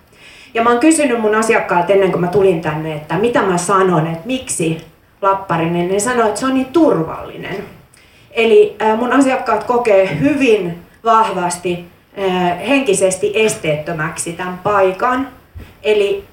Ja 0.55 0.63
mä 0.63 0.71
oon 0.71 0.81
kysynyt 0.81 1.21
mun 1.21 1.35
asiakkaat 1.35 1.91
ennen 1.91 2.11
kuin 2.11 2.21
mä 2.21 2.27
tulin 2.27 2.61
tänne, 2.61 2.95
että 2.95 3.19
mitä 3.19 3.43
mä 3.43 3.59
sanon, 3.59 4.07
että 4.07 4.27
miksi 4.27 4.85
Lapparinen. 5.23 5.89
Ne 5.89 6.01
sanoi, 6.01 6.29
että 6.29 6.41
se 6.41 6.47
on 6.47 6.55
niin 6.55 6.67
turvallinen. 6.67 7.65
Eli 8.31 8.77
mun 8.97 9.13
asiakkaat 9.13 9.65
kokee 9.65 10.19
hyvin 10.21 10.79
vahvasti 11.05 11.85
henkisesti 12.69 13.33
esteettömäksi 13.35 14.33
tämän 14.33 14.59
paikan. 14.63 15.29
Eli 15.87 16.25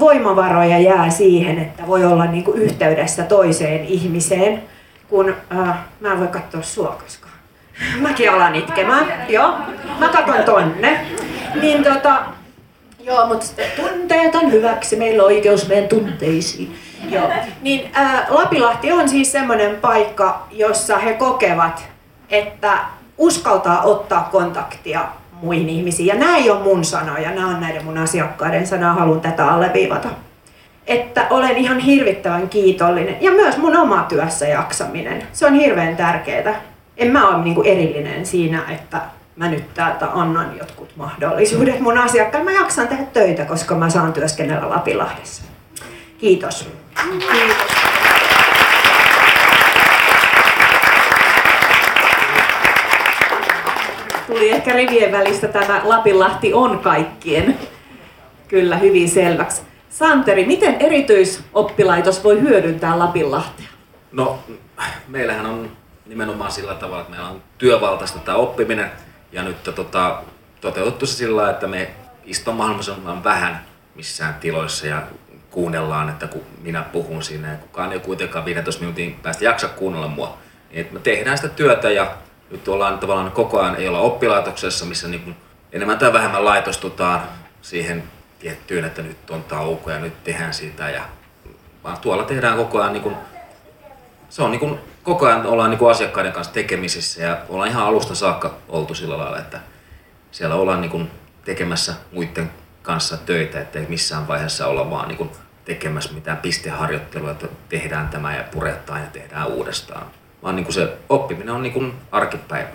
voimavaroja 0.00 0.78
jää 0.78 1.10
siihen, 1.10 1.58
että 1.58 1.86
voi 1.86 2.04
olla 2.04 2.26
niinku 2.26 2.52
yhteydessä 2.52 3.22
toiseen 3.22 3.84
ihmiseen, 3.84 4.62
kun 5.08 5.34
mä 6.00 6.12
en 6.12 6.20
voi 6.20 6.28
katsoa 6.28 6.62
sua 6.62 6.98
koskaan. 7.02 7.32
Mäkin 8.00 8.30
alan 8.30 8.54
itkemään, 8.54 9.06
joo. 9.28 9.54
Mä 9.98 10.08
katson 10.08 10.44
tonne. 10.44 11.06
Niin 11.60 11.84
tota, 11.84 12.22
joo, 13.00 13.26
mutta 13.26 13.46
tunteet 13.76 14.34
on 14.34 14.52
hyväksi, 14.52 14.96
meillä 14.96 15.22
on 15.22 15.26
oikeus 15.26 15.68
meidän 15.68 15.88
tunteisiin. 15.88 16.76
Joo. 17.10 17.30
Niin 17.62 17.90
ää, 17.92 18.26
Lapilahti 18.28 18.92
on 18.92 19.08
siis 19.08 19.32
semmoinen 19.32 19.76
paikka, 19.76 20.46
jossa 20.50 20.98
he 20.98 21.14
kokevat, 21.14 21.84
että 22.30 22.78
uskaltaa 23.18 23.82
ottaa 23.82 24.28
kontaktia 24.32 25.04
muihin 25.42 25.68
ihmisiin. 25.68 26.06
Ja 26.06 26.14
nämä 26.14 26.36
ei 26.36 26.50
ole 26.50 26.62
mun 26.62 26.84
sanoja, 26.84 27.30
nämä 27.30 27.48
on 27.48 27.60
näiden 27.60 27.84
mun 27.84 27.98
asiakkaiden 27.98 28.66
sanoja, 28.66 28.92
haluan 28.92 29.20
tätä 29.20 29.46
alleviivata. 29.46 30.08
Että 30.86 31.26
olen 31.30 31.56
ihan 31.56 31.78
hirvittävän 31.78 32.48
kiitollinen. 32.48 33.16
Ja 33.20 33.30
myös 33.30 33.56
mun 33.56 33.76
oma 33.76 34.06
työssä 34.08 34.46
jaksaminen. 34.46 35.22
Se 35.32 35.46
on 35.46 35.54
hirveän 35.54 35.96
tärkeää. 35.96 36.60
En 36.96 37.10
mä 37.10 37.28
ole 37.28 37.44
niinku 37.44 37.62
erillinen 37.62 38.26
siinä, 38.26 38.62
että 38.70 39.00
mä 39.36 39.48
nyt 39.48 39.74
täältä 39.74 40.08
annan 40.14 40.58
jotkut 40.58 40.96
mahdollisuudet 40.96 41.80
mun 41.80 41.98
asiakkaille. 41.98 42.50
Mä 42.50 42.58
jaksan 42.58 42.88
tehdä 42.88 43.04
töitä, 43.12 43.44
koska 43.44 43.74
mä 43.74 43.90
saan 43.90 44.12
työskennellä 44.12 44.70
Lapilahdessa. 44.70 45.42
Kiitos. 46.18 46.68
Kiitos. 47.32 47.91
Tuli 54.26 54.50
ehkä 54.50 54.72
rivien 54.72 55.12
välistä 55.12 55.48
tämä 55.48 55.80
Lapinlahti 55.84 56.54
on 56.54 56.78
kaikkien 56.78 57.58
kyllä 58.48 58.76
hyvin 58.76 59.10
selväksi. 59.10 59.62
Santeri, 59.90 60.46
miten 60.46 60.76
erityisoppilaitos 60.80 62.24
voi 62.24 62.40
hyödyntää 62.40 62.98
Lapinlahtea? 62.98 63.68
No, 64.12 64.38
meillähän 65.08 65.46
on 65.46 65.70
nimenomaan 66.06 66.52
sillä 66.52 66.74
tavalla, 66.74 67.00
että 67.00 67.10
meillä 67.10 67.28
on 67.28 67.42
työvaltaista 67.58 68.18
tämä 68.18 68.36
oppiminen 68.36 68.90
ja 69.32 69.42
nyt 69.42 69.62
tota, 69.62 70.22
toteutettu 70.60 71.06
se 71.06 71.16
sillä 71.16 71.50
että 71.50 71.66
me 71.66 71.90
istumme 72.24 72.58
mahdollisimman 72.58 73.24
vähän 73.24 73.64
missään 73.94 74.34
tiloissa 74.34 74.86
ja 74.86 75.02
kuunnellaan, 75.50 76.08
että 76.08 76.26
kun 76.26 76.42
minä 76.62 76.82
puhun 76.82 77.22
siinä 77.22 77.48
ja 77.48 77.56
kukaan 77.56 77.92
ei 77.92 78.00
kuitenkaan 78.00 78.44
15 78.44 78.80
minuutin 78.80 79.18
päästä 79.22 79.44
jaksa 79.44 79.68
kuunnella 79.68 80.08
mua. 80.08 80.38
Niin 80.70 80.80
että 80.80 80.94
me 80.94 81.00
tehdään 81.00 81.38
sitä 81.38 81.48
työtä 81.48 81.90
ja 81.90 82.12
nyt 82.52 82.68
ollaan 82.68 82.98
tavallaan 82.98 83.30
koko 83.30 83.60
ajan, 83.60 83.76
ei 83.76 83.88
olla 83.88 84.00
oppilaitoksessa, 84.00 84.84
missä 84.84 85.08
niin 85.08 85.22
kuin 85.22 85.36
enemmän 85.72 85.98
tai 85.98 86.12
vähemmän 86.12 86.44
laitostutaan 86.44 87.22
siihen 87.62 88.02
tiettyyn, 88.38 88.84
että 88.84 89.02
nyt 89.02 89.30
on 89.30 89.44
tauko 89.44 89.90
ja 89.90 89.98
nyt 89.98 90.24
tehdään 90.24 90.54
sitä. 90.54 90.90
Ja, 90.90 91.02
vaan 91.84 91.98
tuolla 91.98 92.24
tehdään 92.24 92.56
koko 92.56 92.80
ajan, 92.80 92.92
niin 92.92 93.02
kuin, 93.02 93.16
se 94.28 94.42
on 94.42 94.50
niin 94.50 94.60
kuin, 94.60 94.78
koko 95.02 95.26
ajan 95.26 95.46
ollaan 95.46 95.70
niin 95.70 95.78
kuin 95.78 95.90
asiakkaiden 95.90 96.32
kanssa 96.32 96.52
tekemisissä 96.52 97.22
ja 97.22 97.38
ollaan 97.48 97.70
ihan 97.70 97.86
alusta 97.86 98.14
saakka 98.14 98.54
oltu 98.68 98.94
sillä 98.94 99.18
lailla, 99.18 99.38
että 99.38 99.60
siellä 100.32 100.54
ollaan 100.54 100.80
niin 100.80 100.90
kuin 100.90 101.10
tekemässä 101.44 101.94
muiden 102.12 102.50
kanssa 102.82 103.16
töitä, 103.16 103.60
ettei 103.60 103.86
missään 103.88 104.28
vaiheessa 104.28 104.66
olla 104.66 104.90
vaan 104.90 105.08
niin 105.08 105.18
kuin 105.18 105.30
tekemässä 105.64 106.12
mitään 106.12 106.36
pisteharjoittelua, 106.36 107.30
että 107.30 107.46
tehdään 107.68 108.08
tämä 108.08 108.36
ja 108.36 108.44
puretaan 108.52 109.00
ja 109.00 109.06
tehdään 109.06 109.46
uudestaan. 109.46 110.06
Vaan 110.42 110.56
niin 110.56 110.64
kuin 110.64 110.74
se 110.74 110.88
oppiminen 111.08 111.54
on 111.54 111.62
niin 111.62 111.72
kuin 111.72 111.92
arkipäivä. 112.12 112.68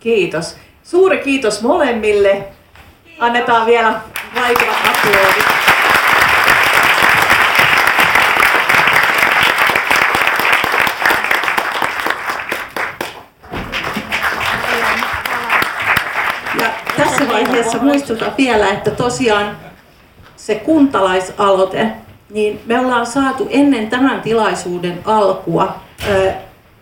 Kiitos. 0.00 0.56
Suuri 0.82 1.18
kiitos 1.18 1.62
molemmille. 1.62 2.44
Annetaan 3.18 3.66
vielä 3.66 4.00
vaikuvat 4.34 4.76
aplodit. 4.90 5.44
Ja 16.60 16.70
tässä 16.96 17.28
vaiheessa 17.28 17.78
muistutan 17.78 18.32
vielä, 18.38 18.68
että 18.68 18.90
tosiaan 18.90 19.56
se 20.36 20.54
kuntalaisaloite, 20.54 21.86
niin 22.30 22.60
me 22.66 22.80
ollaan 22.80 23.06
saatu 23.06 23.48
ennen 23.50 23.90
tämän 23.90 24.20
tilaisuuden 24.20 24.98
alkua 25.04 25.76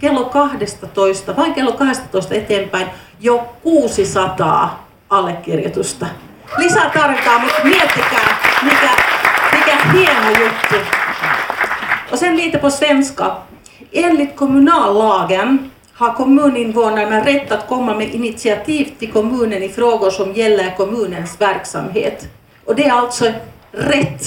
kello 0.01 0.25
12, 0.25 1.37
vain 1.37 1.55
kello 1.55 1.73
12 1.73 2.35
eteenpäin 2.35 2.87
jo 3.21 3.45
600 3.63 4.85
allekirjoitusta. 5.11 6.07
Lisää 6.59 6.91
tarvitaan, 6.91 7.41
mutta 7.41 7.65
miettikää, 7.65 8.39
mikä, 8.63 8.91
mikä 9.53 9.77
hieno 9.93 10.31
juttu. 10.31 10.75
Och 12.13 12.19
sen 12.19 12.37
lite 12.37 12.59
på 12.59 12.71
svenska. 12.71 13.37
Enligt 13.93 14.37
kommunallagen 14.37 15.73
har 15.93 16.15
kommuninvånarna 16.15 17.25
rätt 17.25 17.53
att 17.53 17.67
komma 17.67 17.95
med 17.95 18.15
initiativ 18.15 18.85
till 18.99 19.13
kommunen 19.13 19.63
i 19.63 19.69
frågor 19.69 20.11
som 20.11 20.33
gäller 20.33 20.77
kommunens 20.77 21.41
verksamhet. 21.41 22.29
Och 22.65 22.77
det 22.77 22.87
är 22.87 22.93
alltså 22.93 23.33
rätt 23.73 24.23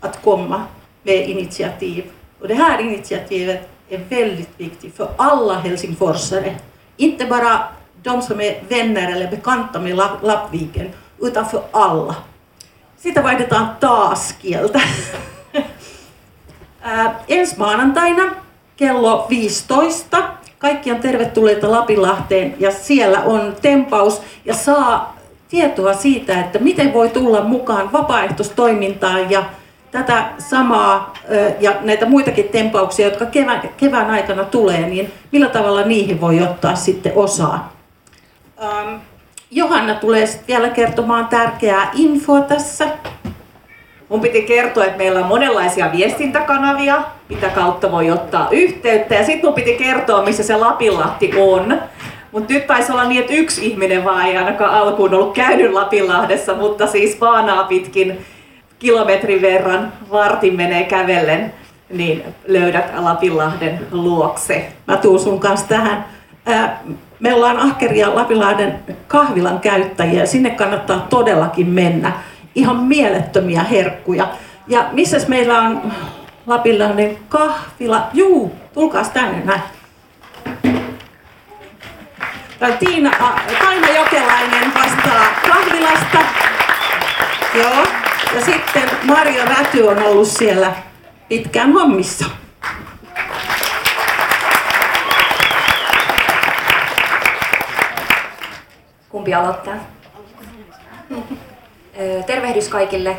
att 0.00 0.22
komma 0.24 0.62
med 1.02 1.28
initiativ. 1.28 2.04
Och 2.40 2.48
det 2.48 2.54
här 2.54 2.80
initiativet 2.80 3.73
är 3.88 4.00
väldigt 4.10 4.60
viktigt 4.60 4.96
för 4.96 5.08
alla 5.16 5.54
helsingforsare. 5.54 6.54
Inte 6.96 7.26
bara 7.26 7.58
de 8.02 8.22
som 8.22 8.40
är 8.40 8.62
vänner 8.68 9.12
eller 9.12 9.30
bekanta 9.30 9.80
med 9.80 9.96
Lappviken, 10.22 10.90
utan 11.20 11.46
för 11.46 11.62
alla. 11.70 12.14
Sitä 12.96 13.22
vaihdetaan 13.22 13.76
taas 13.80 14.34
kieltä. 14.42 14.80
ensi 17.28 17.56
maanantaina 17.58 18.22
kello 18.76 19.26
15 19.28 20.22
kaikki 20.58 20.92
on 20.92 21.00
tervetulleita 21.00 21.70
Lapinlahteen 21.70 22.54
ja 22.58 22.70
siellä 22.72 23.20
on 23.20 23.56
tempaus 23.62 24.22
ja 24.44 24.54
saa 24.54 25.16
tietoa 25.48 25.94
siitä, 25.94 26.40
että 26.40 26.58
miten 26.58 26.92
voi 26.92 27.08
tulla 27.08 27.44
mukaan 27.44 27.92
vapaaehtoistoimintaan 27.92 29.30
ja 29.30 29.44
tätä 29.94 30.24
samaa 30.38 31.12
ja 31.60 31.72
näitä 31.80 32.06
muitakin 32.06 32.48
tempauksia, 32.48 33.06
jotka 33.06 33.26
kevään, 33.26 33.70
kevään 33.76 34.10
aikana 34.10 34.44
tulee, 34.44 34.80
niin 34.80 35.12
millä 35.32 35.48
tavalla 35.48 35.82
niihin 35.82 36.20
voi 36.20 36.42
ottaa 36.42 36.74
sitten 36.74 37.12
osaa. 37.16 37.72
Ähm, 38.62 38.94
Johanna 39.50 39.94
tulee 39.94 40.26
sitten 40.26 40.46
vielä 40.46 40.68
kertomaan 40.68 41.26
tärkeää 41.26 41.90
infoa 41.94 42.40
tässä. 42.40 42.88
Mun 44.08 44.20
piti 44.20 44.42
kertoa, 44.42 44.84
että 44.84 44.98
meillä 44.98 45.20
on 45.20 45.26
monenlaisia 45.26 45.92
viestintäkanavia, 45.92 47.02
mitä 47.28 47.48
kautta 47.48 47.92
voi 47.92 48.10
ottaa 48.10 48.48
yhteyttä. 48.50 49.14
Ja 49.14 49.24
sitten 49.24 49.48
mun 49.48 49.54
piti 49.54 49.74
kertoa, 49.74 50.24
missä 50.24 50.42
se 50.42 50.56
Lapinlahti 50.56 51.32
on. 51.36 51.82
Mutta 52.32 52.52
nyt 52.52 52.66
taisi 52.66 52.92
olla 52.92 53.04
niin, 53.04 53.20
että 53.20 53.32
yksi 53.32 53.66
ihminen 53.66 54.04
vaan 54.04 54.26
ei 54.26 54.36
ainakaan 54.36 54.74
alkuun 54.74 55.14
ollut 55.14 55.34
käynyt 55.34 55.72
Lapinlahdessa, 55.72 56.54
mutta 56.54 56.86
siis 56.86 57.20
Vaanaa 57.20 57.64
pitkin 57.64 58.24
kilometrin 58.78 59.42
verran 59.42 59.92
vartin 60.10 60.56
menee 60.56 60.84
kävellen, 60.84 61.52
niin 61.90 62.24
löydät 62.46 62.84
Lapinlahden 62.96 63.86
luokse. 63.90 64.72
Mä 64.86 64.96
tuun 64.96 65.18
sun 65.18 65.40
kanssa 65.40 65.66
tähän. 65.68 66.04
Me 67.20 67.34
ollaan 67.34 67.58
ahkeria 67.58 68.14
Lapinlahden 68.14 68.78
kahvilan 69.08 69.60
käyttäjiä 69.60 70.26
sinne 70.26 70.50
kannattaa 70.50 71.06
todellakin 71.10 71.68
mennä. 71.68 72.12
Ihan 72.54 72.76
mielettömiä 72.76 73.62
herkkuja. 73.62 74.28
Ja 74.68 74.88
missä 74.92 75.16
meillä 75.28 75.60
on 75.60 75.92
Lapinlahden 76.46 77.18
kahvila? 77.28 78.08
Juu, 78.12 78.54
tulkaas 78.74 79.08
tänne 79.08 79.42
näin. 79.44 79.62
Tiina, 82.78 83.10
Taina 83.58 83.88
Jokelainen 83.88 84.74
vastaa 84.74 85.26
kahvilasta. 85.48 86.18
Joo. 87.54 88.03
Ja 88.34 88.44
sitten 88.44 88.90
Maria 89.02 89.44
Räty 89.44 89.82
on 89.82 89.98
ollut 89.98 90.28
siellä 90.28 90.72
pitkään 91.28 91.72
hommissa. 91.72 92.24
Kumpi 99.08 99.34
aloittaa? 99.34 99.74
Tervehdys 102.26 102.68
kaikille. 102.68 103.16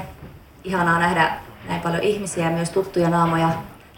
Ihanaa 0.64 1.00
nähdä 1.00 1.32
näin 1.68 1.82
paljon 1.82 2.04
ihmisiä 2.04 2.46
ja 2.46 2.52
myös 2.52 2.70
tuttuja 2.70 3.10
naamoja. 3.10 3.50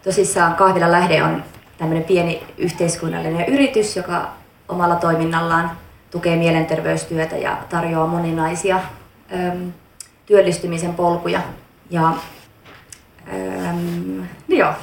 Tosissaan 0.04 0.56
Kahvila 0.56 0.92
Lähde 0.92 1.24
on 1.24 1.44
tämmöinen 1.78 2.04
pieni 2.04 2.44
yhteiskunnallinen 2.58 3.46
yritys, 3.46 3.96
joka 3.96 4.28
omalla 4.70 4.96
toiminnallaan 4.96 5.72
tukee 6.12 6.36
mielenterveystyötä 6.36 7.38
ja 7.38 7.58
tarjoaa 7.70 8.08
moninaisia 8.08 8.80
työllistymisen 10.28 10.94
polkuja. 10.94 11.42
Ja 11.90 12.14
ähm, 13.34 14.24
joo, 14.48 14.74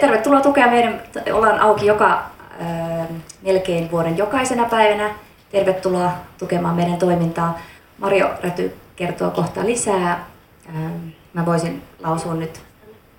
tervetuloa 0.00 0.40
tukea 0.40 0.70
meidän, 0.70 1.02
ollaan 1.32 1.60
auki 1.60 1.86
joka 1.86 2.22
ähm, 2.60 3.14
melkein 3.42 3.90
vuoden 3.90 4.18
jokaisena 4.18 4.64
päivänä. 4.64 5.10
Tervetuloa 5.50 6.12
tukemaan 6.38 6.76
meidän 6.76 6.98
toimintaa. 6.98 7.58
Mario 7.98 8.30
Räty 8.42 8.76
kertoo 8.96 9.30
kohta 9.30 9.66
lisää. 9.66 10.26
Ähm, 10.68 11.08
mä 11.32 11.46
voisin 11.46 11.82
lausua 12.02 12.34
nyt 12.34 12.60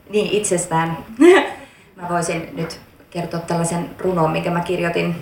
niin 0.10 0.32
itsestään. 0.32 0.98
mä 2.02 2.10
voisin 2.10 2.50
nyt 2.54 2.80
kertoa 3.10 3.40
tällaisen 3.40 3.90
runon, 4.00 4.32
minkä 4.32 4.52
mä 4.52 4.60
kirjoitin 4.60 5.16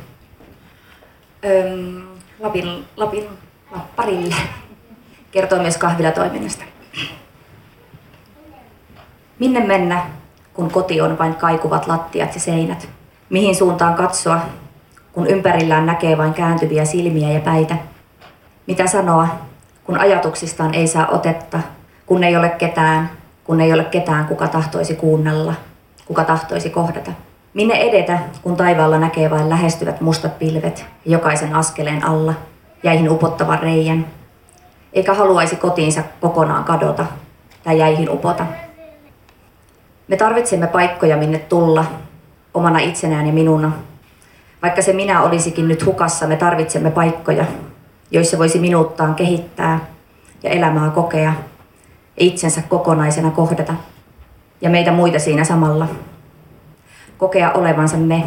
öm, 1.45 2.07
Lapin, 2.39 2.85
Lapin 2.97 3.29
Lapparille. 3.71 4.35
Kertoo 5.31 5.59
myös 5.61 5.77
kahvilatoiminnasta. 5.77 6.63
Minne 9.39 9.59
mennä, 9.59 10.01
kun 10.53 10.71
koti 10.71 11.01
on 11.01 11.17
vain 11.17 11.35
kaikuvat 11.35 11.87
lattiat 11.87 12.33
ja 12.33 12.39
seinät? 12.39 12.89
Mihin 13.29 13.55
suuntaan 13.55 13.93
katsoa, 13.93 14.39
kun 15.13 15.27
ympärillään 15.27 15.85
näkee 15.85 16.17
vain 16.17 16.33
kääntyviä 16.33 16.85
silmiä 16.85 17.31
ja 17.31 17.39
päitä? 17.39 17.75
Mitä 18.67 18.87
sanoa, 18.87 19.27
kun 19.83 19.99
ajatuksistaan 19.99 20.73
ei 20.73 20.87
saa 20.87 21.07
otetta, 21.07 21.59
kun 22.05 22.23
ei 22.23 22.37
ole 22.37 22.49
ketään, 22.49 23.09
kun 23.43 23.61
ei 23.61 23.73
ole 23.73 23.83
ketään, 23.83 24.25
kuka 24.25 24.47
tahtoisi 24.47 24.95
kuunnella, 24.95 25.53
kuka 26.05 26.23
tahtoisi 26.23 26.69
kohdata? 26.69 27.11
Minne 27.53 27.73
edetä, 27.73 28.19
kun 28.41 28.55
taivaalla 28.55 28.97
näkee 28.99 29.29
vain 29.29 29.49
lähestyvät 29.49 30.01
mustat 30.01 30.39
pilvet 30.39 30.85
jokaisen 31.05 31.55
askeleen 31.55 32.05
alla 32.05 32.33
jäihin 32.83 33.09
upottavan 33.09 33.59
reijän, 33.59 34.05
eikä 34.93 35.14
haluaisi 35.14 35.55
kotiinsa 35.55 36.03
kokonaan 36.22 36.64
kadota 36.64 37.05
tai 37.64 37.80
jäihin 37.80 38.09
upota. 38.09 38.45
Me 40.07 40.18
tarvitsemme 40.18 40.68
paikkoja, 40.68 41.18
minne 41.18 41.39
tulla, 41.39 41.85
omana 42.53 42.80
itsenään 42.80 43.27
ja 43.27 43.34
minuna. 43.34 43.72
Vaikka 44.61 44.81
se 44.81 44.93
minä 44.93 45.22
olisikin 45.22 45.68
nyt 45.68 45.85
hukassa, 45.85 46.27
me 46.27 46.35
tarvitsemme 46.35 46.91
paikkoja, 46.91 47.45
joissa 48.11 48.38
voisi 48.38 48.59
minuuttaan 48.59 49.15
kehittää 49.15 49.80
ja 50.43 50.49
elämää 50.49 50.89
kokea 50.89 51.34
ja 52.18 52.26
itsensä 52.26 52.61
kokonaisena 52.61 53.31
kohdata 53.31 53.73
ja 54.61 54.69
meitä 54.69 54.91
muita 54.91 55.19
siinä 55.19 55.43
samalla. 55.43 55.88
Kokea 57.18 57.51
olevansa 57.51 57.97
me. 57.97 58.23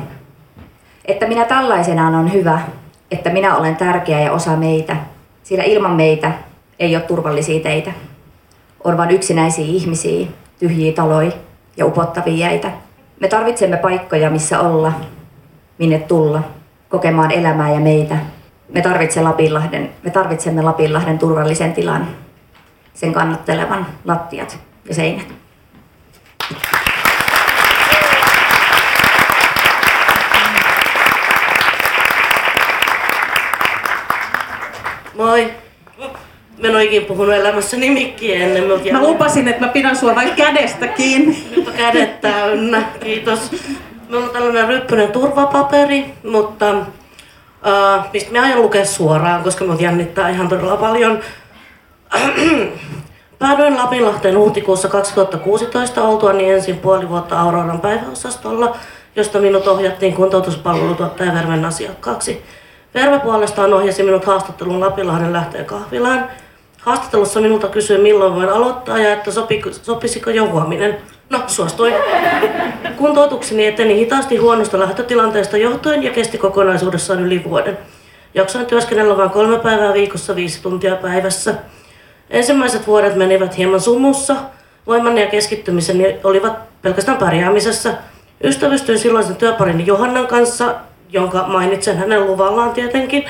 Että 1.05 1.27
minä 1.29 1.45
tällaisenaan 1.45 2.15
on 2.15 2.33
hyvä, 2.33 2.61
että 3.11 3.31
minä 3.31 3.57
olen 3.57 3.77
tärkeä 3.77 4.21
ja 4.21 4.33
osa 4.33 4.57
meitä, 4.57 4.97
sillä 5.43 5.65
ilman 5.65 5.93
meitä 5.93 6.33
ei 6.81 6.97
ole 6.97 7.05
turvallisia 7.05 7.61
teitä. 7.61 7.93
On 8.85 8.97
vain 8.97 9.11
yksinäisiä 9.11 9.65
ihmisiä, 9.65 10.27
tyhjiä 10.59 10.93
taloja 10.93 11.33
ja 11.77 11.87
upottavia 11.87 12.47
jäitä. 12.47 12.73
Me 13.21 13.29
tarvitsemme 13.29 13.77
paikkoja, 13.77 14.31
missä 14.31 14.61
olla, 14.61 14.93
minne 15.79 15.99
tulla, 15.99 16.43
kokemaan 16.89 17.31
elämää 17.31 17.73
ja 17.75 17.81
meitä. 17.81 18.17
Me, 18.69 18.83
tarvitsemme 18.83 19.29
Lapinlahden, 19.29 19.91
me 20.03 20.11
tarvitsemme 20.11 20.63
Lapinlahden 20.63 21.19
turvallisen 21.19 21.73
tilan, 21.73 22.09
sen 22.95 23.13
kannattelevan 23.13 23.87
lattiat 24.05 24.59
ja 24.89 24.95
seinät. 24.95 25.27
Moi. 35.17 35.60
Mä 36.61 36.69
en 36.69 36.77
oikein 36.77 37.05
puhunut 37.05 37.35
elämässäni 37.35 37.91
mikkiä 37.91 38.45
ennen. 38.45 38.65
Mä, 38.65 38.75
mä 38.93 39.03
lupasin, 39.03 39.49
että 39.49 39.67
mä 39.67 39.73
pidän 39.73 39.97
sua 39.97 40.15
vain 40.15 40.35
kädestä 40.37 40.89
kiinni. 40.89 41.45
Nyt 41.57 41.69
on 41.69 41.75
kädet 41.75 42.21
täynnä, 42.21 42.83
kiitos. 43.01 43.51
Meillä 44.09 44.27
on 44.27 44.33
tällainen 44.33 44.69
ryppyinen 44.69 45.13
turvapaperi, 45.13 46.05
mutta 46.25 46.71
uh, 46.71 48.05
mistä 48.13 48.33
mä 48.33 48.43
aion 48.43 48.63
lukea 48.63 48.85
suoraan, 48.85 49.43
koska 49.43 49.65
mut 49.65 49.81
jännittää 49.81 50.29
ihan 50.29 50.49
todella 50.49 50.77
paljon. 50.77 51.21
Päädyin 53.39 53.77
Lapinlahteen 53.77 54.39
huhtikuussa 54.39 54.89
2016 54.89 56.03
oltua 56.03 56.33
niin 56.33 56.55
ensin 56.55 56.79
puoli 56.79 57.09
vuotta 57.09 57.41
Auroran 57.41 57.81
päiväosastolla, 57.81 58.77
josta 59.17 59.39
minut 59.39 59.67
ohjattiin 59.67 60.15
kuntoutuspalvelutuottaja 60.15 61.35
Verven 61.35 61.65
asiakkaaksi. 61.65 62.43
Verve 62.95 63.19
puolestaan 63.19 63.75
ohjasi 63.75 64.03
minut 64.03 64.25
haastattelun 64.25 64.81
Lapinlahden 64.81 65.33
lähteen 65.33 65.65
kahvilaan. 65.65 66.29
Haastattelussa 66.81 67.41
minulta 67.41 67.69
kysyi 67.69 67.99
milloin 67.99 68.35
voin 68.35 68.49
aloittaa 68.49 68.99
ja 68.99 69.13
että 69.13 69.31
sopiko, 69.31 69.71
sopisiko 69.73 70.31
jo 70.31 70.49
huominen. 70.49 70.97
No, 71.31 71.43
suostuin. 71.47 71.95
Kuntoutukseni 72.97 73.67
eteni 73.67 73.97
hitaasti 73.97 74.37
huonosta 74.37 74.79
lähtötilanteesta 74.79 75.57
johtuen 75.57 76.03
ja 76.03 76.11
kesti 76.11 76.39
kokonaisuudessaan 76.39 77.21
yli 77.21 77.45
vuoden. 77.45 77.79
Jaksoin 78.35 78.67
työskennellä 78.67 79.17
vain 79.17 79.31
kolme 79.31 79.59
päivää 79.59 79.93
viikossa 79.93 80.37
viisi 80.37 80.63
tuntia 80.63 80.97
päivässä. 80.97 81.55
Ensimmäiset 82.31 82.87
vuodet 82.87 83.17
menivät 83.17 83.57
hieman 83.57 83.81
sumussa. 83.81 84.37
Voimani 84.87 85.21
ja 85.21 85.27
keskittymiseni 85.27 86.17
olivat 86.25 86.83
pelkästään 86.83 87.19
pärjäämisessä. 87.19 87.95
Ystävystyin 88.45 88.99
silloisen 88.99 89.37
työparini 89.37 89.87
Johannan 89.87 90.27
kanssa 90.27 90.75
jonka 91.13 91.45
mainitsen 91.47 91.97
hänen 91.97 92.27
luvallaan 92.27 92.71
tietenkin. 92.71 93.25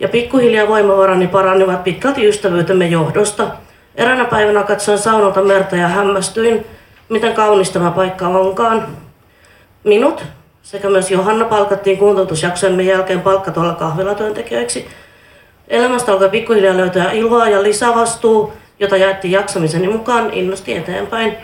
Ja 0.00 0.08
pikkuhiljaa 0.08 0.68
voimavarani 0.68 1.26
parannivat 1.26 1.84
pitkälti 1.84 2.28
ystävyytemme 2.28 2.86
johdosta. 2.86 3.46
Eräänä 3.94 4.24
päivänä 4.24 4.62
katsoin 4.62 4.98
saunalta 4.98 5.42
merta 5.42 5.76
ja 5.76 5.88
hämmästyin, 5.88 6.66
miten 7.08 7.34
kaunis 7.34 7.70
tämä 7.70 7.90
paikka 7.90 8.28
onkaan. 8.28 8.86
Minut 9.84 10.24
sekä 10.62 10.90
myös 10.90 11.10
Johanna 11.10 11.44
palkattiin 11.44 11.98
kuntoutusjaksojemme 11.98 12.82
jälkeen 12.82 13.20
palkkatuolla 13.20 13.74
kahvilatyöntekijöiksi. 13.74 14.88
Elämästä 15.68 16.12
alkoi 16.12 16.28
pikkuhiljaa 16.28 16.76
löytää 16.76 17.12
iloa 17.12 17.48
ja 17.48 17.62
lisävastuu, 17.62 18.52
jota 18.78 18.96
jaettiin 18.96 19.32
jaksamiseni 19.32 19.88
mukaan 19.88 20.30
innosti 20.32 20.76
eteenpäin. 20.76 21.36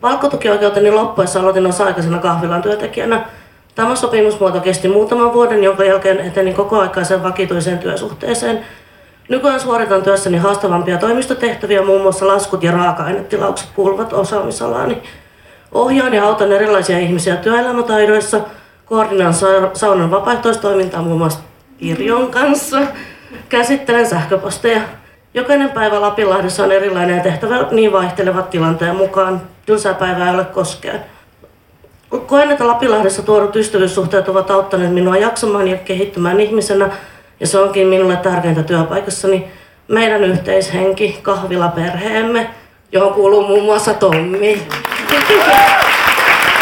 Palkkatukioikeuteni 0.00 0.90
loppuessa 0.90 1.40
aloitin 1.40 1.66
osa-aikaisena 1.66 2.18
kahvilan 2.18 2.62
työntekijänä– 2.62 3.24
Tämä 3.76 3.96
sopimusmuoto 3.96 4.60
kesti 4.60 4.88
muutaman 4.88 5.32
vuoden, 5.32 5.64
jonka 5.64 5.84
jälkeen 5.84 6.20
eteni 6.20 6.54
kokoaikaisen 6.54 7.22
vakituiseen 7.22 7.78
työsuhteeseen. 7.78 8.60
Nykyään 9.28 9.60
suoritan 9.60 10.02
työssäni 10.02 10.38
haastavampia 10.38 10.98
toimistotehtäviä, 10.98 11.82
muun 11.82 12.02
muassa 12.02 12.26
laskut 12.26 12.62
ja 12.62 12.72
raaka-ainetilaukset 12.72 13.68
kuuluvat 13.74 14.12
osaamisalaani. 14.12 15.02
Ohjaan 15.72 16.14
ja 16.14 16.24
autan 16.24 16.52
erilaisia 16.52 16.98
ihmisiä 16.98 17.36
työelämätaidoissa, 17.36 18.40
koordinaan 18.86 19.34
saunan 19.74 20.10
vapaaehtoistoimintaa 20.10 21.02
muun 21.02 21.18
muassa 21.18 21.40
Kirjon 21.78 22.30
kanssa, 22.30 22.80
käsittelen 23.48 24.06
sähköposteja. 24.06 24.80
Jokainen 25.34 25.70
päivä 25.70 26.00
Lapinlahdessa 26.00 26.64
on 26.64 26.72
erilainen 26.72 27.16
ja 27.16 27.22
tehtävä 27.22 27.66
niin 27.70 27.92
vaihtelevat 27.92 28.50
tilanteen 28.50 28.96
mukaan. 28.96 29.42
Tylsää 29.66 29.94
päivää 29.94 30.28
ei 30.28 30.34
ole 30.34 30.44
koskaan. 30.44 31.00
Koen, 32.26 32.50
että 32.50 32.66
Lapilahdessa 32.66 33.22
tuodut 33.22 33.56
ystävyyssuhteet 33.56 34.28
ovat 34.28 34.50
auttaneet 34.50 34.92
minua 34.92 35.16
jaksamaan 35.16 35.68
ja 35.68 35.76
kehittymään 35.76 36.40
ihmisenä, 36.40 36.90
ja 37.40 37.46
se 37.46 37.58
onkin 37.58 37.86
minulle 37.86 38.16
tärkeintä 38.16 38.62
työpaikassani. 38.62 39.48
Meidän 39.88 40.24
yhteishenki, 40.24 41.18
kahvilaperheemme, 41.22 42.50
johon 42.92 43.14
kuuluu 43.14 43.46
muun 43.46 43.64
muassa 43.64 43.94
Tommi. 43.94 44.62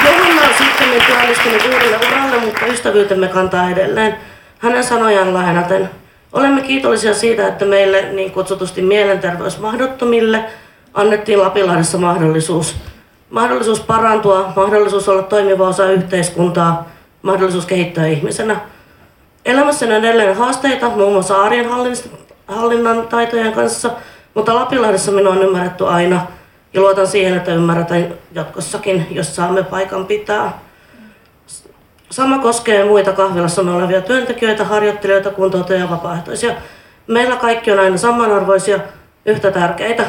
Johanna 0.05 0.43
on 0.43 0.55
sitten 0.59 0.89
työllistynyt 1.07 1.75
uudelle 1.75 1.97
uralle, 1.97 2.39
mutta 2.45 2.67
ystävyytemme 2.67 3.29
kantaa 3.29 3.71
edelleen. 3.71 4.17
Hänen 4.59 4.85
sanojaan 4.85 5.35
lainaten. 5.35 5.91
Olemme 6.33 6.61
kiitollisia 6.61 7.15
siitä, 7.15 7.49
että 7.49 7.65
meille 7.65 8.03
niin 8.13 8.31
kutsutusti 8.31 8.83
mielenterveysmahdottomille 8.83 10.45
annettiin 10.95 11.41
Lapilahdessa 11.41 11.99
mahdollisuus 11.99 12.77
mahdollisuus 13.31 13.81
parantua, 13.81 14.53
mahdollisuus 14.57 15.09
olla 15.09 15.23
toimiva 15.23 15.69
osa 15.69 15.91
yhteiskuntaa, 15.91 16.89
mahdollisuus 17.23 17.67
kehittyä 17.67 18.07
ihmisenä. 18.07 18.61
Elämässä 19.45 19.87
on 19.87 19.93
edelleen 19.93 20.37
haasteita, 20.37 20.89
muun 20.89 21.13
muassa 21.13 21.43
arjen 21.43 21.69
hallinnan 22.47 23.09
taitojen 23.09 23.53
kanssa, 23.53 23.91
mutta 24.35 24.55
Lapilahdessa 24.55 25.13
minua 25.13 25.33
on 25.33 25.43
ymmärretty 25.43 25.87
aina 25.87 26.27
ja 26.75 26.81
luotan 26.81 27.07
siihen, 27.07 27.37
että 27.37 27.55
ymmärretään 27.55 28.15
jatkossakin, 28.33 29.07
jos 29.11 29.37
saamme 29.37 29.63
paikan 29.63 30.07
pitää. 30.07 30.59
Sama 32.11 32.39
koskee 32.39 32.85
muita 32.85 33.13
kahvilassa 33.13 33.63
olevia 33.63 34.03
työntekijöitä, 34.03 34.65
harjoittelijoita, 34.65 35.31
kuntoutujia 35.31 35.81
ja 35.81 35.91
vapaaehtoisia. 35.91 36.55
Meillä 37.07 37.37
kaikki 37.37 37.73
on 37.73 37.79
aina 37.79 37.97
samanarvoisia, 37.97 38.79
yhtä 39.27 39.51
tärkeitä. 39.51 40.05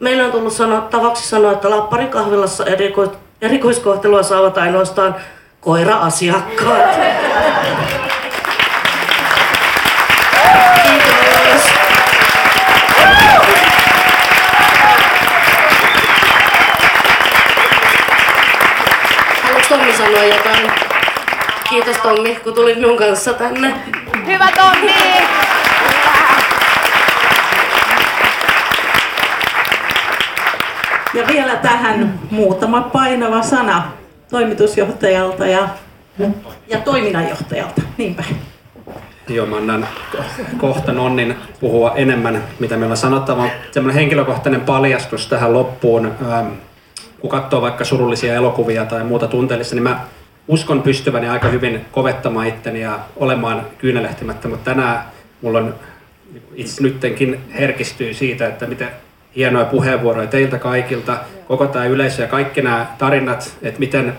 Meillä 0.00 0.24
on 0.24 0.32
tullut 0.32 0.52
sanottavaksi 0.52 1.28
sanoa, 1.28 1.52
että 1.52 1.70
lapparikahvilassa 1.70 2.64
eriko- 2.64 3.16
erikoiskohtelua 3.42 4.22
saavat 4.22 4.58
ainoastaan 4.58 5.16
koira-asiakkaat. 5.60 6.98
Kiitos 21.68 21.96
Tommi, 21.96 22.34
kun 22.44 22.54
tulit 22.54 22.76
minun 22.78 22.96
kanssa 22.96 23.34
tänne. 23.34 23.74
Hyvä 24.26 24.48
Tommi! 24.56 25.43
Ja 31.14 31.26
vielä 31.26 31.56
tähän 31.56 32.20
muutama 32.30 32.82
painava 32.82 33.42
sana 33.42 33.92
toimitusjohtajalta 34.30 35.46
ja, 35.46 35.68
ja 36.68 36.78
toiminnanjohtajalta. 36.78 37.82
Niinpä. 37.98 38.24
Joo, 39.28 39.46
mä 39.46 39.56
annan 39.56 39.88
kohta 40.58 40.92
Nonnin 40.92 41.36
puhua 41.60 41.92
enemmän, 41.96 42.44
mitä 42.58 42.76
meillä 42.76 42.92
on 42.92 42.96
sanottavaa. 42.96 43.48
Semmoinen 43.70 44.00
henkilökohtainen 44.00 44.60
paljastus 44.60 45.26
tähän 45.26 45.52
loppuun. 45.52 46.06
Ähm, 46.06 46.46
kun 47.20 47.30
katsoo 47.30 47.62
vaikka 47.62 47.84
surullisia 47.84 48.34
elokuvia 48.34 48.84
tai 48.84 49.04
muuta 49.04 49.26
tunteellista, 49.26 49.74
niin 49.74 49.82
mä 49.82 50.00
uskon 50.48 50.82
pystyväni 50.82 51.28
aika 51.28 51.48
hyvin 51.48 51.84
kovettamaan 51.92 52.46
itteni 52.46 52.80
ja 52.80 52.98
olemaan 53.16 53.66
kyynelehtimättä, 53.78 54.48
mutta 54.48 54.70
tänään 54.70 55.04
mulla 55.42 55.58
on 55.58 55.74
itse 56.54 56.82
nyttenkin 56.82 57.40
herkistyy 57.58 58.14
siitä, 58.14 58.46
että 58.46 58.66
miten 58.66 58.88
hienoja 59.36 59.64
puheenvuoroja 59.64 60.26
teiltä 60.26 60.58
kaikilta, 60.58 61.16
koko 61.48 61.66
tämä 61.66 61.84
yleisö 61.84 62.22
ja 62.22 62.28
kaikki 62.28 62.62
nämä 62.62 62.86
tarinat, 62.98 63.56
että 63.62 63.80
miten 63.80 64.12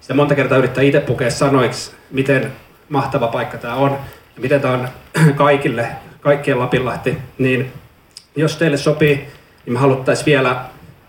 sitä 0.00 0.14
monta 0.14 0.34
kertaa 0.34 0.58
yrittää 0.58 0.84
itse 0.84 1.00
pukea 1.00 1.30
sanoiksi, 1.30 1.92
miten 2.10 2.52
mahtava 2.88 3.28
paikka 3.28 3.58
tämä 3.58 3.74
on 3.74 3.90
ja 4.36 4.42
miten 4.42 4.60
tämä 4.60 4.74
on 4.74 4.88
kaikille, 5.34 5.88
kaikkien 6.20 6.58
Lapinlahti, 6.58 7.18
niin 7.38 7.72
jos 8.36 8.56
teille 8.56 8.76
sopii, 8.76 9.28
niin 9.66 9.72
me 9.72 9.78
haluttaisiin 9.78 10.26
vielä 10.26 10.56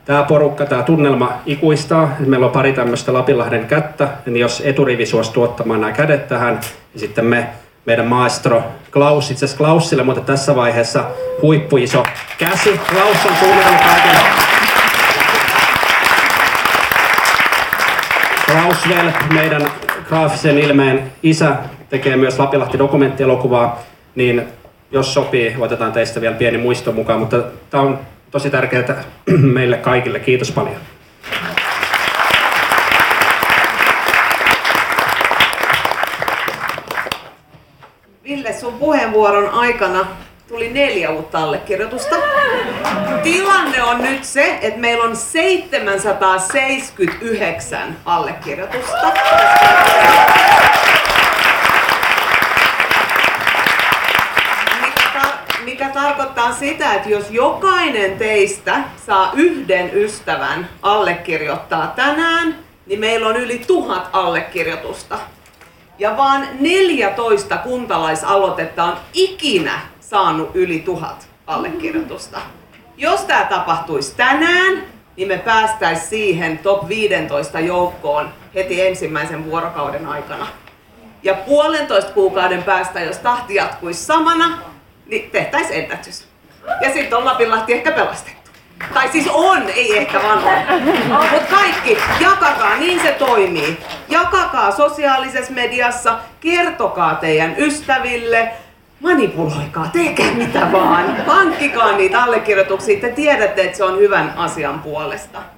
tämä 0.05 0.23
porukka, 0.23 0.65
tämä 0.65 0.84
tunnelma 0.84 1.41
ikuistaa. 1.45 2.15
Meillä 2.19 2.45
on 2.45 2.51
pari 2.51 2.73
tämmöistä 2.73 3.13
Lapinlahden 3.13 3.65
kättä, 3.65 4.09
niin 4.25 4.38
jos 4.38 4.61
eturivi 4.65 5.05
suostuu 5.05 5.43
ottamaan 5.43 5.81
nämä 5.81 5.93
kädet 5.93 6.27
tähän, 6.27 6.59
niin 6.93 6.99
sitten 6.99 7.25
me, 7.25 7.47
meidän 7.88 8.07
maestro 8.07 8.64
Klaus, 8.91 9.31
itse 9.31 9.45
Klausille, 9.57 10.03
mutta 10.03 10.22
tässä 10.22 10.55
vaiheessa 10.55 11.03
huippuiso 11.41 12.03
käsi. 12.38 12.80
Klaus 12.91 13.26
on 13.26 13.35
suunnitellut 13.39 13.81
kaikille. 13.81 14.19
Klaus 18.45 18.89
Velp, 18.89 19.15
meidän 19.34 19.72
graafisen 20.07 20.57
ilmeen 20.57 21.11
isä, 21.23 21.55
tekee 21.89 22.15
myös 22.15 22.39
Lapilahti 22.39 22.80
dokumenttielokuvaa, 22.80 23.80
niin 24.15 24.47
jos 24.91 25.14
sopii, 25.14 25.55
otetaan 25.59 25.91
teistä 25.91 26.22
vielä 26.22 26.35
pieni 26.35 26.57
muisto 26.57 26.91
mukaan, 26.91 27.19
mutta 27.19 27.43
tämä 27.69 27.84
on 27.84 27.99
tosi 28.31 28.49
tärkeää 28.49 29.03
meille 29.27 29.77
kaikille. 29.77 30.19
Kiitos 30.19 30.51
paljon. 30.51 30.77
Ville, 38.27 38.53
sun 38.53 38.65
puheenvuoron 38.79 39.49
aikana 39.49 40.07
tuli 40.47 40.69
neljä 40.69 41.09
uutta 41.09 41.39
allekirjoitusta. 41.39 42.15
Tilanne 43.23 43.83
on 43.83 44.01
nyt 44.01 44.23
se, 44.23 44.59
että 44.61 44.79
meillä 44.79 45.03
on 45.03 45.15
779 45.15 47.97
allekirjoitusta. 48.05 49.11
Mikä, 54.81 55.21
mikä 55.63 55.89
tarkoittaa 55.89 56.53
sitä, 56.53 56.93
että 56.93 57.09
jos 57.09 57.31
jokainen 57.31 58.17
teistä 58.17 58.79
saa 59.05 59.31
yhden 59.35 59.91
ystävän 59.93 60.69
allekirjoittaa 60.81 61.93
tänään, 61.95 62.55
niin 62.85 62.99
meillä 62.99 63.27
on 63.27 63.37
yli 63.37 63.61
tuhat 63.67 64.09
allekirjoitusta. 64.13 65.19
Ja 65.99 66.18
vaan 66.18 66.48
14 66.60 67.57
kuntalaisaloitetta 67.57 68.84
on 68.84 68.98
ikinä 69.14 69.80
saanut 69.99 70.52
yli 70.53 70.80
tuhat 70.80 71.28
allekirjoitusta. 71.48 72.40
Jos 72.98 73.22
tämä 73.22 73.44
tapahtuisi 73.44 74.15
tänään, 74.15 74.84
niin 75.18 75.28
me 75.28 75.38
päästäisiin 75.38 76.10
siihen 76.10 76.57
top 76.57 76.88
15 76.88 77.60
joukkoon 77.60 78.30
heti 78.56 78.88
ensimmäisen 78.88 79.45
vuorokauden 79.45 80.07
aikana. 80.07 80.48
Ja 81.24 81.34
puolentoista 81.34 82.11
kuukauden 82.11 82.64
päästä, 82.64 82.99
jos 82.99 83.18
tahti 83.18 83.56
jatkuisi 83.56 84.06
samana, 84.06 84.57
niin 85.06 85.32
tehtäisiin 85.32 85.84
ennätys. 85.84 86.28
Ja 86.82 86.94
sitten 86.94 87.18
on 87.18 87.26
Lapinlahti 87.26 87.74
ehkä 87.74 87.91
pelastettu. 87.91 88.36
Tai 88.93 89.09
siis 89.09 89.27
on, 89.33 89.69
ei 89.75 89.97
ehkä 89.97 90.23
vaan 90.23 90.43
on. 90.43 90.81
Mutta 91.31 91.55
kaikki, 91.55 91.97
jakakaa, 92.19 92.75
niin 92.77 92.99
se 92.99 93.11
toimii. 93.11 93.77
Jakakaa 94.09 94.71
sosiaalisessa 94.71 95.53
mediassa, 95.53 96.17
kertokaa 96.39 97.15
teidän 97.15 97.55
ystäville, 97.57 98.51
manipuloikaa, 98.99 99.89
tehkää 99.93 100.31
mitä 100.31 100.71
vaan. 100.71 101.25
Hankkikaa 101.25 101.91
niitä 101.91 102.23
allekirjoituksia, 102.23 103.01
te 103.01 103.09
tiedätte, 103.09 103.61
että 103.61 103.77
se 103.77 103.83
on 103.83 103.99
hyvän 103.99 104.33
asian 104.37 104.79
puolesta. 104.79 105.56